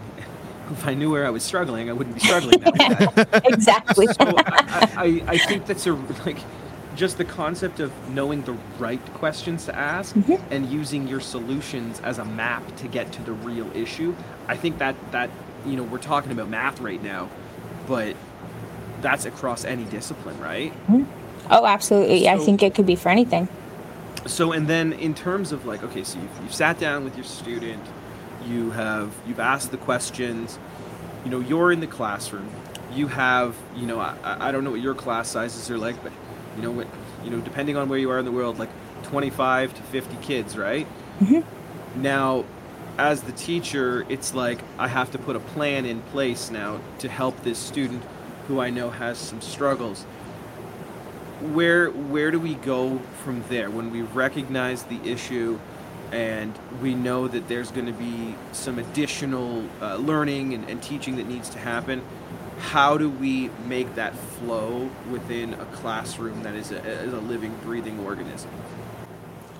if 0.71 0.87
I 0.87 0.93
knew 0.93 1.11
where 1.11 1.25
I 1.25 1.29
was 1.29 1.43
struggling, 1.43 1.89
I 1.89 1.93
wouldn't 1.93 2.15
be 2.15 2.21
struggling 2.21 2.59
that 2.59 3.41
exactly. 3.45 4.07
so 4.07 4.13
I, 4.19 4.89
I, 4.97 5.23
I, 5.27 5.37
think 5.37 5.65
that's 5.65 5.85
a 5.87 5.93
like 6.25 6.37
just 6.95 7.17
the 7.17 7.25
concept 7.25 7.79
of 7.79 7.91
knowing 8.09 8.41
the 8.43 8.53
right 8.79 9.03
questions 9.13 9.65
to 9.65 9.75
ask 9.75 10.15
mm-hmm. 10.15 10.35
and 10.51 10.69
using 10.69 11.07
your 11.07 11.19
solutions 11.19 11.99
as 12.01 12.17
a 12.17 12.25
map 12.25 12.63
to 12.77 12.87
get 12.87 13.11
to 13.13 13.23
the 13.23 13.33
real 13.33 13.69
issue. 13.75 14.15
I 14.47 14.57
think 14.57 14.79
that 14.79 14.95
that 15.11 15.29
you 15.65 15.75
know 15.75 15.83
we're 15.83 15.99
talking 15.99 16.31
about 16.31 16.49
math 16.49 16.79
right 16.79 17.01
now, 17.01 17.29
but 17.87 18.15
that's 19.01 19.25
across 19.25 19.63
any 19.63 19.85
discipline, 19.85 20.39
right? 20.39 20.73
Mm-hmm. 20.87 21.03
Oh, 21.51 21.65
absolutely. 21.65 22.23
So, 22.23 22.29
I 22.29 22.37
think 22.37 22.63
it 22.63 22.75
could 22.75 22.85
be 22.85 22.95
for 22.95 23.09
anything. 23.09 23.47
So, 24.25 24.51
and 24.51 24.67
then 24.67 24.93
in 24.93 25.13
terms 25.13 25.51
of 25.51 25.65
like, 25.65 25.83
okay, 25.83 26.03
so 26.03 26.19
you've, 26.19 26.41
you've 26.41 26.53
sat 26.53 26.79
down 26.79 27.03
with 27.05 27.15
your 27.15 27.23
student 27.23 27.83
you 28.47 28.71
have 28.71 29.13
you've 29.27 29.39
asked 29.39 29.71
the 29.71 29.77
questions. 29.77 30.57
You 31.23 31.31
know 31.31 31.39
you're 31.39 31.71
in 31.71 31.79
the 31.79 31.87
classroom. 31.87 32.49
You 32.93 33.07
have 33.07 33.55
you 33.75 33.85
know 33.85 33.99
I, 33.99 34.15
I 34.23 34.51
don't 34.51 34.63
know 34.63 34.71
what 34.71 34.81
your 34.81 34.95
class 34.95 35.29
sizes 35.29 35.69
are 35.69 35.77
like 35.77 36.01
but 36.01 36.11
you 36.55 36.61
know 36.61 36.71
what 36.71 36.87
you 37.23 37.29
know 37.29 37.39
depending 37.39 37.77
on 37.77 37.89
where 37.89 37.99
you 37.99 38.09
are 38.09 38.19
in 38.19 38.25
the 38.25 38.31
world 38.31 38.57
like 38.57 38.69
25 39.03 39.73
to 39.75 39.83
50 39.83 40.15
kids 40.25 40.57
right? 40.57 40.87
Mm-hmm. 41.19 42.01
now 42.01 42.45
as 42.97 43.23
the 43.23 43.31
teacher 43.31 44.05
it's 44.07 44.35
like 44.35 44.59
i 44.77 44.87
have 44.87 45.11
to 45.11 45.17
put 45.17 45.35
a 45.35 45.39
plan 45.39 45.83
in 45.85 46.01
place 46.01 46.51
now 46.51 46.79
to 46.99 47.09
help 47.09 47.41
this 47.43 47.57
student 47.57 48.03
who 48.47 48.59
i 48.59 48.69
know 48.69 48.89
has 48.89 49.17
some 49.17 49.41
struggles. 49.41 50.03
Where 51.41 51.89
where 51.91 52.31
do 52.31 52.39
we 52.39 52.55
go 52.55 52.99
from 53.23 53.43
there? 53.49 53.69
When 53.69 53.91
we 53.91 54.01
recognize 54.01 54.83
the 54.83 54.99
issue 55.03 55.59
and 56.11 56.57
we 56.81 56.95
know 56.95 57.27
that 57.27 57.47
there's 57.47 57.71
going 57.71 57.85
to 57.85 57.93
be 57.93 58.35
some 58.51 58.79
additional 58.79 59.63
uh, 59.81 59.95
learning 59.95 60.53
and, 60.53 60.69
and, 60.69 60.81
teaching 60.81 61.17
that 61.17 61.27
needs 61.27 61.49
to 61.49 61.59
happen. 61.59 62.01
How 62.59 62.97
do 62.97 63.09
we 63.09 63.49
make 63.67 63.95
that 63.95 64.15
flow 64.15 64.89
within 65.11 65.53
a 65.53 65.65
classroom 65.65 66.43
that 66.43 66.55
is 66.55 66.71
a, 66.71 66.77
is 66.77 67.13
a 67.13 67.19
living, 67.19 67.55
breathing 67.63 67.99
organism? 67.99 68.49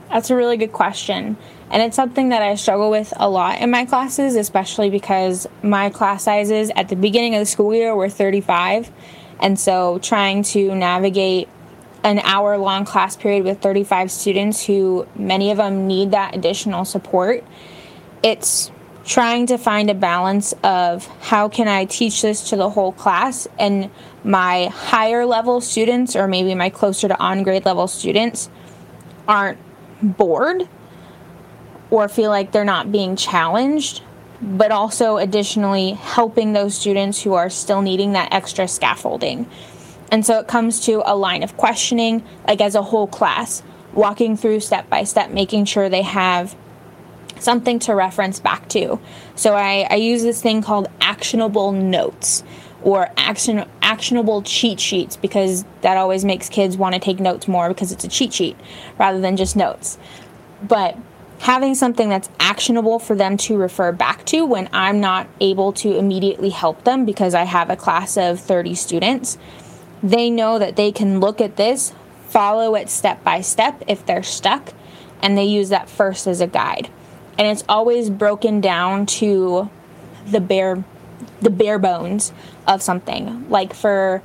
That's 0.10 0.30
a 0.30 0.36
really 0.36 0.58
good 0.58 0.72
question. 0.72 1.36
And 1.70 1.84
it's 1.84 1.96
something 1.96 2.30
that 2.30 2.42
I 2.42 2.56
struggle 2.56 2.90
with 2.90 3.14
a 3.18 3.30
lot 3.30 3.60
in 3.60 3.70
my 3.70 3.86
classes, 3.86 4.36
especially 4.36 4.90
because 4.90 5.48
my 5.62 5.90
class 5.90 6.24
sizes 6.24 6.72
at 6.76 6.88
the 6.88 6.96
beginning 6.96 7.36
of 7.36 7.40
the 7.40 7.46
school 7.46 7.76
year 7.76 7.94
were 7.94 8.10
35. 8.10 8.90
And 9.42 9.60
so 9.60 10.00
trying 10.00 10.44
to 10.44 10.74
navigate 10.74 11.50
an 12.08 12.20
hour 12.20 12.58
long 12.58 12.86
class 12.86 13.18
period 13.18 13.44
with 13.44 13.62
35 13.62 14.10
students 14.10 14.66
who 14.66 15.06
many 15.16 15.52
of 15.52 15.58
them 15.58 15.88
need 15.88 16.12
that 16.12 16.34
additional 16.34 16.86
support. 16.86 17.44
It's 18.24 18.72
trying 19.04 19.48
to 19.48 19.58
find 19.58 19.90
a 19.90 19.94
balance 19.94 20.54
of 20.64 21.06
how 21.22 21.50
can 21.50 21.68
I 21.68 21.84
teach 21.84 22.22
this 22.22 22.50
to 22.50 22.56
the 22.56 22.70
whole 22.70 22.94
class 22.94 23.46
and 23.60 23.92
my 24.24 24.68
higher 24.68 25.26
level 25.26 25.60
students 25.60 26.16
or 26.16 26.30
maybe 26.30 26.56
my 26.56 26.70
closer 26.70 27.10
to 27.10 27.20
on 27.20 27.44
grade 27.44 27.66
level 27.66 27.88
students 27.90 28.50
aren't 29.28 29.60
bored 30.02 30.68
or 31.90 32.08
feel 32.08 32.30
like 32.30 32.54
they're 32.54 32.66
not 32.66 32.90
being 32.90 33.18
challenged 33.18 34.02
but 34.42 34.72
also 34.72 35.18
additionally 35.18 35.92
helping 35.92 36.54
those 36.54 36.78
students 36.78 37.22
who 37.22 37.34
are 37.34 37.50
still 37.50 37.82
needing 37.82 38.14
that 38.14 38.34
extra 38.34 38.68
scaffolding 38.68 39.50
and 40.12 40.26
so 40.26 40.40
it 40.40 40.48
comes 40.48 40.80
to 40.86 41.02
a 41.06 41.16
line 41.16 41.44
of 41.44 41.58
questioning, 41.58 42.24
like 42.48 42.62
as 42.62 42.76
a 42.76 42.82
whole 42.82 43.08
class, 43.08 43.64
walking 43.94 44.38
through 44.38 44.60
step 44.60 44.90
by 44.90 45.04
step, 45.04 45.32
making 45.32 45.66
sure 45.66 45.90
they 45.90 46.04
have 46.04 46.56
something 47.40 47.80
to 47.80 47.94
reference 47.94 48.40
back 48.40 48.68
to. 48.70 49.00
So 49.36 49.54
I, 49.54 49.88
I 49.90 49.96
use 49.96 50.24
this 50.24 50.42
thing 50.42 50.62
called 50.62 50.88
actionable 51.02 51.72
notes 51.72 52.44
or 52.84 53.10
action 53.18 53.66
actionable 53.82 54.42
cheat 54.44 54.80
sheets 54.80 55.18
because 55.18 55.66
that 55.82 55.98
always 55.98 56.24
makes 56.24 56.50
kids 56.50 56.78
want 56.78 56.94
to 56.94 57.00
take 57.00 57.20
notes 57.20 57.48
more 57.48 57.70
because 57.70 57.92
it's 57.92 58.04
a 58.04 58.08
cheat 58.08 58.34
sheet 58.34 58.56
rather 58.98 59.20
than 59.20 59.36
just 59.36 59.56
notes. 59.56 59.98
But 60.62 60.98
having 61.40 61.76
something 61.76 62.10
that's 62.10 62.30
actionable 62.40 63.00
for 63.00 63.16
them 63.16 63.38
to 63.38 63.58
refer 63.58 63.92
back 63.92 64.26
to 64.26 64.46
when 64.46 64.70
I'm 64.74 65.00
not 65.00 65.28
able 65.40 65.74
to 65.74 65.98
immediately 65.98 66.50
help 66.50 66.84
them 66.84 67.06
because 67.06 67.34
I 67.34 67.44
have 67.44 67.70
a 67.70 67.76
class 67.76 68.18
of 68.18 68.40
30 68.40 68.76
students 68.76 69.38
they 70.04 70.30
know 70.30 70.60
that 70.60 70.76
they 70.76 70.92
can 70.92 71.20
look 71.20 71.42
at 71.42 71.56
this, 71.56 71.94
follow 72.28 72.76
it 72.76 72.90
step 72.90 73.24
by 73.24 73.42
step 73.42 73.84
if 73.88 74.06
they're 74.06 74.24
stuck, 74.24 74.74
and 75.22 75.38
they 75.38 75.46
use 75.46 75.70
that 75.70 75.90
first 75.90 76.28
as 76.28 76.42
a 76.42 76.48
guide. 76.48 76.90
And 77.38 77.48
it's 77.48 77.64
always 77.70 78.10
broken 78.10 78.62
down 78.62 79.06
to 79.06 79.70
the 80.26 80.40
bare 80.40 80.84
the 81.42 81.50
bare 81.50 81.80
bones 81.80 82.32
of 82.68 82.82
something. 82.82 83.50
Like 83.50 83.74
for 83.74 84.22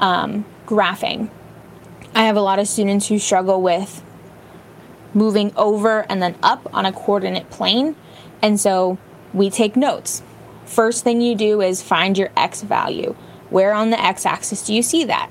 um, 0.00 0.44
graphing. 0.66 1.30
I 2.14 2.24
have 2.24 2.36
a 2.36 2.40
lot 2.40 2.58
of 2.58 2.68
students 2.68 3.08
who 3.08 3.18
struggle 3.18 3.60
with 3.60 4.02
moving 5.14 5.52
over 5.56 6.00
and 6.10 6.20
then 6.20 6.36
up 6.42 6.68
on 6.74 6.86
a 6.86 6.92
coordinate 6.92 7.50
plane. 7.50 7.96
And 8.42 8.60
so 8.60 8.98
we 9.32 9.50
take 9.50 9.76
notes. 9.76 10.22
First 10.64 11.04
thing 11.04 11.20
you 11.20 11.34
do 11.34 11.60
is 11.60 11.82
find 11.82 12.18
your 12.18 12.30
x 12.36 12.62
value. 12.62 13.14
Where 13.50 13.72
on 13.72 13.90
the 13.90 14.00
x 14.00 14.26
axis 14.26 14.64
do 14.66 14.74
you 14.74 14.82
see 14.82 15.04
that? 15.04 15.30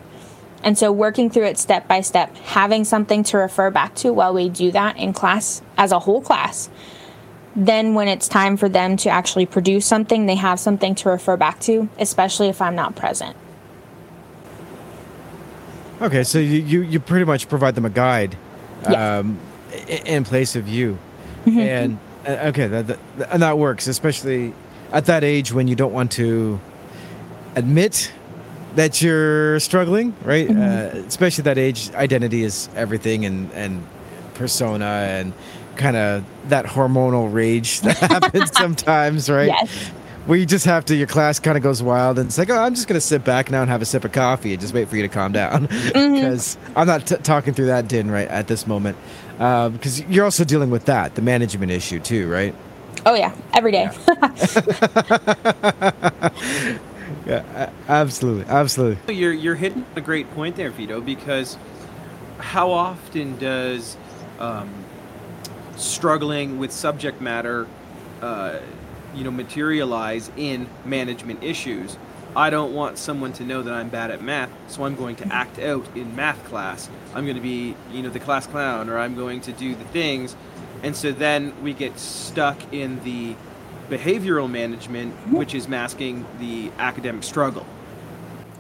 And 0.63 0.77
so 0.77 0.91
working 0.91 1.29
through 1.29 1.45
it 1.45 1.59
step 1.59 1.87
by 1.87 2.01
step, 2.01 2.35
having 2.37 2.85
something 2.85 3.23
to 3.25 3.37
refer 3.37 3.69
back 3.69 3.93
to 3.95 4.11
while 4.11 4.33
we 4.33 4.49
do 4.49 4.71
that 4.71 4.97
in 4.97 5.13
class 5.13 5.61
as 5.77 5.91
a 5.91 5.99
whole 5.99 6.21
class. 6.21 6.69
Then 7.55 7.93
when 7.93 8.07
it's 8.07 8.27
time 8.27 8.57
for 8.57 8.67
them 8.67 8.97
to 8.97 9.09
actually 9.09 9.45
produce 9.45 9.85
something, 9.85 10.25
they 10.25 10.35
have 10.35 10.59
something 10.59 10.95
to 10.95 11.09
refer 11.09 11.37
back 11.37 11.59
to, 11.61 11.87
especially 11.99 12.49
if 12.49 12.61
I'm 12.61 12.75
not 12.75 12.95
present. 12.95 13.37
Okay, 16.01 16.23
so 16.23 16.39
you, 16.39 16.81
you, 16.81 16.99
pretty 16.99 17.23
much 17.23 17.47
provide 17.47 17.75
them 17.75 17.85
a 17.85 17.89
guide 17.89 18.35
Yeah. 18.89 19.19
um, 19.19 19.39
in 19.87 20.25
place 20.25 20.57
of 20.57 20.67
you. 20.67 20.97
Mm-hmm. 21.45 21.59
And 21.59 21.99
uh, 22.27 22.49
okay, 22.49 22.67
that, 22.67 22.87
that, 22.87 22.99
and 23.31 23.41
that 23.41 23.57
works, 23.57 23.87
especially 23.87 24.53
at 24.91 25.05
that 25.05 25.23
age 25.23 25.53
when 25.53 25.67
you 25.69 25.75
don't 25.75 25.93
want 25.93 26.11
to 26.13 26.59
admit 27.55 28.11
that 28.75 29.01
you're 29.01 29.59
struggling, 29.59 30.13
right? 30.23 30.47
Mm-hmm. 30.49 30.61
Uh, 30.99 31.07
especially 31.07 31.43
that 31.43 31.57
age, 31.57 31.91
identity 31.93 32.43
is 32.43 32.69
everything, 32.75 33.25
and 33.25 33.51
and 33.53 33.85
persona, 34.33 34.85
and 34.85 35.33
kind 35.77 35.95
of 35.97 36.23
that 36.49 36.65
hormonal 36.65 37.31
rage 37.33 37.81
that 37.81 37.97
happens 38.11 38.51
sometimes, 38.57 39.29
right? 39.29 39.47
Yes. 39.47 39.91
Where 40.25 40.39
you 40.39 40.45
just 40.47 40.65
have 40.65 40.85
to, 40.85 40.95
your 40.95 41.05
class 41.07 41.39
kind 41.39 41.55
of 41.55 41.61
goes 41.63 41.83
wild, 41.83 42.17
and 42.17 42.27
it's 42.27 42.37
like, 42.37 42.49
oh, 42.49 42.57
I'm 42.57 42.73
just 42.73 42.87
gonna 42.87 42.99
sit 42.99 43.23
back 43.23 43.51
now 43.51 43.61
and 43.61 43.69
have 43.69 43.81
a 43.83 43.85
sip 43.85 44.03
of 44.05 44.11
coffee 44.11 44.53
and 44.53 44.59
just 44.61 44.73
wait 44.73 44.87
for 44.89 44.95
you 44.95 45.03
to 45.03 45.07
calm 45.09 45.31
down, 45.31 45.67
Mm-hmm. 45.67 46.15
because 46.15 46.57
I'm 46.75 46.87
not 46.87 47.05
t- 47.05 47.15
talking 47.17 47.53
through 47.53 47.67
that 47.67 47.87
din 47.87 48.09
right 48.09 48.27
at 48.27 48.47
this 48.47 48.65
moment, 48.65 48.97
because 49.37 50.01
you're 50.09 50.25
also 50.25 50.43
dealing 50.43 50.71
with 50.71 50.85
that, 50.85 51.13
the 51.15 51.21
management 51.21 51.71
issue 51.71 51.99
too, 51.99 52.27
right? 52.29 52.55
Oh, 53.05 53.13
yeah, 53.13 53.35
every 53.53 53.71
day. 53.71 53.87
Yeah, 54.07 55.91
a- 57.27 57.91
absolutely, 57.91 58.45
absolutely. 58.45 59.15
You're 59.15 59.33
you're 59.33 59.55
hitting 59.55 59.85
a 59.95 60.01
great 60.01 60.29
point 60.31 60.55
there, 60.55 60.69
Vito, 60.69 61.01
because 61.01 61.57
how 62.37 62.71
often 62.71 63.37
does 63.37 63.97
um, 64.39 64.69
struggling 65.75 66.59
with 66.59 66.71
subject 66.71 67.21
matter, 67.21 67.67
uh, 68.21 68.59
you 69.15 69.23
know, 69.23 69.31
materialize 69.31 70.31
in 70.37 70.67
management 70.85 71.43
issues? 71.43 71.97
I 72.35 72.49
don't 72.49 72.73
want 72.73 72.97
someone 72.97 73.31
to 73.33 73.43
know 73.43 73.61
that 73.61 73.73
I'm 73.73 73.87
bad 73.87 74.11
at 74.11 74.21
math, 74.21 74.49
so 74.67 74.83
I'm 74.83 74.95
going 74.95 75.15
to 75.17 75.33
act 75.33 75.57
out 75.57 75.85
in 75.95 76.15
math 76.17 76.43
class. 76.45 76.89
I'm 77.13 77.23
going 77.23 77.37
to 77.37 77.41
be, 77.41 77.75
you 77.93 78.03
know, 78.03 78.09
the 78.09 78.19
class 78.19 78.45
clown, 78.45 78.89
or 78.89 78.99
I'm 78.99 79.15
going 79.15 79.39
to 79.41 79.53
do 79.53 79.73
the 79.73 79.85
things, 79.85 80.35
and 80.83 80.95
so 80.95 81.13
then 81.13 81.53
we 81.63 81.73
get 81.73 81.97
stuck 81.97 82.73
in 82.73 83.01
the 83.05 83.35
behavioral 83.89 84.49
management, 84.49 85.13
which 85.31 85.53
is 85.53 85.67
masking 85.67 86.25
the 86.39 86.71
academic 86.77 87.23
struggle. 87.23 87.65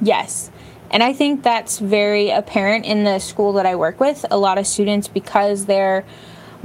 Yes. 0.01 0.51
And 0.91 1.01
I 1.01 1.13
think 1.13 1.43
that's 1.43 1.79
very 1.79 2.29
apparent 2.29 2.85
in 2.85 3.03
the 3.03 3.19
school 3.19 3.53
that 3.53 3.65
I 3.65 3.75
work 3.75 3.99
with. 3.99 4.25
A 4.29 4.37
lot 4.37 4.57
of 4.57 4.67
students, 4.67 5.07
because 5.07 5.65
they're 5.65 6.05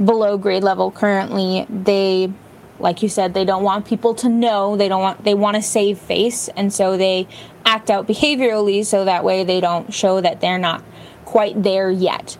below 0.03 0.37
grade 0.37 0.63
level 0.63 0.91
currently, 0.91 1.65
they, 1.69 2.31
like 2.79 3.01
you 3.01 3.09
said, 3.09 3.33
they 3.33 3.45
don't 3.45 3.63
want 3.63 3.85
people 3.85 4.13
to 4.15 4.29
know. 4.29 4.77
They 4.77 4.87
don't 4.87 5.01
want, 5.01 5.23
they 5.23 5.33
want 5.33 5.55
to 5.55 5.61
save 5.61 5.97
face. 5.97 6.49
And 6.49 6.71
so 6.71 6.97
they 6.97 7.27
act 7.65 7.89
out 7.89 8.07
behaviorally 8.07 8.85
so 8.85 9.05
that 9.05 9.23
way 9.23 9.43
they 9.43 9.59
don't 9.59 9.93
show 9.93 10.21
that 10.21 10.39
they're 10.39 10.59
not 10.59 10.83
quite 11.25 11.61
there 11.61 11.89
yet. 11.89 12.37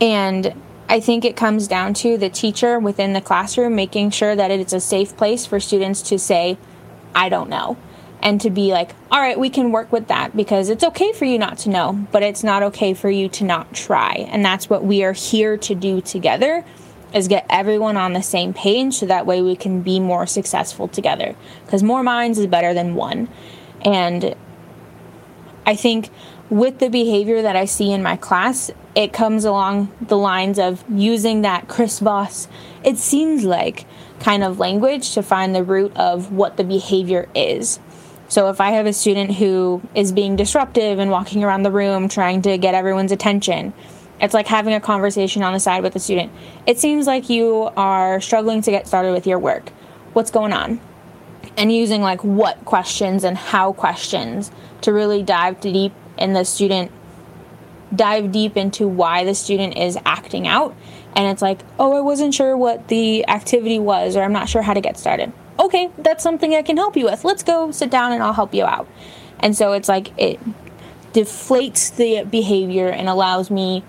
And 0.00 0.54
I 0.88 1.00
think 1.00 1.24
it 1.24 1.36
comes 1.36 1.66
down 1.66 1.94
to 1.94 2.16
the 2.16 2.30
teacher 2.30 2.78
within 2.78 3.12
the 3.12 3.20
classroom 3.20 3.74
making 3.74 4.10
sure 4.10 4.36
that 4.36 4.50
it's 4.50 4.72
a 4.72 4.80
safe 4.80 5.16
place 5.16 5.44
for 5.44 5.58
students 5.58 6.02
to 6.02 6.18
say, 6.18 6.58
I 7.14 7.28
don't 7.28 7.50
know. 7.50 7.76
And 8.22 8.40
to 8.40 8.50
be 8.50 8.72
like, 8.72 8.94
all 9.10 9.20
right, 9.20 9.38
we 9.38 9.50
can 9.50 9.72
work 9.72 9.92
with 9.92 10.08
that 10.08 10.36
because 10.36 10.68
it's 10.68 10.84
okay 10.84 11.12
for 11.12 11.24
you 11.24 11.38
not 11.38 11.58
to 11.58 11.70
know, 11.70 12.06
but 12.12 12.22
it's 12.22 12.42
not 12.42 12.62
okay 12.62 12.94
for 12.94 13.10
you 13.10 13.28
to 13.30 13.44
not 13.44 13.72
try. 13.74 14.26
And 14.30 14.44
that's 14.44 14.70
what 14.70 14.84
we 14.84 15.04
are 15.04 15.12
here 15.12 15.56
to 15.58 15.74
do 15.74 16.00
together 16.00 16.64
is 17.12 17.28
get 17.28 17.46
everyone 17.50 17.96
on 17.96 18.12
the 18.12 18.22
same 18.22 18.52
page 18.52 18.94
so 18.94 19.06
that 19.06 19.26
way 19.26 19.42
we 19.42 19.56
can 19.56 19.82
be 19.82 20.00
more 20.00 20.26
successful 20.26 20.88
together. 20.88 21.34
Because 21.64 21.82
more 21.82 22.02
minds 22.02 22.38
is 22.38 22.46
better 22.46 22.74
than 22.74 22.94
one. 22.94 23.28
And 23.82 24.34
I 25.64 25.76
think 25.76 26.10
with 26.50 26.78
the 26.78 26.88
behavior 26.88 27.42
that 27.42 27.56
I 27.56 27.64
see 27.64 27.92
in 27.92 28.02
my 28.02 28.16
class, 28.16 28.70
it 28.94 29.12
comes 29.12 29.44
along 29.44 29.92
the 30.00 30.16
lines 30.16 30.58
of 30.58 30.84
using 30.88 31.42
that 31.42 31.68
Chris 31.68 31.98
Voss, 31.98 32.48
it 32.84 32.98
seems 32.98 33.44
like 33.44 33.84
kind 34.20 34.44
of 34.44 34.58
language 34.58 35.12
to 35.14 35.22
find 35.22 35.54
the 35.54 35.64
root 35.64 35.94
of 35.96 36.32
what 36.32 36.56
the 36.56 36.64
behavior 36.64 37.28
is. 37.34 37.80
So 38.28 38.48
if 38.48 38.60
I 38.60 38.70
have 38.70 38.86
a 38.86 38.92
student 38.92 39.34
who 39.34 39.82
is 39.94 40.12
being 40.12 40.36
disruptive 40.36 40.98
and 40.98 41.10
walking 41.10 41.44
around 41.44 41.62
the 41.62 41.70
room 41.70 42.08
trying 42.08 42.42
to 42.42 42.58
get 42.58 42.74
everyone's 42.74 43.12
attention, 43.12 43.72
it's 44.20 44.34
like 44.34 44.46
having 44.46 44.74
a 44.74 44.80
conversation 44.80 45.42
on 45.42 45.52
the 45.52 45.60
side 45.60 45.82
with 45.82 45.92
the 45.92 46.00
student. 46.00 46.32
It 46.66 46.78
seems 46.78 47.06
like 47.06 47.28
you 47.28 47.70
are 47.76 48.20
struggling 48.20 48.62
to 48.62 48.70
get 48.70 48.88
started 48.88 49.12
with 49.12 49.26
your 49.26 49.38
work. 49.38 49.70
What's 50.12 50.30
going 50.30 50.52
on? 50.52 50.80
and 51.56 51.72
using 51.72 52.02
like 52.02 52.22
what 52.22 52.64
questions 52.64 53.24
and 53.24 53.36
how 53.36 53.72
questions 53.72 54.50
to 54.82 54.92
really 54.92 55.22
dive 55.22 55.60
deep 55.60 55.92
in 56.18 56.32
the 56.32 56.44
student 56.44 56.90
dive 57.94 58.32
deep 58.32 58.56
into 58.56 58.88
why 58.88 59.24
the 59.24 59.34
student 59.34 59.76
is 59.76 59.98
acting 60.04 60.46
out. 60.46 60.74
And 61.14 61.30
it's 61.30 61.42
like 61.42 61.60
oh 61.78 61.96
i 61.96 62.00
wasn't 62.00 62.34
sure 62.34 62.56
what 62.56 62.88
the 62.88 63.26
activity 63.28 63.78
was 63.78 64.16
or 64.16 64.22
i'm 64.22 64.32
not 64.32 64.48
sure 64.48 64.62
how 64.62 64.74
to 64.74 64.80
get 64.80 64.98
started. 64.98 65.32
Okay 65.58 65.90
that's 65.98 66.22
something 66.22 66.54
i 66.54 66.62
can 66.62 66.76
help 66.76 66.96
you 66.96 67.04
with. 67.04 67.24
Let's 67.24 67.42
go 67.42 67.70
sit 67.70 67.90
down 67.90 68.12
and 68.12 68.22
i'll 68.22 68.32
help 68.32 68.54
you 68.54 68.64
out. 68.64 68.88
And 69.40 69.56
so 69.56 69.72
it's 69.72 69.88
like 69.88 70.12
it 70.18 70.40
deflates 71.12 71.96
the 71.96 72.28
behavior 72.28 72.88
and 72.88 73.08
allows 73.08 73.50
me 73.50 73.82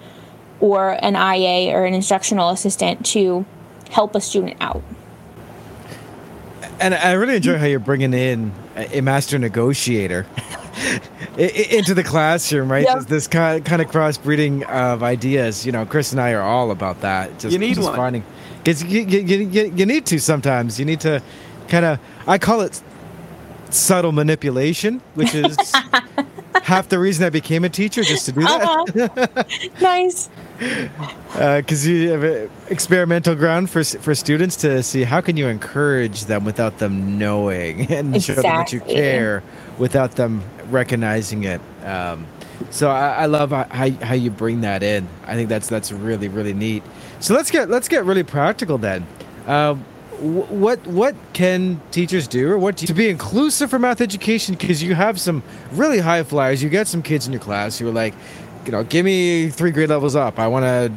or 0.59 0.91
an 1.03 1.15
ia 1.15 1.75
or 1.75 1.85
an 1.85 1.93
instructional 1.93 2.49
assistant 2.49 3.05
to 3.07 3.45
help 3.89 4.15
a 4.15 4.21
student 4.21 4.57
out. 4.61 4.81
And 6.79 6.93
I 6.93 7.13
really 7.13 7.35
enjoy 7.35 7.57
how 7.57 7.65
you're 7.65 7.79
bringing 7.79 8.13
in 8.13 8.53
a 8.75 9.01
master 9.01 9.39
negotiator 9.39 10.25
into 11.37 11.93
the 11.93 12.03
classroom, 12.03 12.71
right? 12.71 12.83
Yep. 12.83 12.95
This, 12.97 13.05
this 13.05 13.27
kind 13.27 13.63
kind 13.63 13.81
of 13.81 13.89
crossbreeding 13.89 14.63
of 14.69 15.03
ideas. 15.03 15.65
You 15.65 15.71
know, 15.71 15.85
Chris 15.85 16.11
and 16.11 16.21
I 16.21 16.33
are 16.33 16.41
all 16.41 16.71
about 16.71 17.01
that. 17.01 17.39
Just, 17.39 17.53
You 17.53 17.59
need 17.59 17.75
just 17.75 17.87
one. 17.87 17.95
finding, 17.95 18.23
because 18.57 18.83
you, 18.83 19.01
you, 19.01 19.19
you, 19.19 19.37
you, 19.47 19.73
you 19.75 19.85
need 19.85 20.05
to 20.07 20.19
sometimes. 20.19 20.79
You 20.79 20.85
need 20.85 20.99
to 21.01 21.21
kind 21.67 21.85
of. 21.85 21.99
I 22.27 22.37
call 22.37 22.61
it 22.61 22.81
subtle 23.69 24.11
manipulation, 24.11 25.01
which 25.15 25.33
is 25.35 25.57
half 26.63 26.89
the 26.89 26.99
reason 26.99 27.25
I 27.25 27.29
became 27.29 27.63
a 27.63 27.69
teacher, 27.69 28.03
just 28.03 28.25
to 28.25 28.31
do 28.31 28.41
that. 28.41 29.09
uh-huh. 29.17 29.43
nice 29.81 30.29
because 30.59 31.85
you 31.85 32.09
have 32.09 32.23
a 32.23 32.49
experimental 32.69 33.35
ground 33.35 33.69
for 33.69 33.83
for 33.83 34.15
students 34.15 34.55
to 34.57 34.81
see 34.81 35.03
how 35.03 35.21
can 35.21 35.37
you 35.37 35.47
encourage 35.47 36.25
them 36.25 36.43
without 36.45 36.79
them 36.79 37.17
knowing 37.19 37.91
and 37.91 38.21
show 38.23 38.33
them 38.33 38.43
that 38.43 38.73
you 38.73 38.79
care 38.81 39.43
without 39.77 40.13
them 40.15 40.41
recognizing 40.69 41.43
it. 41.45 41.61
Um, 41.85 42.27
so 42.71 42.89
I, 42.89 43.23
I 43.23 43.25
love 43.27 43.51
how, 43.51 43.89
how 43.91 44.13
you 44.15 44.31
bring 44.31 44.61
that 44.61 44.83
in. 44.83 45.07
I 45.25 45.35
think 45.35 45.49
that's 45.49 45.67
that's 45.67 45.91
really 45.91 46.27
really 46.27 46.53
neat. 46.53 46.83
So 47.19 47.33
let's 47.33 47.51
get 47.51 47.69
let's 47.69 47.87
get 47.87 48.05
really 48.05 48.23
practical 48.23 48.77
then. 48.77 49.05
Wh- 50.19 50.51
what 50.51 50.85
what 50.87 51.15
can 51.33 51.79
teachers 51.91 52.27
do, 52.27 52.51
or 52.51 52.57
what 52.57 52.77
do 52.77 52.83
you, 52.83 52.87
to 52.87 52.93
be 52.93 53.09
inclusive 53.09 53.69
for 53.69 53.79
math 53.79 54.01
education? 54.01 54.55
Because 54.55 54.83
you 54.83 54.95
have 54.95 55.19
some 55.19 55.43
really 55.71 55.99
high 55.99 56.23
flyers. 56.23 56.63
You 56.63 56.69
get 56.69 56.87
some 56.87 57.03
kids 57.03 57.27
in 57.27 57.33
your 57.33 57.41
class 57.41 57.77
who 57.77 57.87
are 57.87 57.91
like, 57.91 58.15
you 58.65 58.71
know, 58.71 58.83
give 58.83 59.05
me 59.05 59.49
three 59.49 59.71
grade 59.71 59.89
levels 59.89 60.15
up. 60.15 60.39
I 60.39 60.47
want 60.47 60.65
to 60.65 60.91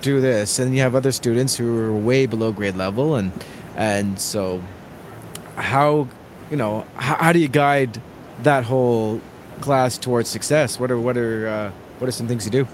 do 0.00 0.20
this, 0.20 0.58
and 0.58 0.74
you 0.74 0.80
have 0.80 0.94
other 0.94 1.12
students 1.12 1.56
who 1.56 1.78
are 1.78 1.92
way 1.92 2.26
below 2.26 2.52
grade 2.52 2.76
level, 2.76 3.16
and 3.16 3.32
and 3.76 4.18
so 4.18 4.62
how 5.56 6.08
you 6.50 6.56
know 6.56 6.86
how, 6.96 7.16
how 7.16 7.32
do 7.32 7.38
you 7.38 7.48
guide 7.48 8.00
that 8.42 8.64
whole 8.64 9.20
class 9.60 9.98
towards 9.98 10.28
success? 10.28 10.78
What 10.78 10.90
are 10.90 10.98
what 10.98 11.16
are 11.16 11.48
uh, 11.48 11.72
what 11.98 12.08
are 12.08 12.12
some 12.12 12.28
things 12.28 12.44
you 12.44 12.50
do? 12.50 12.68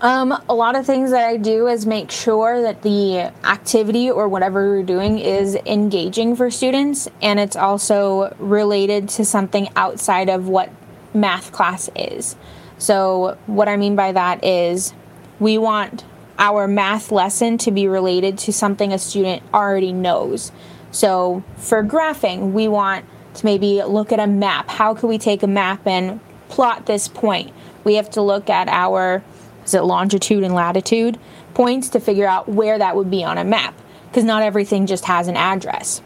Um, 0.00 0.38
a 0.50 0.54
lot 0.54 0.76
of 0.76 0.84
things 0.84 1.12
that 1.12 1.24
I 1.24 1.38
do 1.38 1.66
is 1.66 1.86
make 1.86 2.10
sure 2.10 2.60
that 2.60 2.82
the 2.82 3.32
activity 3.42 4.10
or 4.10 4.28
whatever 4.28 4.68
we're 4.68 4.82
doing 4.82 5.18
is 5.18 5.54
engaging 5.64 6.36
for 6.36 6.50
students 6.50 7.08
and 7.22 7.40
it's 7.40 7.56
also 7.56 8.34
related 8.38 9.08
to 9.10 9.24
something 9.24 9.70
outside 9.76 10.28
of 10.28 10.46
what 10.46 10.70
math 11.14 11.52
class 11.52 11.88
is. 11.96 12.36
So, 12.76 13.38
what 13.46 13.68
I 13.68 13.76
mean 13.76 13.96
by 13.96 14.12
that 14.12 14.44
is 14.44 14.92
we 15.40 15.56
want 15.56 16.04
our 16.38 16.68
math 16.68 17.10
lesson 17.10 17.56
to 17.58 17.70
be 17.70 17.88
related 17.88 18.36
to 18.38 18.52
something 18.52 18.92
a 18.92 18.98
student 18.98 19.42
already 19.54 19.92
knows. 19.92 20.52
So, 20.90 21.42
for 21.56 21.82
graphing, 21.82 22.52
we 22.52 22.68
want 22.68 23.06
to 23.34 23.44
maybe 23.44 23.82
look 23.82 24.12
at 24.12 24.20
a 24.20 24.26
map. 24.26 24.68
How 24.68 24.94
could 24.94 25.08
we 25.08 25.18
take 25.18 25.42
a 25.42 25.46
map 25.46 25.86
and 25.86 26.20
plot 26.48 26.86
this 26.86 27.08
point, 27.08 27.52
we 27.82 27.96
have 27.96 28.10
to 28.10 28.22
look 28.22 28.48
at 28.48 28.68
our 28.68 29.22
is 29.64 29.74
it 29.74 29.82
longitude 29.82 30.44
and 30.44 30.54
latitude 30.54 31.18
points 31.54 31.88
to 31.90 32.00
figure 32.00 32.26
out 32.26 32.48
where 32.48 32.78
that 32.78 32.96
would 32.96 33.10
be 33.10 33.24
on 33.24 33.38
a 33.38 33.44
map 33.44 33.74
because 34.08 34.24
not 34.24 34.42
everything 34.42 34.86
just 34.86 35.06
has 35.06 35.26
an 35.26 35.36
address. 35.36 36.02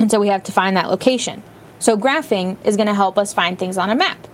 And 0.00 0.10
so 0.10 0.18
we 0.18 0.28
have 0.28 0.42
to 0.44 0.52
find 0.52 0.76
that 0.76 0.88
location. 0.88 1.42
So 1.78 1.96
graphing 1.96 2.56
is 2.64 2.76
going 2.76 2.86
to 2.86 2.94
help 2.94 3.18
us 3.18 3.32
find 3.32 3.58
things 3.58 3.76
on 3.76 3.90
a 3.90 3.94
map. 3.94 4.26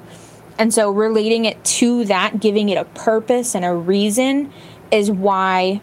And 0.58 0.72
so 0.72 0.90
relating 0.90 1.46
it 1.46 1.62
to 1.64 2.04
that, 2.04 2.40
giving 2.40 2.68
it 2.68 2.76
a 2.76 2.84
purpose 2.84 3.54
and 3.54 3.64
a 3.64 3.74
reason 3.74 4.52
is 4.90 5.10
why 5.10 5.80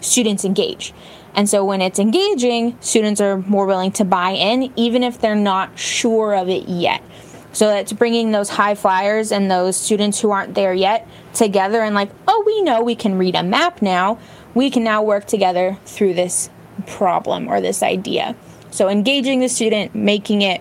students 0.00 0.44
engage. 0.44 0.94
And 1.38 1.48
so 1.48 1.64
when 1.64 1.80
it's 1.80 2.00
engaging, 2.00 2.76
students 2.80 3.20
are 3.20 3.38
more 3.38 3.64
willing 3.64 3.92
to 3.92 4.04
buy 4.04 4.30
in, 4.30 4.72
even 4.74 5.04
if 5.04 5.20
they're 5.20 5.36
not 5.36 5.78
sure 5.78 6.34
of 6.34 6.48
it 6.48 6.68
yet. 6.68 7.00
So 7.52 7.72
it's 7.76 7.92
bringing 7.92 8.32
those 8.32 8.48
high 8.48 8.74
flyers 8.74 9.30
and 9.30 9.48
those 9.48 9.76
students 9.76 10.20
who 10.20 10.32
aren't 10.32 10.56
there 10.56 10.74
yet 10.74 11.06
together 11.34 11.80
and, 11.80 11.94
like, 11.94 12.10
oh, 12.26 12.42
we 12.44 12.62
know 12.62 12.82
we 12.82 12.96
can 12.96 13.16
read 13.16 13.36
a 13.36 13.44
map 13.44 13.80
now. 13.82 14.18
We 14.54 14.68
can 14.68 14.82
now 14.82 15.04
work 15.04 15.26
together 15.26 15.78
through 15.84 16.14
this 16.14 16.50
problem 16.88 17.46
or 17.46 17.60
this 17.60 17.84
idea. 17.84 18.34
So 18.72 18.88
engaging 18.88 19.38
the 19.38 19.48
student, 19.48 19.94
making 19.94 20.42
it 20.42 20.60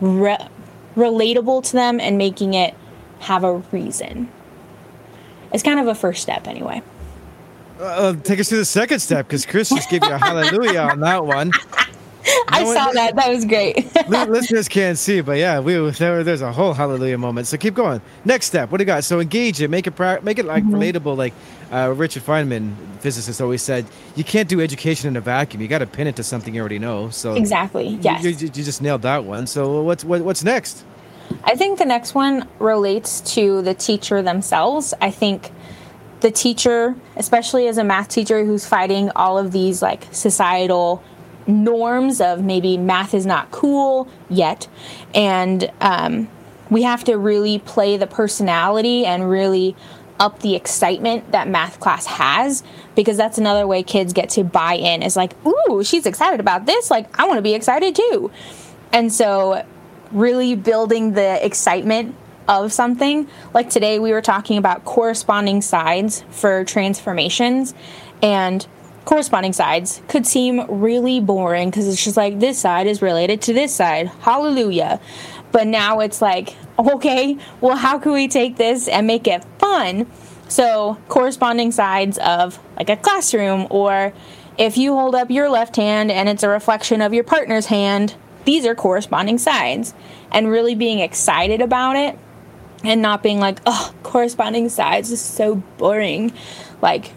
re- 0.00 0.48
relatable 0.96 1.62
to 1.66 1.72
them, 1.72 2.00
and 2.00 2.18
making 2.18 2.54
it 2.54 2.74
have 3.20 3.44
a 3.44 3.58
reason. 3.70 4.28
It's 5.52 5.62
kind 5.62 5.78
of 5.78 5.86
a 5.86 5.94
first 5.94 6.20
step, 6.20 6.48
anyway. 6.48 6.82
Uh, 7.80 8.14
take 8.22 8.38
us 8.40 8.48
to 8.48 8.56
the 8.56 8.64
second 8.64 9.00
step 9.00 9.26
because 9.26 9.44
Chris 9.44 9.68
just 9.68 9.90
gave 9.90 10.02
you 10.04 10.10
a 10.12 10.18
hallelujah 10.18 10.80
on 10.80 11.00
that 11.00 11.24
one. 11.26 11.50
I 12.48 12.62
No 12.62 12.72
saw 12.72 12.86
one- 12.86 12.94
that. 12.94 13.16
That 13.16 13.28
was 13.30 13.44
great. 13.44 13.76
Li- 14.08 14.24
Listeners 14.26 14.68
can't 14.68 14.96
see, 14.96 15.20
but 15.20 15.38
yeah, 15.38 15.60
we 15.60 15.74
there, 15.90 16.22
there's 16.24 16.40
a 16.40 16.52
whole 16.52 16.72
hallelujah 16.72 17.18
moment. 17.18 17.46
So 17.48 17.56
keep 17.58 17.74
going. 17.74 18.00
Next 18.24 18.46
step. 18.46 18.70
What 18.70 18.78
do 18.78 18.82
you 18.82 18.86
got? 18.86 19.04
So 19.04 19.20
engage 19.20 19.60
it. 19.60 19.68
Make 19.68 19.86
it 19.86 19.90
pra- 19.92 20.22
make 20.22 20.38
it 20.38 20.46
like 20.46 20.64
Mm-hmm. 20.64 20.74
relatable. 20.76 21.16
Like 21.16 21.34
uh, 21.72 21.92
Richard 21.94 22.22
Feynman, 22.22 22.74
physicist, 23.00 23.40
always 23.40 23.60
said, 23.62 23.84
you 24.14 24.24
can't 24.24 24.48
do 24.48 24.60
education 24.60 25.08
in 25.08 25.16
a 25.16 25.20
vacuum. 25.20 25.60
You 25.60 25.68
got 25.68 25.80
to 25.80 25.86
pin 25.86 26.06
it 26.06 26.16
to 26.16 26.22
something 26.22 26.54
you 26.54 26.60
already 26.60 26.78
know. 26.78 27.10
So 27.10 27.34
exactly. 27.34 27.98
Yes. 28.00 28.22
you, 28.24 28.30
you, 28.30 28.46
you 28.46 28.62
just 28.64 28.80
nailed 28.80 29.02
that 29.02 29.24
one. 29.24 29.46
So 29.46 29.82
what's 29.82 30.04
what, 30.04 30.22
what's 30.22 30.44
next? 30.44 30.84
I 31.44 31.56
think 31.56 31.78
the 31.78 31.84
next 31.86 32.14
one 32.14 32.48
relates 32.58 33.20
to 33.34 33.60
the 33.62 33.74
teacher 33.74 34.22
themselves. 34.22 34.94
I 35.00 35.10
think 35.10 35.50
the 36.24 36.30
teacher, 36.30 36.94
especially 37.16 37.68
as 37.68 37.76
a 37.76 37.84
math 37.84 38.08
teacher 38.08 38.46
who's 38.46 38.66
fighting 38.66 39.10
all 39.14 39.36
of 39.36 39.52
these 39.52 39.82
like 39.82 40.06
societal 40.10 41.04
norms 41.46 42.18
of 42.18 42.42
maybe 42.42 42.78
math 42.78 43.12
is 43.12 43.26
not 43.26 43.50
cool 43.50 44.08
yet, 44.30 44.66
and 45.14 45.70
um, 45.82 46.26
we 46.70 46.82
have 46.82 47.04
to 47.04 47.18
really 47.18 47.58
play 47.58 47.98
the 47.98 48.06
personality 48.06 49.04
and 49.04 49.28
really 49.28 49.76
up 50.18 50.40
the 50.40 50.54
excitement 50.54 51.30
that 51.32 51.46
math 51.46 51.78
class 51.78 52.06
has 52.06 52.62
because 52.94 53.18
that's 53.18 53.36
another 53.36 53.66
way 53.66 53.82
kids 53.82 54.14
get 54.14 54.30
to 54.30 54.44
buy 54.44 54.74
in 54.74 55.02
is 55.02 55.16
like 55.16 55.34
ooh 55.44 55.84
she's 55.84 56.06
excited 56.06 56.40
about 56.40 56.64
this. 56.64 56.90
Like 56.90 57.18
i 57.20 57.26
want 57.26 57.36
to 57.36 57.42
be 57.42 57.52
excited 57.52 57.94
too. 57.94 58.30
And 58.94 59.12
so 59.12 59.66
really 60.10 60.54
building 60.54 61.12
the 61.12 61.44
excitement 61.44 62.14
of 62.48 62.72
something. 62.72 63.28
Like 63.52 63.70
today, 63.70 63.98
we 63.98 64.12
were 64.12 64.22
talking 64.22 64.58
about 64.58 64.84
corresponding 64.84 65.62
sides 65.62 66.24
for 66.30 66.64
transformations, 66.64 67.74
and 68.22 68.66
corresponding 69.04 69.52
sides 69.52 70.00
could 70.08 70.26
seem 70.26 70.66
really 70.68 71.20
boring 71.20 71.70
because 71.70 71.88
it's 71.88 72.02
just 72.02 72.16
like 72.16 72.40
this 72.40 72.58
side 72.58 72.86
is 72.86 73.02
related 73.02 73.42
to 73.42 73.52
this 73.52 73.74
side. 73.74 74.08
Hallelujah. 74.20 75.00
But 75.52 75.66
now 75.66 76.00
it's 76.00 76.20
like, 76.20 76.56
okay, 76.78 77.38
well, 77.60 77.76
how 77.76 77.98
can 77.98 78.12
we 78.12 78.28
take 78.28 78.56
this 78.56 78.88
and 78.88 79.06
make 79.06 79.26
it 79.26 79.44
fun? 79.58 80.06
So, 80.48 80.98
corresponding 81.08 81.72
sides 81.72 82.18
of 82.18 82.58
like 82.76 82.90
a 82.90 82.96
classroom, 82.96 83.66
or 83.70 84.12
if 84.58 84.76
you 84.76 84.94
hold 84.94 85.14
up 85.14 85.30
your 85.30 85.48
left 85.48 85.76
hand 85.76 86.10
and 86.10 86.28
it's 86.28 86.42
a 86.42 86.48
reflection 86.48 87.00
of 87.00 87.14
your 87.14 87.24
partner's 87.24 87.66
hand, 87.66 88.14
these 88.44 88.66
are 88.66 88.74
corresponding 88.74 89.38
sides. 89.38 89.94
And 90.32 90.50
really 90.50 90.74
being 90.74 90.98
excited 90.98 91.60
about 91.60 91.96
it 91.96 92.18
and 92.84 93.02
not 93.02 93.22
being 93.22 93.40
like, 93.40 93.60
oh, 93.66 93.94
corresponding 94.02 94.68
sides 94.68 95.10
is 95.10 95.20
so 95.20 95.56
boring. 95.78 96.32
Like, 96.82 97.12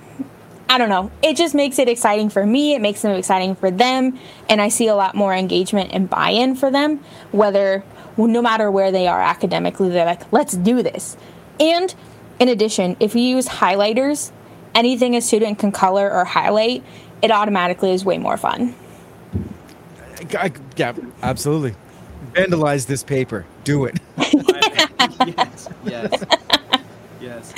I 0.70 0.78
don't 0.78 0.90
know. 0.90 1.12
It 1.22 1.38
just 1.38 1.56
makes 1.56 1.80
it 1.80 1.88
exciting 1.88 2.30
for 2.30 2.46
me. 2.46 2.74
It 2.74 2.82
makes 2.82 3.04
it 3.06 3.16
exciting 3.16 3.56
for 3.56 3.72
them. 3.72 4.18
And 4.50 4.62
I 4.62 4.70
see 4.70 4.88
a 4.88 4.96
lot 4.96 5.16
more 5.16 5.34
engagement 5.34 5.92
and 5.94 6.10
buy 6.10 6.32
in 6.32 6.56
for 6.56 6.72
them, 6.72 7.04
whether, 7.32 7.84
well, 8.16 8.28
no 8.28 8.42
matter 8.42 8.70
where 8.70 8.92
they 8.92 9.08
are 9.08 9.22
academically, 9.22 9.90
they're 9.90 10.06
like, 10.06 10.32
let's 10.34 10.56
do 10.56 10.82
this. 10.82 11.16
And 11.60 11.94
in 12.40 12.50
addition, 12.50 12.98
if 13.00 13.16
you 13.16 13.22
use 13.22 13.48
highlighters, 13.48 14.32
anything 14.76 15.16
a 15.16 15.22
student 15.22 15.60
can 15.60 15.72
color 15.72 16.12
or 16.12 16.26
highlight, 16.26 16.84
it 17.22 17.32
automatically 17.32 17.92
is 17.92 18.06
way 18.06 18.18
more 18.18 18.38
fun. 18.38 18.76
I, 20.38 20.52
yeah, 20.76 20.94
absolutely. 21.22 21.76
Vandalize 22.34 22.88
this 22.88 23.04
paper. 23.04 23.46
Do 23.64 23.86
it. 23.86 24.00
yes, 25.00 25.70
yes, 25.86 26.24
yes. 27.22 27.54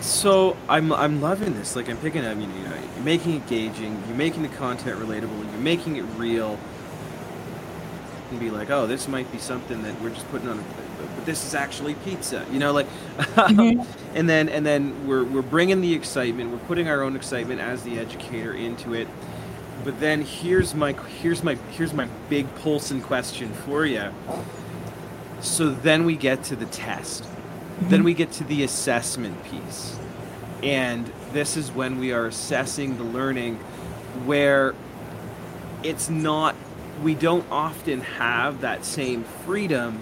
So 0.00 0.56
I'm 0.68 0.92
I'm 0.92 1.20
loving 1.20 1.54
this. 1.54 1.76
Like 1.76 1.88
I'm 1.88 1.96
picking. 1.98 2.24
up. 2.24 2.36
you 2.38 2.46
know, 2.46 2.74
you're 2.94 3.04
making 3.04 3.32
it 3.32 3.36
engaging. 3.42 4.02
You're 4.06 4.16
making 4.16 4.42
the 4.42 4.48
content 4.48 4.98
relatable. 5.00 5.50
You're 5.50 5.60
making 5.60 5.96
it 5.96 6.04
real. 6.16 6.58
And 8.30 8.40
be 8.40 8.50
like, 8.50 8.70
oh, 8.70 8.88
this 8.88 9.06
might 9.06 9.30
be 9.30 9.38
something 9.38 9.82
that 9.84 10.00
we're 10.00 10.10
just 10.10 10.28
putting 10.30 10.48
on, 10.48 10.58
a, 10.58 10.62
but 11.14 11.24
this 11.26 11.44
is 11.44 11.54
actually 11.54 11.94
pizza. 11.94 12.44
You 12.50 12.58
know, 12.58 12.72
like, 12.72 12.88
mm-hmm. 13.18 14.16
and 14.16 14.28
then 14.28 14.48
and 14.48 14.66
then 14.66 15.06
we're 15.06 15.24
we're 15.24 15.42
bringing 15.42 15.80
the 15.80 15.94
excitement. 15.94 16.50
We're 16.50 16.66
putting 16.66 16.88
our 16.88 17.02
own 17.02 17.14
excitement 17.14 17.60
as 17.60 17.82
the 17.82 17.98
educator 17.98 18.52
into 18.52 18.94
it. 18.94 19.06
But 19.84 20.00
then 20.00 20.22
here's 20.22 20.74
my 20.74 20.92
here's 20.92 21.44
my 21.44 21.54
here's 21.70 21.92
my 21.92 22.08
big 22.28 22.52
pulse 22.56 22.90
and 22.90 23.02
question 23.02 23.52
for 23.52 23.86
you. 23.86 24.10
So 25.46 25.70
then 25.70 26.04
we 26.04 26.16
get 26.16 26.44
to 26.44 26.56
the 26.56 26.66
test. 26.66 27.24
Then 27.82 28.04
we 28.04 28.14
get 28.14 28.32
to 28.32 28.44
the 28.44 28.62
assessment 28.62 29.42
piece. 29.44 29.96
And 30.62 31.10
this 31.32 31.56
is 31.56 31.70
when 31.70 31.98
we 31.98 32.12
are 32.12 32.26
assessing 32.26 32.96
the 32.98 33.04
learning 33.04 33.56
where 34.24 34.74
it's 35.82 36.08
not 36.08 36.54
we 37.02 37.14
don't 37.14 37.46
often 37.50 38.00
have 38.00 38.62
that 38.62 38.84
same 38.84 39.24
freedom 39.44 40.00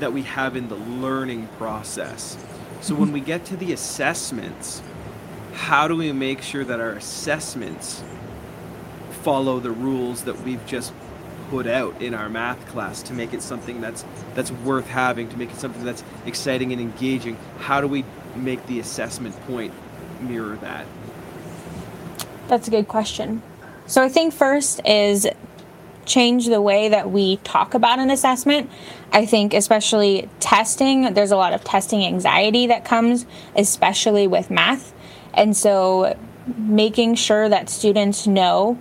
that 0.00 0.12
we 0.12 0.22
have 0.22 0.56
in 0.56 0.68
the 0.68 0.76
learning 0.76 1.46
process. 1.58 2.36
So 2.80 2.94
when 2.94 3.12
we 3.12 3.20
get 3.20 3.44
to 3.46 3.56
the 3.56 3.72
assessments, 3.72 4.82
how 5.52 5.86
do 5.86 5.94
we 5.94 6.10
make 6.12 6.42
sure 6.42 6.64
that 6.64 6.80
our 6.80 6.90
assessments 6.90 8.02
follow 9.22 9.60
the 9.60 9.70
rules 9.70 10.24
that 10.24 10.40
we've 10.40 10.64
just 10.66 10.92
put 11.52 11.66
out 11.66 12.00
in 12.00 12.14
our 12.14 12.30
math 12.30 12.66
class 12.68 13.02
to 13.02 13.12
make 13.12 13.34
it 13.34 13.42
something 13.42 13.82
that's 13.82 14.06
that's 14.32 14.50
worth 14.50 14.88
having 14.88 15.28
to 15.28 15.36
make 15.36 15.50
it 15.50 15.56
something 15.56 15.84
that's 15.84 16.02
exciting 16.24 16.72
and 16.72 16.80
engaging 16.80 17.36
how 17.58 17.78
do 17.78 17.86
we 17.86 18.02
make 18.34 18.66
the 18.68 18.80
assessment 18.80 19.38
point 19.42 19.70
mirror 20.22 20.56
that 20.62 20.86
That's 22.48 22.68
a 22.68 22.70
good 22.70 22.88
question. 22.88 23.42
So 23.86 24.02
I 24.02 24.08
think 24.08 24.32
first 24.32 24.80
is 24.86 25.28
change 26.06 26.46
the 26.46 26.62
way 26.62 26.88
that 26.88 27.10
we 27.10 27.36
talk 27.38 27.74
about 27.74 27.98
an 27.98 28.10
assessment. 28.10 28.70
I 29.12 29.26
think 29.26 29.52
especially 29.52 30.30
testing, 30.40 31.12
there's 31.12 31.32
a 31.32 31.36
lot 31.36 31.52
of 31.52 31.62
testing 31.64 32.02
anxiety 32.02 32.68
that 32.68 32.86
comes 32.86 33.26
especially 33.54 34.26
with 34.26 34.50
math. 34.50 34.94
And 35.34 35.54
so 35.54 36.16
making 36.56 37.16
sure 37.16 37.50
that 37.50 37.68
students 37.68 38.26
know 38.26 38.78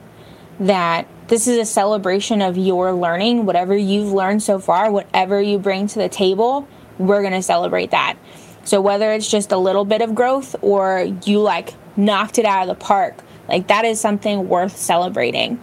that 0.61 1.05
this 1.31 1.47
is 1.47 1.57
a 1.57 1.65
celebration 1.65 2.41
of 2.41 2.57
your 2.57 2.91
learning, 2.91 3.45
whatever 3.45 3.73
you've 3.73 4.11
learned 4.11 4.43
so 4.43 4.59
far, 4.59 4.91
whatever 4.91 5.41
you 5.41 5.57
bring 5.57 5.87
to 5.87 5.97
the 5.97 6.09
table, 6.09 6.67
we're 6.97 7.21
going 7.21 7.31
to 7.31 7.41
celebrate 7.41 7.91
that. 7.91 8.17
So 8.65 8.81
whether 8.81 9.13
it's 9.13 9.31
just 9.31 9.53
a 9.53 9.57
little 9.57 9.85
bit 9.85 10.01
of 10.01 10.13
growth 10.13 10.57
or 10.61 11.07
you 11.23 11.39
like 11.39 11.73
knocked 11.95 12.37
it 12.37 12.43
out 12.43 12.63
of 12.63 12.67
the 12.67 12.75
park, 12.75 13.15
like 13.47 13.67
that 13.67 13.85
is 13.85 14.01
something 14.01 14.49
worth 14.49 14.75
celebrating. 14.75 15.61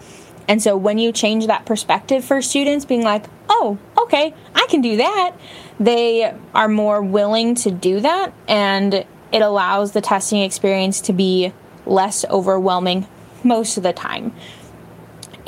And 0.49 0.63
so 0.63 0.75
when 0.75 0.97
you 0.97 1.13
change 1.13 1.49
that 1.49 1.67
perspective 1.67 2.25
for 2.25 2.41
students 2.41 2.87
being 2.87 3.03
like, 3.03 3.27
"Oh, 3.51 3.77
okay, 3.99 4.33
I 4.55 4.67
can 4.71 4.81
do 4.81 4.97
that." 4.97 5.35
They 5.79 6.33
are 6.55 6.69
more 6.69 7.03
willing 7.03 7.55
to 7.57 7.71
do 7.71 8.01
that 8.01 8.33
and 8.49 9.05
it 9.33 9.43
allows 9.43 9.93
the 9.93 10.01
testing 10.01 10.41
experience 10.41 11.03
to 11.03 11.13
be 11.13 11.53
less 11.85 12.25
overwhelming 12.31 13.07
most 13.45 13.77
of 13.77 13.83
the 13.83 13.93
time 13.93 14.33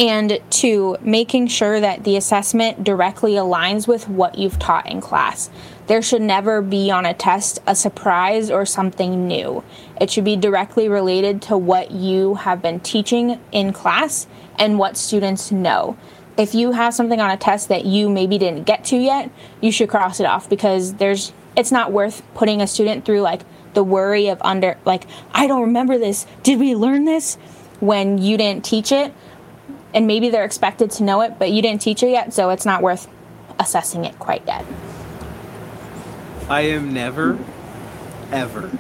and 0.01 0.41
two, 0.49 0.97
making 1.03 1.47
sure 1.47 1.79
that 1.79 2.05
the 2.05 2.17
assessment 2.17 2.83
directly 2.83 3.33
aligns 3.33 3.87
with 3.87 4.09
what 4.09 4.39
you've 4.39 4.59
taught 4.59 4.91
in 4.91 4.99
class. 4.99 5.51
There 5.89 6.01
should 6.01 6.23
never 6.23 6.63
be 6.63 6.91
on 6.91 7.05
a 7.05 7.13
test 7.13 7.61
a 7.67 7.75
surprise 7.77 8.51
or 8.51 8.65
something 8.65 9.29
new. 9.29 9.63
It 10.01 10.11
should 10.11 10.25
be 10.25 10.37
directly 10.37 10.89
related 10.89 11.43
to 11.43 11.59
what 11.59 11.91
you 11.91 12.37
have 12.37 12.63
been 12.63 12.81
teaching 12.81 13.39
in 13.53 13.75
class 13.75 14.27
and 14.59 14.79
what 14.79 14.97
students 14.97 15.53
know. 15.53 15.99
if 16.39 16.55
you 16.55 16.73
have 16.73 16.95
something 16.95 17.21
on 17.21 17.31
a 17.31 17.37
test 17.37 17.69
that 17.69 17.85
you 17.85 18.09
maybe 18.09 18.39
didn't 18.39 18.65
get 18.65 18.83
to 18.87 18.97
yet, 18.97 19.31
you 19.61 19.71
should 19.71 19.91
cross 19.91 20.21
it 20.21 20.25
off 20.27 20.49
because 20.49 20.95
there's 20.95 21.33
it's 21.55 21.71
not 21.71 21.93
worth 21.93 22.23
putting 22.35 22.63
a 22.63 22.67
student 22.67 23.05
through 23.05 23.21
like 23.21 23.43
the 23.75 23.85
worry 23.85 24.29
of 24.29 24.41
under 24.41 24.79
like 24.87 25.05
I 25.35 25.47
don't 25.47 25.61
remember 25.63 25.99
this. 25.99 26.27
Did 26.43 26.59
we 26.59 26.75
learn 26.75 27.05
this 27.05 27.37
when 27.81 28.17
you 28.17 28.39
didn't 28.39 28.65
teach 28.65 28.93
it? 28.93 29.13
And 29.95 30.07
maybe 30.07 30.31
they're 30.31 30.45
expected 30.45 30.91
to 30.93 31.03
know 31.03 31.21
it, 31.23 31.39
but 31.39 31.51
you 31.51 31.63
didn't 31.63 31.81
teach 31.81 32.03
it 32.03 32.11
yet, 32.11 32.33
so 32.33 32.51
it's 32.51 32.65
not 32.65 32.83
worth 32.83 33.09
assessing 33.59 34.05
it 34.05 34.19
quite 34.19 34.43
yet. 34.47 34.65
I 36.49 36.63
am 36.63 36.93
never, 36.93 37.39
ever 38.33 38.71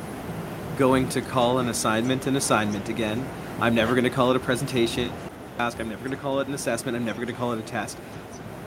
going 0.78 1.08
to 1.10 1.20
call 1.20 1.58
an 1.58 1.68
assignment 1.68 2.26
an 2.26 2.36
assignment 2.36 2.88
again. 2.88 3.26
I'm 3.60 3.74
never 3.74 3.92
going 3.94 4.04
to 4.04 4.10
call 4.10 4.30
it 4.30 4.36
a 4.36 4.40
presentation 4.40 5.12
task. 5.58 5.78
I'm 5.78 5.88
never 5.88 6.00
going 6.00 6.16
to 6.16 6.22
call 6.22 6.40
it 6.40 6.48
an 6.48 6.54
assessment. 6.54 6.96
I'm 6.96 7.04
never 7.04 7.18
going 7.18 7.28
to 7.28 7.32
call 7.38 7.52
it 7.52 7.58
a 7.58 7.62
test. 7.62 7.98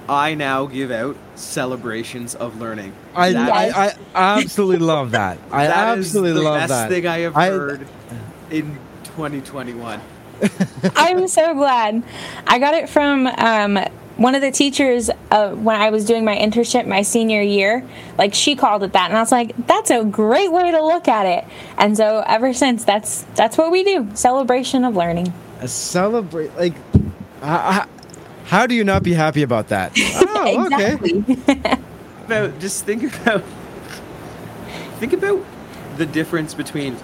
I 0.08 0.36
now 0.36 0.66
give 0.66 0.92
out 0.92 1.16
celebrations 1.36 2.36
of 2.36 2.60
learning. 2.60 2.94
I, 3.16 3.32
That 3.34 3.52
I, 3.52 3.66
is- 3.68 3.74
I 3.74 3.96
absolutely 4.42 4.78
love 4.86 5.12
that. 5.12 5.38
I 5.50 5.68
that 5.68 5.98
is 5.98 6.08
absolutely 6.08 6.42
the 6.42 6.50
love 6.50 6.60
best 6.60 6.70
that. 6.70 6.90
thing 6.90 7.08
I 7.08 7.20
have 7.20 7.36
I- 7.38 7.48
heard 7.50 7.88
in 8.52 8.78
2021. 9.06 10.02
I'm 10.96 11.28
so 11.28 11.54
glad. 11.54 12.04
I 12.48 12.60
got 12.60 12.74
it 12.74 12.90
from 12.90 13.28
um, 13.28 13.78
one 14.18 14.36
of 14.36 14.42
the 14.42 14.52
teachers 14.52 15.10
uh, 15.32 15.52
when 15.52 15.80
I 15.80 15.90
was 15.90 16.06
doing 16.06 16.26
my 16.26 16.36
internship 16.36 16.86
my 16.88 17.02
senior 17.02 17.42
year. 17.42 17.88
Like 18.18 18.34
she 18.34 18.56
called 18.56 18.84
it 18.84 18.94
that, 18.94 19.10
and 19.10 19.18
I 19.18 19.22
was 19.22 19.32
like, 19.32 19.54
"That's 19.68 19.92
a 19.92 20.04
great 20.04 20.52
way 20.52 20.72
to 20.72 20.84
look 20.84 21.08
at 21.08 21.26
it." 21.26 21.46
And 21.78 21.96
so 21.96 22.24
ever 22.28 22.54
since, 22.54 22.84
that's 22.84 23.24
that's 23.36 23.58
what 23.58 23.72
we 23.72 23.84
do: 23.84 24.10
celebration 24.14 24.84
of 24.84 24.96
learning. 24.96 25.34
A 25.62 25.68
celebrate 25.68 26.56
like 26.56 26.74
uh, 27.42 27.86
how 28.46 28.68
do 28.68 28.76
you 28.76 28.84
not 28.84 29.04
be 29.04 29.14
happy 29.14 29.44
about 29.44 29.70
that? 29.70 29.98
Oh, 30.46 30.66
okay. 30.66 30.96
exactly. 30.96 31.24
about 32.26 32.60
just 32.60 32.84
think 32.84 33.04
about 33.04 33.44
think 35.00 35.14
about 35.14 35.46
the 35.96 36.06
difference 36.06 36.54
between 36.54 36.98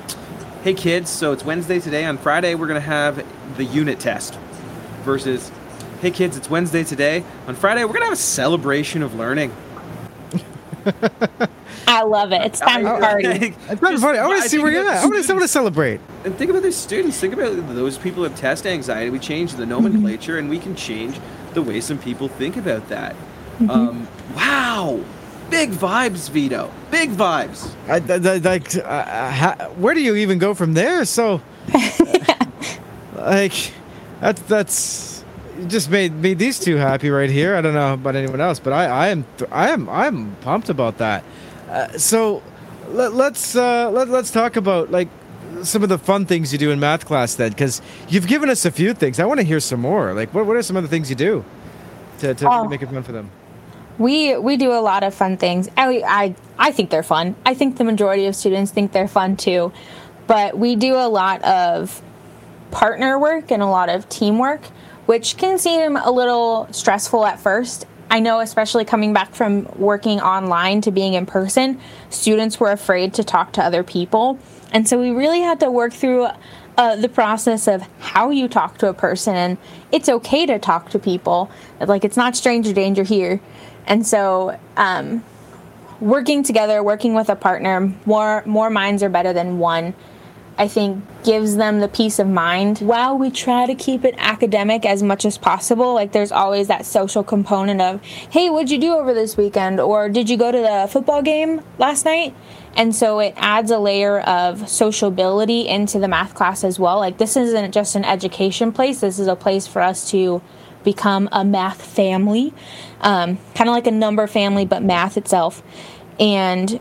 hey 0.63 0.73
kids 0.73 1.09
so 1.09 1.31
it's 1.31 1.43
wednesday 1.45 1.79
today 1.79 2.05
on 2.05 2.17
friday 2.17 2.55
we're 2.55 2.67
going 2.67 2.79
to 2.79 2.85
have 2.85 3.25
the 3.57 3.63
unit 3.65 3.99
test 3.99 4.35
versus 5.03 5.51
hey 6.01 6.11
kids 6.11 6.35
it's 6.37 6.49
wednesday 6.49 6.83
today 6.83 7.23
on 7.47 7.55
friday 7.55 7.81
we're 7.83 7.89
going 7.93 8.01
to 8.01 8.05
have 8.05 8.13
a 8.13 8.17
celebration 8.17 9.01
of 9.01 9.15
learning 9.15 9.51
I 11.87 12.03
love 12.03 12.31
it. 12.31 12.41
It's 12.43 12.59
time 12.59 12.83
to 12.83 12.91
I- 12.91 12.99
party. 12.99 13.27
It's 13.67 13.81
not 13.81 13.91
Just- 13.91 14.03
funny. 14.03 14.17
I 14.19 14.27
want 14.27 14.43
to 14.43 14.49
see 14.49 14.59
where 14.59 14.71
you're 14.71 14.87
at. 14.87 14.97
I 14.97 15.05
want 15.05 15.15
to 15.17 15.23
students- 15.23 15.51
celebrate. 15.51 15.99
and 16.23 16.35
think 16.35 16.49
about 16.51 16.61
the 16.61 16.71
students 16.71 17.19
think 17.19 17.33
about 17.33 17.55
those 17.75 17.97
people 17.97 18.23
who 18.23 18.29
have 18.29 18.37
test 18.39 18.65
anxiety 18.65 19.09
we 19.09 19.19
change 19.19 19.53
the 19.53 19.65
nomenclature 19.65 20.37
and 20.37 20.49
we 20.49 20.57
can 20.59 20.75
change 20.75 21.19
the 21.53 21.61
way 21.61 21.81
some 21.81 21.97
people 21.97 22.27
think 22.27 22.57
about 22.57 22.87
that 22.89 23.15
um, 23.69 24.07
wow 24.35 24.99
big 25.49 25.71
vibes 25.71 26.29
vito 26.29 26.71
big 26.91 27.09
vibes 27.11 27.73
I, 27.87 27.95
I- 27.97 28.35
I- 28.35 28.37
like, 28.37 28.75
uh, 28.75 28.79
uh, 28.81 29.31
ha- 29.31 29.69
where 29.77 29.93
do 29.93 30.01
you 30.01 30.15
even 30.15 30.37
go 30.39 30.53
from 30.53 30.73
there? 30.73 31.05
So, 31.05 31.41
like, 33.15 33.73
that's 34.21 34.41
that's 34.43 35.23
just 35.67 35.89
made 35.89 36.13
made 36.13 36.39
these 36.39 36.59
two 36.59 36.77
happy 36.77 37.09
right 37.09 37.29
here. 37.29 37.55
I 37.55 37.61
don't 37.61 37.73
know 37.73 37.93
about 37.93 38.15
anyone 38.15 38.41
else, 38.41 38.59
but 38.59 38.73
I 38.73 38.85
I 38.85 39.07
am 39.09 39.25
I 39.51 39.69
am 39.69 39.89
I'm 39.89 40.35
pumped 40.41 40.69
about 40.69 40.97
that. 40.99 41.23
Uh, 41.69 41.97
so, 41.97 42.41
let, 42.89 43.13
let's 43.13 43.55
uh, 43.55 43.89
let, 43.91 44.09
let's 44.09 44.31
talk 44.31 44.55
about 44.55 44.91
like 44.91 45.09
some 45.63 45.83
of 45.83 45.89
the 45.89 45.97
fun 45.97 46.25
things 46.25 46.53
you 46.53 46.59
do 46.59 46.71
in 46.71 46.79
math 46.79 47.05
class 47.05 47.35
then, 47.35 47.49
because 47.51 47.81
you've 48.07 48.27
given 48.27 48.49
us 48.49 48.65
a 48.65 48.71
few 48.71 48.93
things. 48.93 49.19
I 49.19 49.25
want 49.25 49.39
to 49.39 49.45
hear 49.45 49.59
some 49.59 49.81
more. 49.81 50.13
Like, 50.13 50.33
what 50.33 50.45
what 50.45 50.55
are 50.55 50.63
some 50.63 50.77
of 50.77 50.83
the 50.83 50.89
things 50.89 51.09
you 51.09 51.15
do 51.15 51.43
to 52.19 52.33
to 52.35 52.47
Oh. 52.49 52.67
make 52.67 52.81
it 52.81 52.89
fun 52.89 53.03
for 53.03 53.11
them? 53.11 53.29
We 53.99 54.37
we 54.37 54.57
do 54.57 54.71
a 54.71 54.81
lot 54.81 55.03
of 55.03 55.13
fun 55.13 55.37
things. 55.37 55.69
I, 55.77 56.01
I 56.07 56.35
I 56.57 56.71
think 56.71 56.89
they're 56.89 57.03
fun. 57.03 57.35
I 57.45 57.53
think 57.53 57.77
the 57.77 57.83
majority 57.83 58.25
of 58.25 58.35
students 58.35 58.71
think 58.71 58.91
they're 58.91 59.07
fun 59.07 59.37
too. 59.37 59.71
But 60.25 60.57
we 60.57 60.75
do 60.75 60.95
a 60.95 61.09
lot 61.09 61.43
of 61.43 62.01
partner 62.71 63.19
work 63.19 63.51
and 63.51 63.61
a 63.61 63.67
lot 63.67 63.89
of 63.89 64.07
teamwork, 64.09 64.63
which 65.05 65.37
can 65.37 65.57
seem 65.57 65.97
a 65.97 66.11
little 66.11 66.67
stressful 66.71 67.25
at 67.25 67.39
first. 67.39 67.85
I 68.11 68.19
know, 68.19 68.39
especially 68.39 68.85
coming 68.85 69.13
back 69.13 69.35
from 69.35 69.67
working 69.75 70.19
online 70.19 70.81
to 70.81 70.91
being 70.91 71.13
in 71.13 71.25
person, 71.25 71.79
students 72.09 72.59
were 72.59 72.71
afraid 72.71 73.13
to 73.15 73.23
talk 73.23 73.53
to 73.53 73.63
other 73.63 73.83
people. 73.83 74.39
And 74.71 74.87
so 74.87 74.99
we 74.99 75.11
really 75.11 75.41
had 75.41 75.59
to 75.59 75.69
work 75.69 75.93
through 75.93 76.27
uh, 76.77 76.95
the 76.95 77.09
process 77.09 77.67
of 77.67 77.83
how 77.99 78.29
you 78.29 78.47
talk 78.47 78.77
to 78.79 78.87
a 78.87 78.93
person. 78.93 79.35
And 79.35 79.57
it's 79.91 80.09
okay 80.09 80.45
to 80.45 80.57
talk 80.57 80.89
to 80.91 80.99
people. 80.99 81.51
Like, 81.79 82.03
it's 82.03 82.17
not 82.17 82.35
stranger 82.35 82.73
danger 82.73 83.03
here. 83.03 83.41
And 83.85 84.05
so, 84.05 84.59
um, 84.77 85.23
working 85.99 86.43
together, 86.43 86.83
working 86.83 87.13
with 87.13 87.29
a 87.29 87.35
partner, 87.35 87.93
more 88.05 88.43
more 88.45 88.69
minds 88.69 89.03
are 89.03 89.09
better 89.09 89.33
than 89.33 89.59
one. 89.59 89.93
I 90.57 90.67
think 90.67 91.05
gives 91.23 91.55
them 91.55 91.79
the 91.79 91.87
peace 91.87 92.19
of 92.19 92.27
mind. 92.27 92.79
While 92.79 93.17
we 93.17 93.31
try 93.31 93.65
to 93.65 93.73
keep 93.73 94.03
it 94.03 94.13
academic 94.17 94.85
as 94.85 95.01
much 95.01 95.23
as 95.23 95.37
possible, 95.37 95.93
like 95.93 96.11
there's 96.11 96.33
always 96.33 96.67
that 96.67 96.85
social 96.85 97.23
component 97.23 97.79
of, 97.79 98.03
hey, 98.03 98.49
what'd 98.49 98.69
you 98.69 98.77
do 98.77 98.93
over 98.93 99.13
this 99.13 99.37
weekend? 99.37 99.79
Or 99.79 100.09
did 100.09 100.29
you 100.29 100.35
go 100.35 100.51
to 100.51 100.57
the 100.57 100.89
football 100.91 101.21
game 101.21 101.61
last 101.77 102.03
night? 102.03 102.35
And 102.75 102.93
so 102.93 103.19
it 103.19 103.35
adds 103.37 103.71
a 103.71 103.79
layer 103.79 104.19
of 104.19 104.67
sociability 104.67 105.65
into 105.65 105.97
the 105.97 106.09
math 106.09 106.33
class 106.33 106.65
as 106.65 106.77
well. 106.77 106.97
Like 106.97 107.17
this 107.17 107.37
isn't 107.37 107.71
just 107.71 107.95
an 107.95 108.03
education 108.03 108.73
place, 108.73 108.99
this 108.99 109.17
is 109.17 109.27
a 109.27 109.37
place 109.37 109.65
for 109.65 109.81
us 109.81 110.11
to 110.11 110.41
become 110.91 111.29
a 111.31 111.45
math 111.45 111.81
family, 111.81 112.51
um, 113.01 113.37
kind 113.53 113.69
of 113.69 113.75
like 113.75 113.85
a 113.85 113.91
number 113.91 114.25
family, 114.25 114.65
but 114.65 114.81
math 114.81 115.17
itself. 115.17 115.61
And 116.19 116.79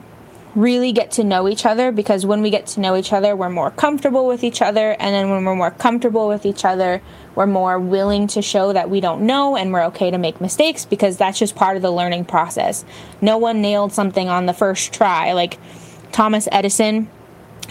really 0.55 0.93
get 0.93 1.13
to 1.13 1.23
know 1.23 1.47
each 1.47 1.67
other 1.67 1.93
because 1.93 2.25
when 2.25 2.41
we 2.41 2.51
get 2.51 2.67
to 2.67 2.81
know 2.81 2.97
each 2.97 3.13
other, 3.13 3.37
we're 3.37 3.51
more 3.51 3.71
comfortable 3.71 4.27
with 4.27 4.43
each 4.43 4.63
other. 4.63 4.97
And 4.99 5.15
then 5.15 5.31
when 5.31 5.45
we're 5.45 5.55
more 5.55 5.71
comfortable 5.71 6.27
with 6.27 6.47
each 6.47 6.65
other, 6.65 7.03
we're 7.35 7.47
more 7.47 7.79
willing 7.79 8.27
to 8.29 8.41
show 8.41 8.73
that 8.73 8.89
we 8.89 9.01
don't 9.01 9.23
know 9.23 9.57
and 9.57 9.73
we're 9.73 9.85
okay 9.85 10.11
to 10.11 10.19
make 10.19 10.41
mistakes 10.41 10.87
because 10.87 11.19
that's 11.19 11.39
just 11.39 11.55
part 11.55 11.77
of 11.77 11.83
the 11.83 11.93
learning 11.93 12.25
process. 12.25 12.85
No 13.21 13.37
one 13.37 13.61
nailed 13.61 13.93
something 13.93 14.29
on 14.29 14.47
the 14.47 14.55
first 14.55 14.93
try. 14.93 15.33
Like 15.35 15.59
Thomas 16.13 16.49
Edison, 16.51 17.09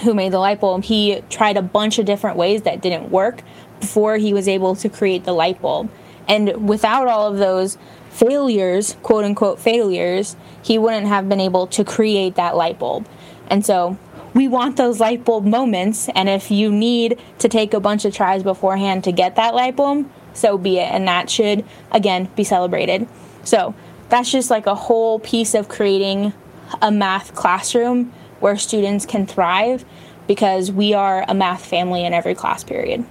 who 0.03 0.13
made 0.13 0.31
the 0.31 0.39
light 0.39 0.61
bulb, 0.61 0.83
he 0.83 1.21
tried 1.29 1.57
a 1.57 1.63
bunch 1.63 1.97
of 1.97 2.05
different 2.05 2.37
ways 2.37 2.61
that 2.61 2.81
didn't 2.81 3.09
work 3.09 3.41
before 3.79 4.17
he 4.17 4.33
was 4.33 4.47
able 4.47 4.75
to 4.75 4.89
create 4.89 5.23
the 5.23 5.33
light 5.33 5.61
bulb. 5.61 5.89
And 6.27 6.67
without 6.67 7.07
all 7.07 7.27
of 7.27 7.37
those 7.37 7.77
failures, 8.09 8.97
quote 9.03 9.23
unquote 9.23 9.59
failures, 9.59 10.35
he 10.63 10.77
wouldn't 10.77 11.07
have 11.07 11.29
been 11.29 11.39
able 11.39 11.67
to 11.67 11.83
create 11.83 12.35
that 12.35 12.55
light 12.55 12.79
bulb. 12.79 13.07
And 13.49 13.65
so 13.65 13.97
we 14.33 14.47
want 14.47 14.77
those 14.77 14.99
light 14.99 15.23
bulb 15.23 15.45
moments. 15.45 16.09
And 16.09 16.27
if 16.29 16.51
you 16.51 16.71
need 16.71 17.19
to 17.39 17.49
take 17.49 17.73
a 17.73 17.79
bunch 17.79 18.05
of 18.05 18.13
tries 18.13 18.43
beforehand 18.43 19.03
to 19.05 19.11
get 19.11 19.35
that 19.35 19.55
light 19.55 19.75
bulb, 19.75 20.09
so 20.33 20.57
be 20.57 20.77
it. 20.77 20.91
And 20.91 21.07
that 21.07 21.29
should, 21.29 21.65
again, 21.91 22.29
be 22.35 22.43
celebrated. 22.43 23.07
So 23.43 23.73
that's 24.09 24.31
just 24.31 24.49
like 24.49 24.67
a 24.67 24.75
whole 24.75 25.19
piece 25.19 25.53
of 25.53 25.69
creating 25.69 26.33
a 26.81 26.91
math 26.91 27.33
classroom 27.33 28.13
where 28.39 28.57
students 28.57 29.05
can 29.05 29.25
thrive 29.25 29.85
because 30.27 30.71
we 30.71 30.93
are 30.93 31.25
a 31.27 31.33
math 31.33 31.65
family 31.65 32.05
in 32.05 32.13
every 32.13 32.35
class 32.35 32.63
period. 32.63 33.05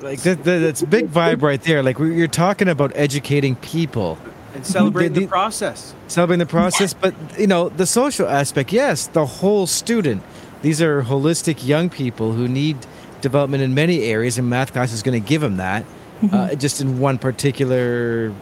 Like 0.00 0.20
that, 0.22 0.44
that 0.44 0.58
that's 0.60 0.82
big 0.82 1.08
vibe 1.10 1.42
right 1.42 1.60
there. 1.62 1.82
Like 1.82 1.98
we- 1.98 2.14
you're 2.16 2.28
talking 2.28 2.68
about 2.68 2.92
educating 2.94 3.56
people. 3.56 4.18
and 4.54 4.64
celebrate 4.66 5.08
The- 5.08 5.14
the 5.14 5.20
the- 5.20 5.26
process. 5.26 5.94
celebrating 6.08 6.38
the 6.40 6.46
process 6.50 6.94
but 6.94 7.14
you 7.38 7.46
know 7.46 7.68
the 7.68 7.84
social 7.86 8.26
aspect 8.26 8.72
yes 8.72 9.06
the 9.06 9.26
whole 9.26 9.66
student 9.66 10.22
these 10.62 10.80
are 10.80 11.02
holistic 11.02 11.64
young 11.66 11.88
people 11.90 12.32
who 12.32 12.48
need 12.48 12.76
development 13.20 13.62
in 13.62 13.74
many 13.74 14.04
areas 14.04 14.38
and 14.38 14.48
math 14.48 14.72
class 14.72 14.90
is 14.92 15.02
going 15.02 15.20
to 15.22 15.28
give 15.28 15.42
them 15.42 15.58
that 15.58 15.84
uh, 16.32 16.54
just 16.54 16.80
in 16.80 16.98
one 16.98 17.18
particular 17.18 18.32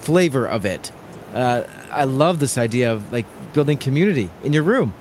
flavor 0.00 0.46
of 0.46 0.64
it 0.66 0.92
uh, 1.34 1.62
i 1.90 2.04
love 2.04 2.38
this 2.38 2.58
idea 2.58 2.92
of 2.92 3.10
like 3.12 3.26
building 3.54 3.78
community 3.78 4.28
in 4.44 4.52
your 4.52 4.62
room 4.62 4.92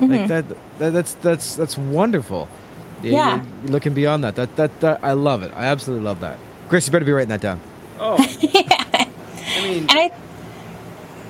like 0.00 0.26
that, 0.26 0.44
that 0.80 0.92
that's 0.92 1.14
that's 1.22 1.54
that's 1.54 1.78
wonderful 1.78 2.48
You- 2.50 2.65
Yeah. 3.02 3.36
you're, 3.36 3.44
you're 3.62 3.70
looking 3.72 3.94
beyond 3.94 4.24
that. 4.24 4.36
that 4.36 4.56
that 4.56 4.80
that 4.80 5.00
i 5.02 5.12
love 5.12 5.42
it 5.42 5.52
i 5.54 5.66
absolutely 5.66 6.04
love 6.04 6.20
that 6.20 6.38
chris 6.68 6.86
you 6.86 6.92
better 6.92 7.04
be 7.04 7.12
writing 7.12 7.28
that 7.30 7.40
down 7.40 7.60
Oh, 7.98 8.16
yeah. 8.40 9.06
I 9.56 9.62
mean, 9.62 9.82
And 9.88 9.90
I, 9.92 10.10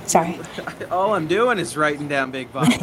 sorry. 0.06 0.40
all 0.90 1.14
I'm 1.14 1.28
doing 1.28 1.58
is 1.60 1.76
writing 1.76 2.08
down 2.08 2.32
big 2.32 2.52
vibes. 2.52 2.82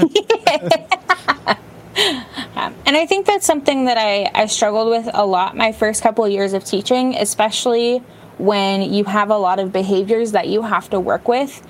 Um, 2.55 2.73
and 2.85 2.95
I 2.95 3.05
think 3.05 3.25
that's 3.25 3.45
something 3.45 3.85
that 3.85 3.97
I, 3.97 4.29
I 4.33 4.45
struggled 4.45 4.89
with 4.89 5.09
a 5.13 5.25
lot 5.25 5.57
my 5.57 5.71
first 5.73 6.01
couple 6.01 6.23
of 6.23 6.31
years 6.31 6.53
of 6.53 6.63
teaching, 6.63 7.15
especially 7.15 7.97
when 8.37 8.93
you 8.93 9.03
have 9.03 9.29
a 9.29 9.37
lot 9.37 9.59
of 9.59 9.73
behaviors 9.73 10.31
that 10.31 10.47
you 10.47 10.61
have 10.61 10.89
to 10.91 10.99
work 10.99 11.27
with. 11.27 11.61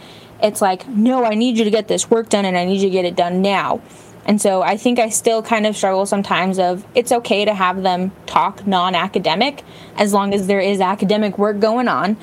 It's 0.41 0.61
like, 0.61 0.87
no, 0.87 1.23
I 1.25 1.33
need 1.35 1.57
you 1.57 1.63
to 1.63 1.71
get 1.71 1.87
this 1.87 2.11
work 2.11 2.29
done 2.29 2.45
and 2.45 2.55
I 2.57 2.65
need 2.65 2.75
you 2.81 2.89
to 2.89 2.93
get 2.93 3.05
it 3.05 3.15
done 3.15 3.41
now. 3.41 3.81
And 4.25 4.41
so 4.41 4.61
I 4.61 4.77
think 4.77 4.99
I 4.99 5.09
still 5.09 5.43
kind 5.43 5.65
of 5.65 5.75
struggle 5.75 6.05
sometimes 6.05 6.57
of 6.57 6.85
it's 6.95 7.11
okay 7.11 7.43
to 7.45 7.53
have 7.53 7.83
them 7.83 8.11
talk 8.25 8.65
non-academic 8.65 9.63
as 9.97 10.13
long 10.13 10.33
as 10.33 10.47
there 10.47 10.61
is 10.61 10.79
academic 10.79 11.37
work 11.37 11.59
going 11.59 11.87
on. 11.87 12.17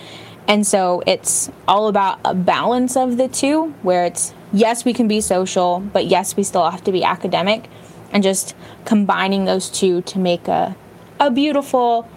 And 0.49 0.67
so 0.67 1.03
it's 1.07 1.51
all 1.69 1.89
about 1.89 2.19
a 2.25 2.35
balance 2.35 2.97
of 2.97 3.19
the 3.19 3.29
two, 3.29 3.75
where 3.83 4.07
it's 4.07 4.35
yes, 4.53 4.85
we 4.85 4.93
can 4.93 5.07
be 5.07 5.21
social, 5.21 5.81
but 5.81 6.07
yes, 6.07 6.37
we 6.37 6.43
still 6.43 6.69
have 6.69 6.83
to 6.85 6.93
be 6.93 7.05
academic, 7.05 7.69
and 8.13 8.23
just 8.23 8.57
combining 8.85 9.45
those 9.45 9.69
two 9.69 10.03
to 10.03 10.19
make 10.19 10.49
a, 10.49 10.75
a 11.21 11.31
beautiful 11.31 12.09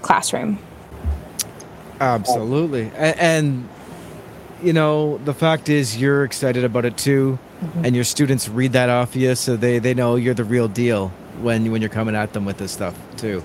classroom. 0.00 0.58
Absolutely. 2.00 2.90
And, 2.96 3.18
and, 3.18 3.68
you 4.62 4.72
know, 4.72 5.18
the 5.18 5.34
fact 5.34 5.68
is 5.68 5.96
you're 5.96 6.24
excited 6.24 6.64
about 6.64 6.84
it 6.84 6.96
too. 6.96 7.38
Mm-hmm. 7.62 7.84
And 7.84 7.94
your 7.94 8.04
students 8.04 8.48
read 8.48 8.72
that 8.72 8.88
off 8.88 9.14
you 9.14 9.34
so 9.34 9.56
they, 9.56 9.78
they 9.78 9.94
know 9.94 10.16
you're 10.16 10.34
the 10.34 10.44
real 10.44 10.68
deal 10.68 11.08
when 11.40 11.70
when 11.70 11.80
you're 11.80 11.88
coming 11.90 12.14
at 12.14 12.32
them 12.32 12.44
with 12.44 12.58
this 12.58 12.72
stuff 12.72 12.98
too. 13.16 13.42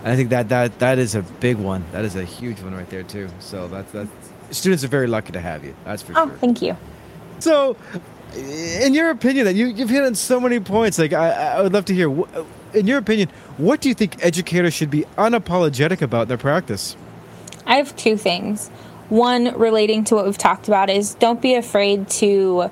And 0.00 0.12
I 0.12 0.16
think 0.16 0.30
that, 0.30 0.48
that 0.48 0.78
that 0.80 0.98
is 0.98 1.14
a 1.14 1.22
big 1.22 1.56
one. 1.56 1.84
That 1.92 2.04
is 2.04 2.16
a 2.16 2.24
huge 2.24 2.60
one 2.60 2.74
right 2.74 2.88
there 2.90 3.04
too. 3.04 3.28
So 3.38 3.68
that's 3.68 3.92
that's 3.92 4.10
students 4.50 4.84
are 4.84 4.88
very 4.88 5.06
lucky 5.06 5.32
to 5.32 5.40
have 5.40 5.64
you. 5.64 5.74
That's 5.84 6.02
for 6.02 6.12
oh, 6.12 6.26
sure. 6.26 6.34
Oh, 6.34 6.38
thank 6.38 6.60
you. 6.60 6.76
So 7.38 7.76
in 8.34 8.94
your 8.94 9.10
opinion 9.10 9.44
that 9.44 9.54
you, 9.54 9.66
you've 9.66 9.90
hit 9.90 10.02
on 10.02 10.14
so 10.14 10.40
many 10.40 10.58
points 10.58 10.98
like 10.98 11.12
I, 11.12 11.30
I 11.30 11.62
would 11.62 11.72
love 11.72 11.84
to 11.86 11.94
hear 11.94 12.08
in 12.72 12.86
your 12.86 12.96
opinion 12.96 13.28
what 13.58 13.82
do 13.82 13.90
you 13.90 13.94
think 13.94 14.24
educators 14.24 14.72
should 14.72 14.90
be 14.90 15.04
unapologetic 15.18 16.00
about 16.00 16.22
in 16.22 16.28
their 16.28 16.38
practice 16.38 16.96
I 17.66 17.76
have 17.76 17.94
two 17.96 18.16
things. 18.16 18.68
One 19.08 19.56
relating 19.58 20.04
to 20.04 20.14
what 20.14 20.24
we've 20.24 20.38
talked 20.38 20.68
about 20.68 20.90
is 20.90 21.14
don't 21.14 21.40
be 21.40 21.54
afraid 21.54 22.08
to 22.10 22.70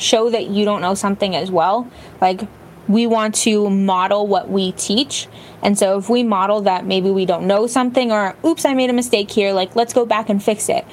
show 0.00 0.30
that 0.30 0.48
you 0.48 0.64
don't 0.64 0.80
know 0.80 0.94
something 0.94 1.36
as 1.36 1.50
well. 1.50 1.88
Like 2.20 2.42
we 2.88 3.06
want 3.06 3.34
to 3.36 3.70
model 3.70 4.26
what 4.26 4.50
we 4.50 4.72
teach. 4.72 5.28
And 5.62 5.78
so 5.78 5.98
if 5.98 6.08
we 6.08 6.22
model 6.22 6.62
that 6.62 6.86
maybe 6.86 7.10
we 7.10 7.26
don't 7.26 7.46
know 7.46 7.66
something 7.66 8.10
or 8.10 8.34
oops, 8.44 8.64
I 8.64 8.74
made 8.74 8.90
a 8.90 8.94
mistake 8.94 9.30
here, 9.30 9.52
like 9.52 9.76
let's 9.76 9.92
go 9.92 10.04
back 10.04 10.28
and 10.28 10.42
fix 10.42 10.68
it. 10.68 10.84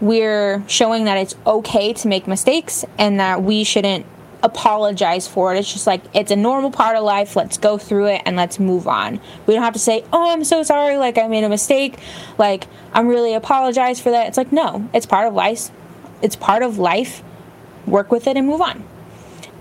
We're 0.00 0.64
showing 0.68 1.04
that 1.04 1.18
it's 1.18 1.34
okay 1.46 1.92
to 1.92 2.08
make 2.08 2.26
mistakes 2.26 2.84
and 2.98 3.20
that 3.20 3.42
we 3.42 3.64
shouldn't 3.64 4.06
apologize 4.42 5.26
for 5.26 5.54
it. 5.54 5.58
It's 5.58 5.72
just 5.72 5.86
like 5.86 6.02
it's 6.14 6.30
a 6.30 6.36
normal 6.36 6.70
part 6.70 6.96
of 6.96 7.02
life. 7.04 7.36
Let's 7.36 7.58
go 7.58 7.78
through 7.78 8.06
it 8.06 8.22
and 8.24 8.36
let's 8.36 8.58
move 8.58 8.86
on. 8.86 9.20
We 9.46 9.54
don't 9.54 9.62
have 9.62 9.72
to 9.72 9.78
say, 9.80 10.04
"Oh, 10.12 10.30
I'm 10.30 10.44
so 10.44 10.62
sorry. 10.62 10.96
Like 10.96 11.18
I 11.18 11.26
made 11.26 11.44
a 11.44 11.48
mistake. 11.48 11.98
Like 12.38 12.66
I'm 12.92 13.08
really 13.08 13.34
apologize 13.34 14.00
for 14.00 14.10
that." 14.10 14.28
It's 14.28 14.38
like, 14.38 14.52
"No, 14.52 14.88
it's 14.92 15.06
part 15.06 15.26
of 15.26 15.34
life. 15.34 15.70
It's 16.22 16.36
part 16.36 16.62
of 16.62 16.78
life. 16.78 17.22
Work 17.90 18.10
with 18.10 18.26
it 18.26 18.36
and 18.36 18.46
move 18.46 18.60
on." 18.60 18.84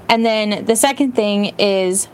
And 0.09 0.25
then 0.25 0.65
the 0.65 0.75
second 0.75 1.13
thing 1.13 1.53
is 1.57 2.07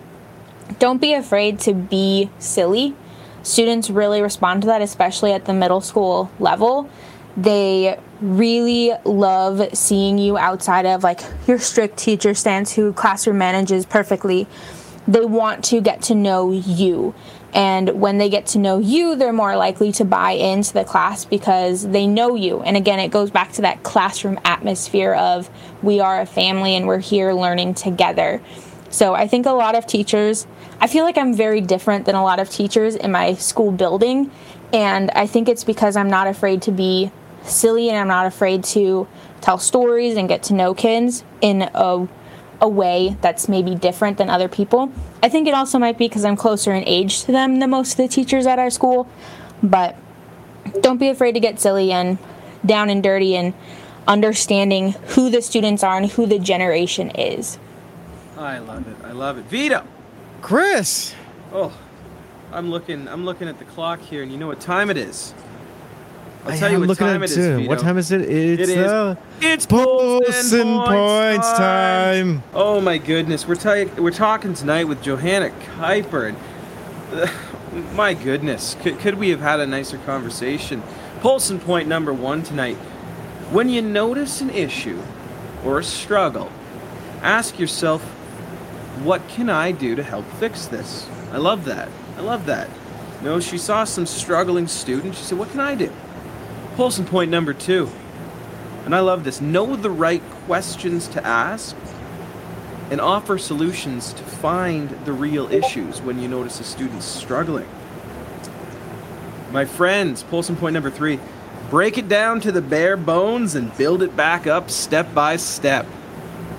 don't 0.79 0.99
be 0.99 1.13
afraid 1.13 1.59
to 1.59 1.73
be 1.73 2.29
silly. 2.39 2.95
Students 3.43 3.89
really 3.89 4.21
respond 4.21 4.61
to 4.61 4.67
that, 4.67 4.81
especially 4.81 5.33
at 5.33 5.45
the 5.45 5.53
middle 5.53 5.81
school 5.81 6.29
level. 6.39 6.87
They 7.35 7.97
really 8.21 8.93
love 9.03 9.69
seeing 9.73 10.17
you 10.17 10.37
outside 10.37 10.85
of 10.85 11.03
like 11.03 11.21
your 11.47 11.59
strict 11.59 11.97
teacher 11.97 12.33
stance 12.33 12.73
who 12.73 12.93
classroom 12.93 13.37
manages 13.37 13.85
perfectly. 13.85 14.47
They 15.07 15.25
want 15.25 15.63
to 15.65 15.81
get 15.81 16.01
to 16.03 16.15
know 16.15 16.51
you. 16.51 17.13
And 17.53 18.01
when 18.01 18.17
they 18.17 18.29
get 18.29 18.47
to 18.47 18.59
know 18.59 18.79
you, 18.79 19.15
they're 19.15 19.31
more 19.31 19.55
likely 19.55 19.91
to 19.93 20.05
buy 20.05 20.31
into 20.31 20.73
the 20.73 20.83
class 20.83 21.23
because 21.23 21.87
they 21.87 22.07
know 22.07 22.35
you. 22.35 22.61
And 22.61 22.75
again, 22.75 22.99
it 22.99 23.09
goes 23.09 23.29
back 23.29 23.51
to 23.53 23.61
that 23.61 23.83
classroom 23.83 24.39
atmosphere 24.43 25.13
of 25.13 25.49
we 25.83 25.99
are 25.99 26.19
a 26.19 26.25
family 26.25 26.75
and 26.75 26.87
we're 26.87 26.99
here 26.99 27.31
learning 27.31 27.75
together. 27.75 28.41
So 28.89 29.13
I 29.13 29.27
think 29.27 29.45
a 29.45 29.51
lot 29.51 29.75
of 29.75 29.85
teachers, 29.85 30.47
I 30.79 30.87
feel 30.87 31.03
like 31.03 31.17
I'm 31.17 31.35
very 31.35 31.61
different 31.61 32.05
than 32.05 32.15
a 32.15 32.23
lot 32.23 32.39
of 32.39 32.49
teachers 32.49 32.95
in 32.95 33.11
my 33.11 33.35
school 33.35 33.71
building. 33.71 34.31
And 34.71 35.11
I 35.11 35.27
think 35.27 35.47
it's 35.47 35.63
because 35.63 35.95
I'm 35.95 36.09
not 36.09 36.27
afraid 36.27 36.63
to 36.63 36.71
be 36.71 37.11
silly 37.43 37.89
and 37.89 37.97
I'm 37.99 38.07
not 38.07 38.25
afraid 38.25 38.63
to 38.65 39.07
tell 39.41 39.59
stories 39.59 40.17
and 40.17 40.27
get 40.27 40.43
to 40.43 40.53
know 40.53 40.73
kids 40.73 41.23
in 41.41 41.69
a, 41.73 42.07
a 42.61 42.67
way 42.67 43.17
that's 43.21 43.47
maybe 43.47 43.75
different 43.75 44.17
than 44.17 44.29
other 44.29 44.47
people. 44.47 44.91
I 45.23 45.29
think 45.29 45.47
it 45.47 45.53
also 45.53 45.79
might 45.79 45.97
be 45.97 46.09
because 46.09 46.25
I'm 46.25 46.35
closer 46.35 46.73
in 46.73 46.83
age 46.85 47.23
to 47.23 47.31
them 47.31 47.59
than 47.59 47.69
most 47.69 47.91
of 47.93 47.97
the 47.97 48.09
teachers 48.09 48.45
at 48.45 48.59
our 48.59 48.69
school, 48.69 49.07
but 49.63 49.95
don't 50.81 50.97
be 50.97 51.07
afraid 51.07 51.31
to 51.31 51.39
get 51.39 51.61
silly 51.61 51.93
and 51.93 52.17
down 52.65 52.89
and 52.89 53.01
dirty 53.01 53.37
and 53.37 53.53
understanding 54.05 54.91
who 54.91 55.29
the 55.29 55.41
students 55.41 55.81
are 55.81 55.95
and 55.95 56.11
who 56.11 56.25
the 56.25 56.39
generation 56.39 57.09
is. 57.11 57.57
I 58.37 58.57
love 58.57 58.85
it. 58.85 58.97
I 59.05 59.13
love 59.13 59.37
it. 59.37 59.45
Vito. 59.45 59.87
Chris. 60.41 61.15
Oh, 61.53 61.71
I'm 62.51 62.69
looking. 62.69 63.07
I'm 63.07 63.23
looking 63.23 63.47
at 63.47 63.59
the 63.59 63.65
clock 63.65 64.01
here, 64.01 64.23
and 64.23 64.31
you 64.31 64.37
know 64.37 64.47
what 64.47 64.59
time 64.59 64.89
it 64.89 64.97
is. 64.97 65.33
I'll 66.45 66.51
I 66.51 66.57
tell 66.57 66.69
you 66.69 66.75
am 66.75 66.81
what 66.81 66.89
looking 66.89 67.07
time 67.07 67.23
at 67.23 67.31
it 67.31 67.37
it 67.37 67.39
is. 67.39 67.57
Vito. 67.57 67.69
What 67.69 67.79
time 67.79 67.97
is 67.97 68.11
it? 68.11 68.21
It's 68.21 68.69
It 68.69 68.77
is. 68.77 68.91
uh, 68.91 69.15
It's 69.39 69.65
Points 69.65 70.51
time. 70.51 72.43
Oh 72.53 72.81
my 72.81 72.97
goodness, 72.97 73.47
we're 73.47 73.55
ta- 73.55 73.89
we're 73.97 74.11
talking 74.11 74.53
tonight 74.53 74.83
with 74.85 75.01
Johanna 75.01 75.51
Kuiper, 75.77 76.29
and 76.29 76.37
uh, 77.13 77.27
my 77.95 78.13
goodness, 78.13 78.75
could, 78.81 78.99
could 78.99 79.15
we 79.15 79.29
have 79.29 79.39
had 79.39 79.59
a 79.61 79.67
nicer 79.67 79.97
conversation? 79.99 80.83
Pulse 81.21 81.49
and 81.49 81.61
point 81.61 81.87
number 81.87 82.13
one 82.13 82.43
tonight. 82.43 82.75
When 83.51 83.69
you 83.69 83.81
notice 83.81 84.41
an 84.41 84.49
issue 84.49 84.99
or 85.63 85.79
a 85.79 85.83
struggle, 85.83 86.51
ask 87.21 87.57
yourself, 87.57 88.01
what 89.03 89.25
can 89.29 89.49
I 89.49 89.71
do 89.71 89.95
to 89.95 90.03
help 90.03 90.25
fix 90.39 90.65
this? 90.65 91.07
I 91.31 91.37
love 91.37 91.63
that. 91.65 91.87
I 92.17 92.21
love 92.21 92.45
that. 92.47 92.69
You 93.21 93.29
know, 93.29 93.39
she 93.39 93.57
saw 93.57 93.85
some 93.85 94.05
struggling 94.05 94.67
student. 94.67 95.15
She 95.15 95.23
said, 95.23 95.37
what 95.37 95.49
can 95.51 95.61
I 95.61 95.75
do? 95.75 95.91
Pulse 96.75 96.99
point 97.01 97.29
number 97.29 97.53
two. 97.53 97.89
And 98.85 98.95
I 98.95 98.99
love 98.99 99.23
this. 99.23 99.39
Know 99.39 99.75
the 99.75 99.91
right 99.91 100.23
questions 100.45 101.07
to 101.09 101.25
ask 101.25 101.75
and 102.89 102.99
offer 102.99 103.37
solutions 103.37 104.11
to 104.13 104.23
find 104.23 104.89
the 105.05 105.13
real 105.13 105.51
issues 105.51 106.01
when 106.01 106.19
you 106.19 106.27
notice 106.27 106.59
a 106.59 106.63
student 106.63 107.03
struggling. 107.03 107.67
My 109.51 109.65
friends, 109.65 110.23
pulse 110.23 110.49
point 110.51 110.73
number 110.73 110.89
three 110.89 111.19
break 111.69 111.97
it 111.97 112.07
down 112.07 112.39
to 112.41 112.51
the 112.51 112.61
bare 112.61 112.97
bones 112.97 113.55
and 113.55 113.75
build 113.77 114.03
it 114.03 114.15
back 114.15 114.47
up 114.47 114.69
step 114.69 115.13
by 115.13 115.37
step. 115.37 115.85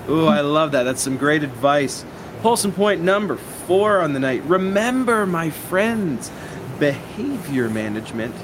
Ooh, 0.09 0.27
I 0.27 0.41
love 0.41 0.73
that. 0.73 0.85
That's 0.85 1.03
some 1.03 1.17
great 1.17 1.43
advice. 1.43 2.05
Pulse 2.43 2.67
point 2.67 3.01
number 3.01 3.37
four 3.37 4.01
on 4.01 4.13
the 4.13 4.21
night. 4.21 4.43
Remember, 4.45 5.27
my 5.27 5.51
friends, 5.51 6.31
behavior 6.79 7.69
management 7.69 8.35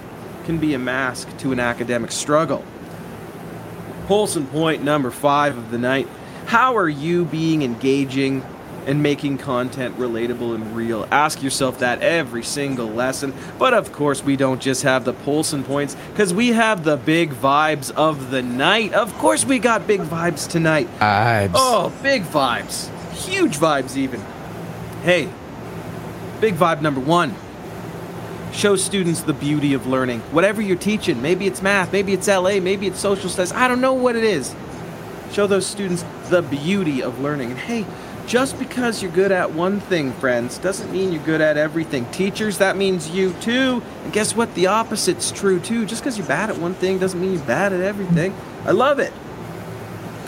can 0.45 0.59
be 0.59 0.75
a 0.75 0.79
mask 0.79 1.29
to 1.39 1.53
an 1.53 1.61
academic 1.61 2.13
struggle. 2.13 2.65
Pulse 4.07 4.37
and 4.37 4.51
point 4.51 4.83
number 4.83 5.11
five 5.11 5.57
of 5.57 5.71
the 5.71 5.79
night. 5.79 6.09
How 6.47 6.77
are 6.77 6.89
you 6.89 7.25
being 7.25 7.63
engaging 7.63 8.45
and 8.87 9.03
making 9.03 9.39
content 9.39 9.97
relatable 9.99 10.55
and 10.55 10.75
real? 10.75 11.07
Ask 11.13 11.43
yourself 11.43 11.79
that 11.79 12.03
every 12.03 12.43
single 12.43 12.89
lesson. 12.89 13.33
But 13.59 13.73
of 13.73 13.93
course, 13.93 14.25
we 14.25 14.37
don't 14.37 14.61
just 14.61 14.83
have 14.83 15.05
the 15.05 15.13
pulse 15.13 15.53
and 15.53 15.65
points 15.65 15.97
because 16.11 16.35
we 16.35 16.49
have 16.49 16.83
the 16.83 16.97
big 16.97 17.31
vibes 17.31 17.93
of 17.93 18.31
the 18.31 18.43
night. 18.43 18.93
Of 18.95 19.17
course, 19.19 19.45
we 19.45 19.59
got 19.59 19.87
big 19.87 20.01
vibes 20.01 20.49
tonight. 20.51 20.89
Vibes. 20.99 21.53
Oh, 21.55 21.93
big 22.03 22.25
vibes. 22.25 22.89
Huge 23.13 23.59
vibes, 23.59 23.97
even. 23.97 24.21
Hey, 25.03 25.29
big 26.41 26.55
vibe 26.57 26.81
number 26.81 27.01
one. 27.01 27.35
Show 28.53 28.77
students 28.77 29.23
the 29.23 29.33
beauty 29.33 29.75
of 29.75 29.87
learning. 29.87 30.21
Whatever 30.33 30.61
you're 30.61 30.77
teaching, 30.77 31.23
maybe 31.23 31.47
it's 31.47 31.63
math, 31.63 31.93
maybe 31.93 32.13
it's 32.13 32.27
LA, 32.27 32.61
maybe 32.61 32.87
it's 32.87 32.99
social 32.99 33.29
studies, 33.29 33.53
I 33.53 33.69
don't 33.69 33.81
know 33.81 33.95
what 33.95 34.17
it 34.17 34.25
is. 34.25 34.55
Show 35.33 35.47
those 35.47 35.67
students 35.67 36.05
the 36.29 36.43
beauty 36.43 37.03
of 37.03 37.21
learning. 37.21 37.53
And 37.53 37.59
hey, 37.59 37.87
just 38.27 38.59
because 38.59 39.03
you're 39.03 39.13
good 39.13 39.33
at 39.33 39.53
one 39.53 39.81
thing, 39.81 40.13
friends, 40.13 40.59
doesn't 40.59 40.93
mean 40.93 41.13
you're 41.13 41.23
good 41.25 41.41
at 41.41 41.57
everything. 41.57 42.07
Teachers, 42.13 42.59
that 42.59 42.77
means 42.77 43.11
you 43.11 43.33
too. 43.35 43.83
And 44.05 44.13
guess 44.13 44.35
what? 44.35 44.55
The 44.55 44.67
opposite's 44.67 45.31
true 45.31 45.61
too. 45.61 45.87
Just 45.87 46.03
because 46.03 46.19
you're 46.19 46.27
bad 46.27 46.51
at 46.51 46.59
one 46.59 46.75
thing 46.75 46.99
doesn't 46.99 47.21
mean 47.21 47.35
you're 47.35 47.45
bad 47.45 47.73
at 47.73 47.81
everything. 47.81 48.35
I 48.65 48.73
love 48.73 48.99
it. 48.99 49.13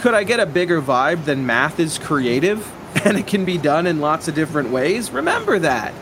Could 0.01 0.15
I 0.15 0.25
get 0.25 0.41
a 0.41 0.47
bigger 0.47 0.83
vibe 0.83 1.25
than 1.27 1.47
math 1.47 1.79
is 1.79 1.99
creative 1.99 2.71
and 3.05 3.17
it 3.17 3.27
can 3.27 3.45
be 3.45 3.59
done 3.59 3.87
in 3.87 4.01
lots 4.01 4.27
of 4.27 4.35
different 4.35 4.71
ways? 4.71 5.11
Remember 5.11 5.59
that. 5.61 5.95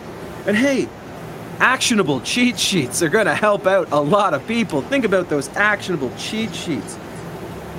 And 0.47 0.57
hey, 0.57 0.89
actionable 1.61 2.21
cheat 2.23 2.59
sheets 2.59 3.03
are 3.03 3.09
going 3.09 3.27
to 3.27 3.35
help 3.35 3.67
out 3.67 3.93
a 3.93 4.01
lot 4.01 4.35
of 4.35 4.47
people. 4.47 4.83
Think 4.83 5.05
about 5.05 5.29
those 5.29 5.49
actionable 5.51 6.11
cheat 6.17 6.55
sheets. 6.55 6.99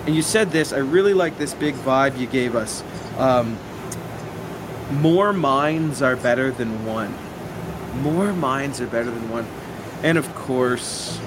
And 0.05 0.15
you 0.15 0.21
said 0.21 0.51
this, 0.51 0.71
I 0.71 0.77
really 0.77 1.13
like 1.13 1.37
this 1.37 1.53
big 1.53 1.75
vibe 1.75 2.17
you 2.17 2.27
gave 2.27 2.55
us. 2.55 2.83
Um, 3.17 3.57
more 4.91 5.33
minds 5.33 6.01
are 6.01 6.15
better 6.15 6.51
than 6.51 6.85
one. 6.85 7.13
More 8.01 8.33
minds 8.33 8.79
are 8.81 8.87
better 8.87 9.11
than 9.11 9.29
one. 9.29 9.45
And 10.03 10.17
of 10.17 10.33
course, 10.35 11.19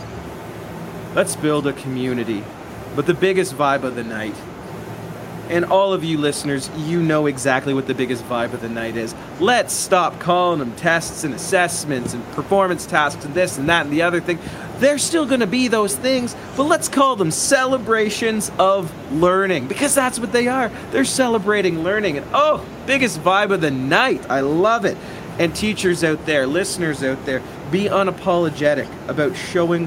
let's 1.14 1.36
build 1.36 1.66
a 1.66 1.72
community. 1.72 2.44
But 2.96 3.06
the 3.06 3.14
biggest 3.14 3.54
vibe 3.54 3.82
of 3.82 3.96
the 3.96 4.04
night 4.04 4.34
and 5.50 5.64
all 5.64 5.92
of 5.92 6.04
you 6.04 6.18
listeners, 6.18 6.70
you 6.76 7.02
know 7.02 7.26
exactly 7.26 7.74
what 7.74 7.86
the 7.86 7.94
biggest 7.94 8.24
vibe 8.24 8.52
of 8.52 8.60
the 8.60 8.68
night 8.68 8.96
is. 8.96 9.14
Let's 9.40 9.72
stop 9.72 10.18
calling 10.20 10.58
them 10.58 10.74
tests 10.76 11.24
and 11.24 11.34
assessments 11.34 12.14
and 12.14 12.24
performance 12.32 12.86
tasks 12.86 13.24
and 13.24 13.34
this 13.34 13.58
and 13.58 13.68
that 13.68 13.84
and 13.84 13.92
the 13.92 14.02
other 14.02 14.20
thing. 14.20 14.38
They're 14.78 14.98
still 14.98 15.26
going 15.26 15.40
to 15.40 15.46
be 15.46 15.68
those 15.68 15.94
things, 15.94 16.34
but 16.56 16.64
let's 16.64 16.88
call 16.88 17.16
them 17.16 17.30
celebrations 17.30 18.50
of 18.58 18.92
learning 19.12 19.68
because 19.68 19.94
that's 19.94 20.18
what 20.18 20.32
they 20.32 20.48
are. 20.48 20.70
They're 20.90 21.04
celebrating 21.04 21.84
learning. 21.84 22.18
And 22.18 22.26
oh, 22.32 22.66
biggest 22.86 23.20
vibe 23.20 23.52
of 23.52 23.60
the 23.60 23.70
night. 23.70 24.28
I 24.28 24.40
love 24.40 24.84
it. 24.84 24.96
And 25.38 25.54
teachers 25.54 26.02
out 26.02 26.26
there, 26.26 26.46
listeners 26.46 27.02
out 27.02 27.24
there, 27.24 27.42
be 27.70 27.84
unapologetic 27.84 28.88
about 29.08 29.36
showing 29.36 29.86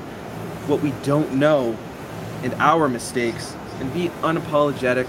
what 0.68 0.82
we 0.82 0.92
don't 1.04 1.36
know 1.36 1.78
and 2.44 2.54
our 2.56 2.88
mistakes, 2.88 3.56
and 3.80 3.94
be 3.94 4.10
unapologetic 4.22 5.08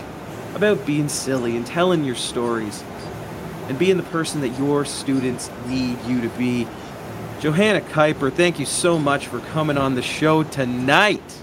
about 0.55 0.85
being 0.87 1.09
silly 1.09 1.57
and 1.57 1.67
telling 1.67 2.05
your 2.05 2.15
stories 2.15 2.83
and 3.69 3.79
being 3.79 3.97
the 3.97 4.03
person 4.05 4.41
that 4.41 4.59
your 4.59 4.85
students 4.85 5.51
need 5.67 5.99
you 6.07 6.21
to 6.21 6.29
be. 6.31 6.67
Johanna 7.41 7.81
Kuiper, 7.81 8.33
thank 8.33 8.59
you 8.59 8.67
so 8.67 8.99
much 8.99 9.27
for 9.27 9.41
coming 9.41 9.79
on 9.79 9.95
the 9.95 10.03
show 10.03 10.43
tonight. 10.43 11.43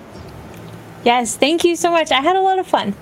Yes, 1.03 1.37
thank 1.37 1.63
you 1.63 1.75
so 1.75 1.91
much. 1.91 2.11
I 2.11 2.21
had 2.21 2.35
a 2.35 2.41
lot 2.41 2.59
of 2.59 2.67
fun. 2.67 2.95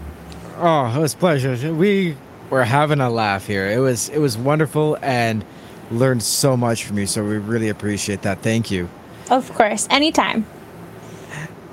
Oh, 0.58 0.94
it 0.96 1.00
was 1.00 1.14
a 1.14 1.18
pleasure. 1.18 1.74
We 1.74 2.18
were 2.50 2.64
having 2.64 3.00
a 3.00 3.10
laugh 3.10 3.48
here. 3.48 3.68
It 3.68 3.80
was 3.80 4.10
it 4.10 4.20
was 4.20 4.38
wonderful 4.38 4.98
and 5.02 5.44
learned 5.90 6.22
so 6.22 6.56
much 6.56 6.86
from 6.86 7.00
you. 7.00 7.08
So 7.08 7.24
we 7.24 7.38
really 7.38 7.70
appreciate 7.70 8.22
that. 8.24 8.40
Thank 8.40 8.70
you. 8.70 8.90
Of 9.32 9.52
course, 9.54 9.88
anytime. 9.90 10.46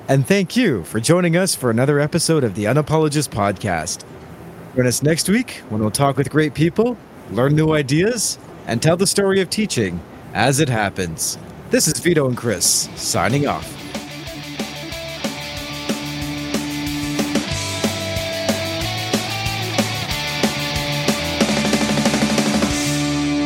And 0.07 0.25
thank 0.27 0.57
you 0.57 0.83
for 0.83 0.99
joining 0.99 1.37
us 1.37 1.53
for 1.53 1.69
another 1.69 1.99
episode 1.99 2.43
of 2.43 2.55
the 2.55 2.63
Unapologist 2.65 3.29
Podcast. 3.29 4.03
Join 4.75 4.87
us 4.87 5.03
next 5.03 5.27
week 5.27 5.63
when 5.67 5.81
we'll 5.81 5.91
talk 5.91 6.15
with 6.15 6.29
great 6.29 6.53
people, 6.53 6.97
learn 7.31 7.55
new 7.55 7.73
ideas, 7.73 8.39
and 8.67 8.81
tell 8.81 8.95
the 8.95 9.05
story 9.05 9.41
of 9.41 9.49
teaching 9.49 9.99
as 10.33 10.61
it 10.61 10.69
happens. 10.69 11.37
This 11.71 11.89
is 11.89 11.99
Vito 11.99 12.25
and 12.27 12.37
Chris 12.37 12.87
signing 12.95 13.47
off. 13.47 13.69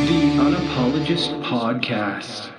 The 0.06 0.22
Unapologist 0.38 1.42
Podcast. 1.44 2.55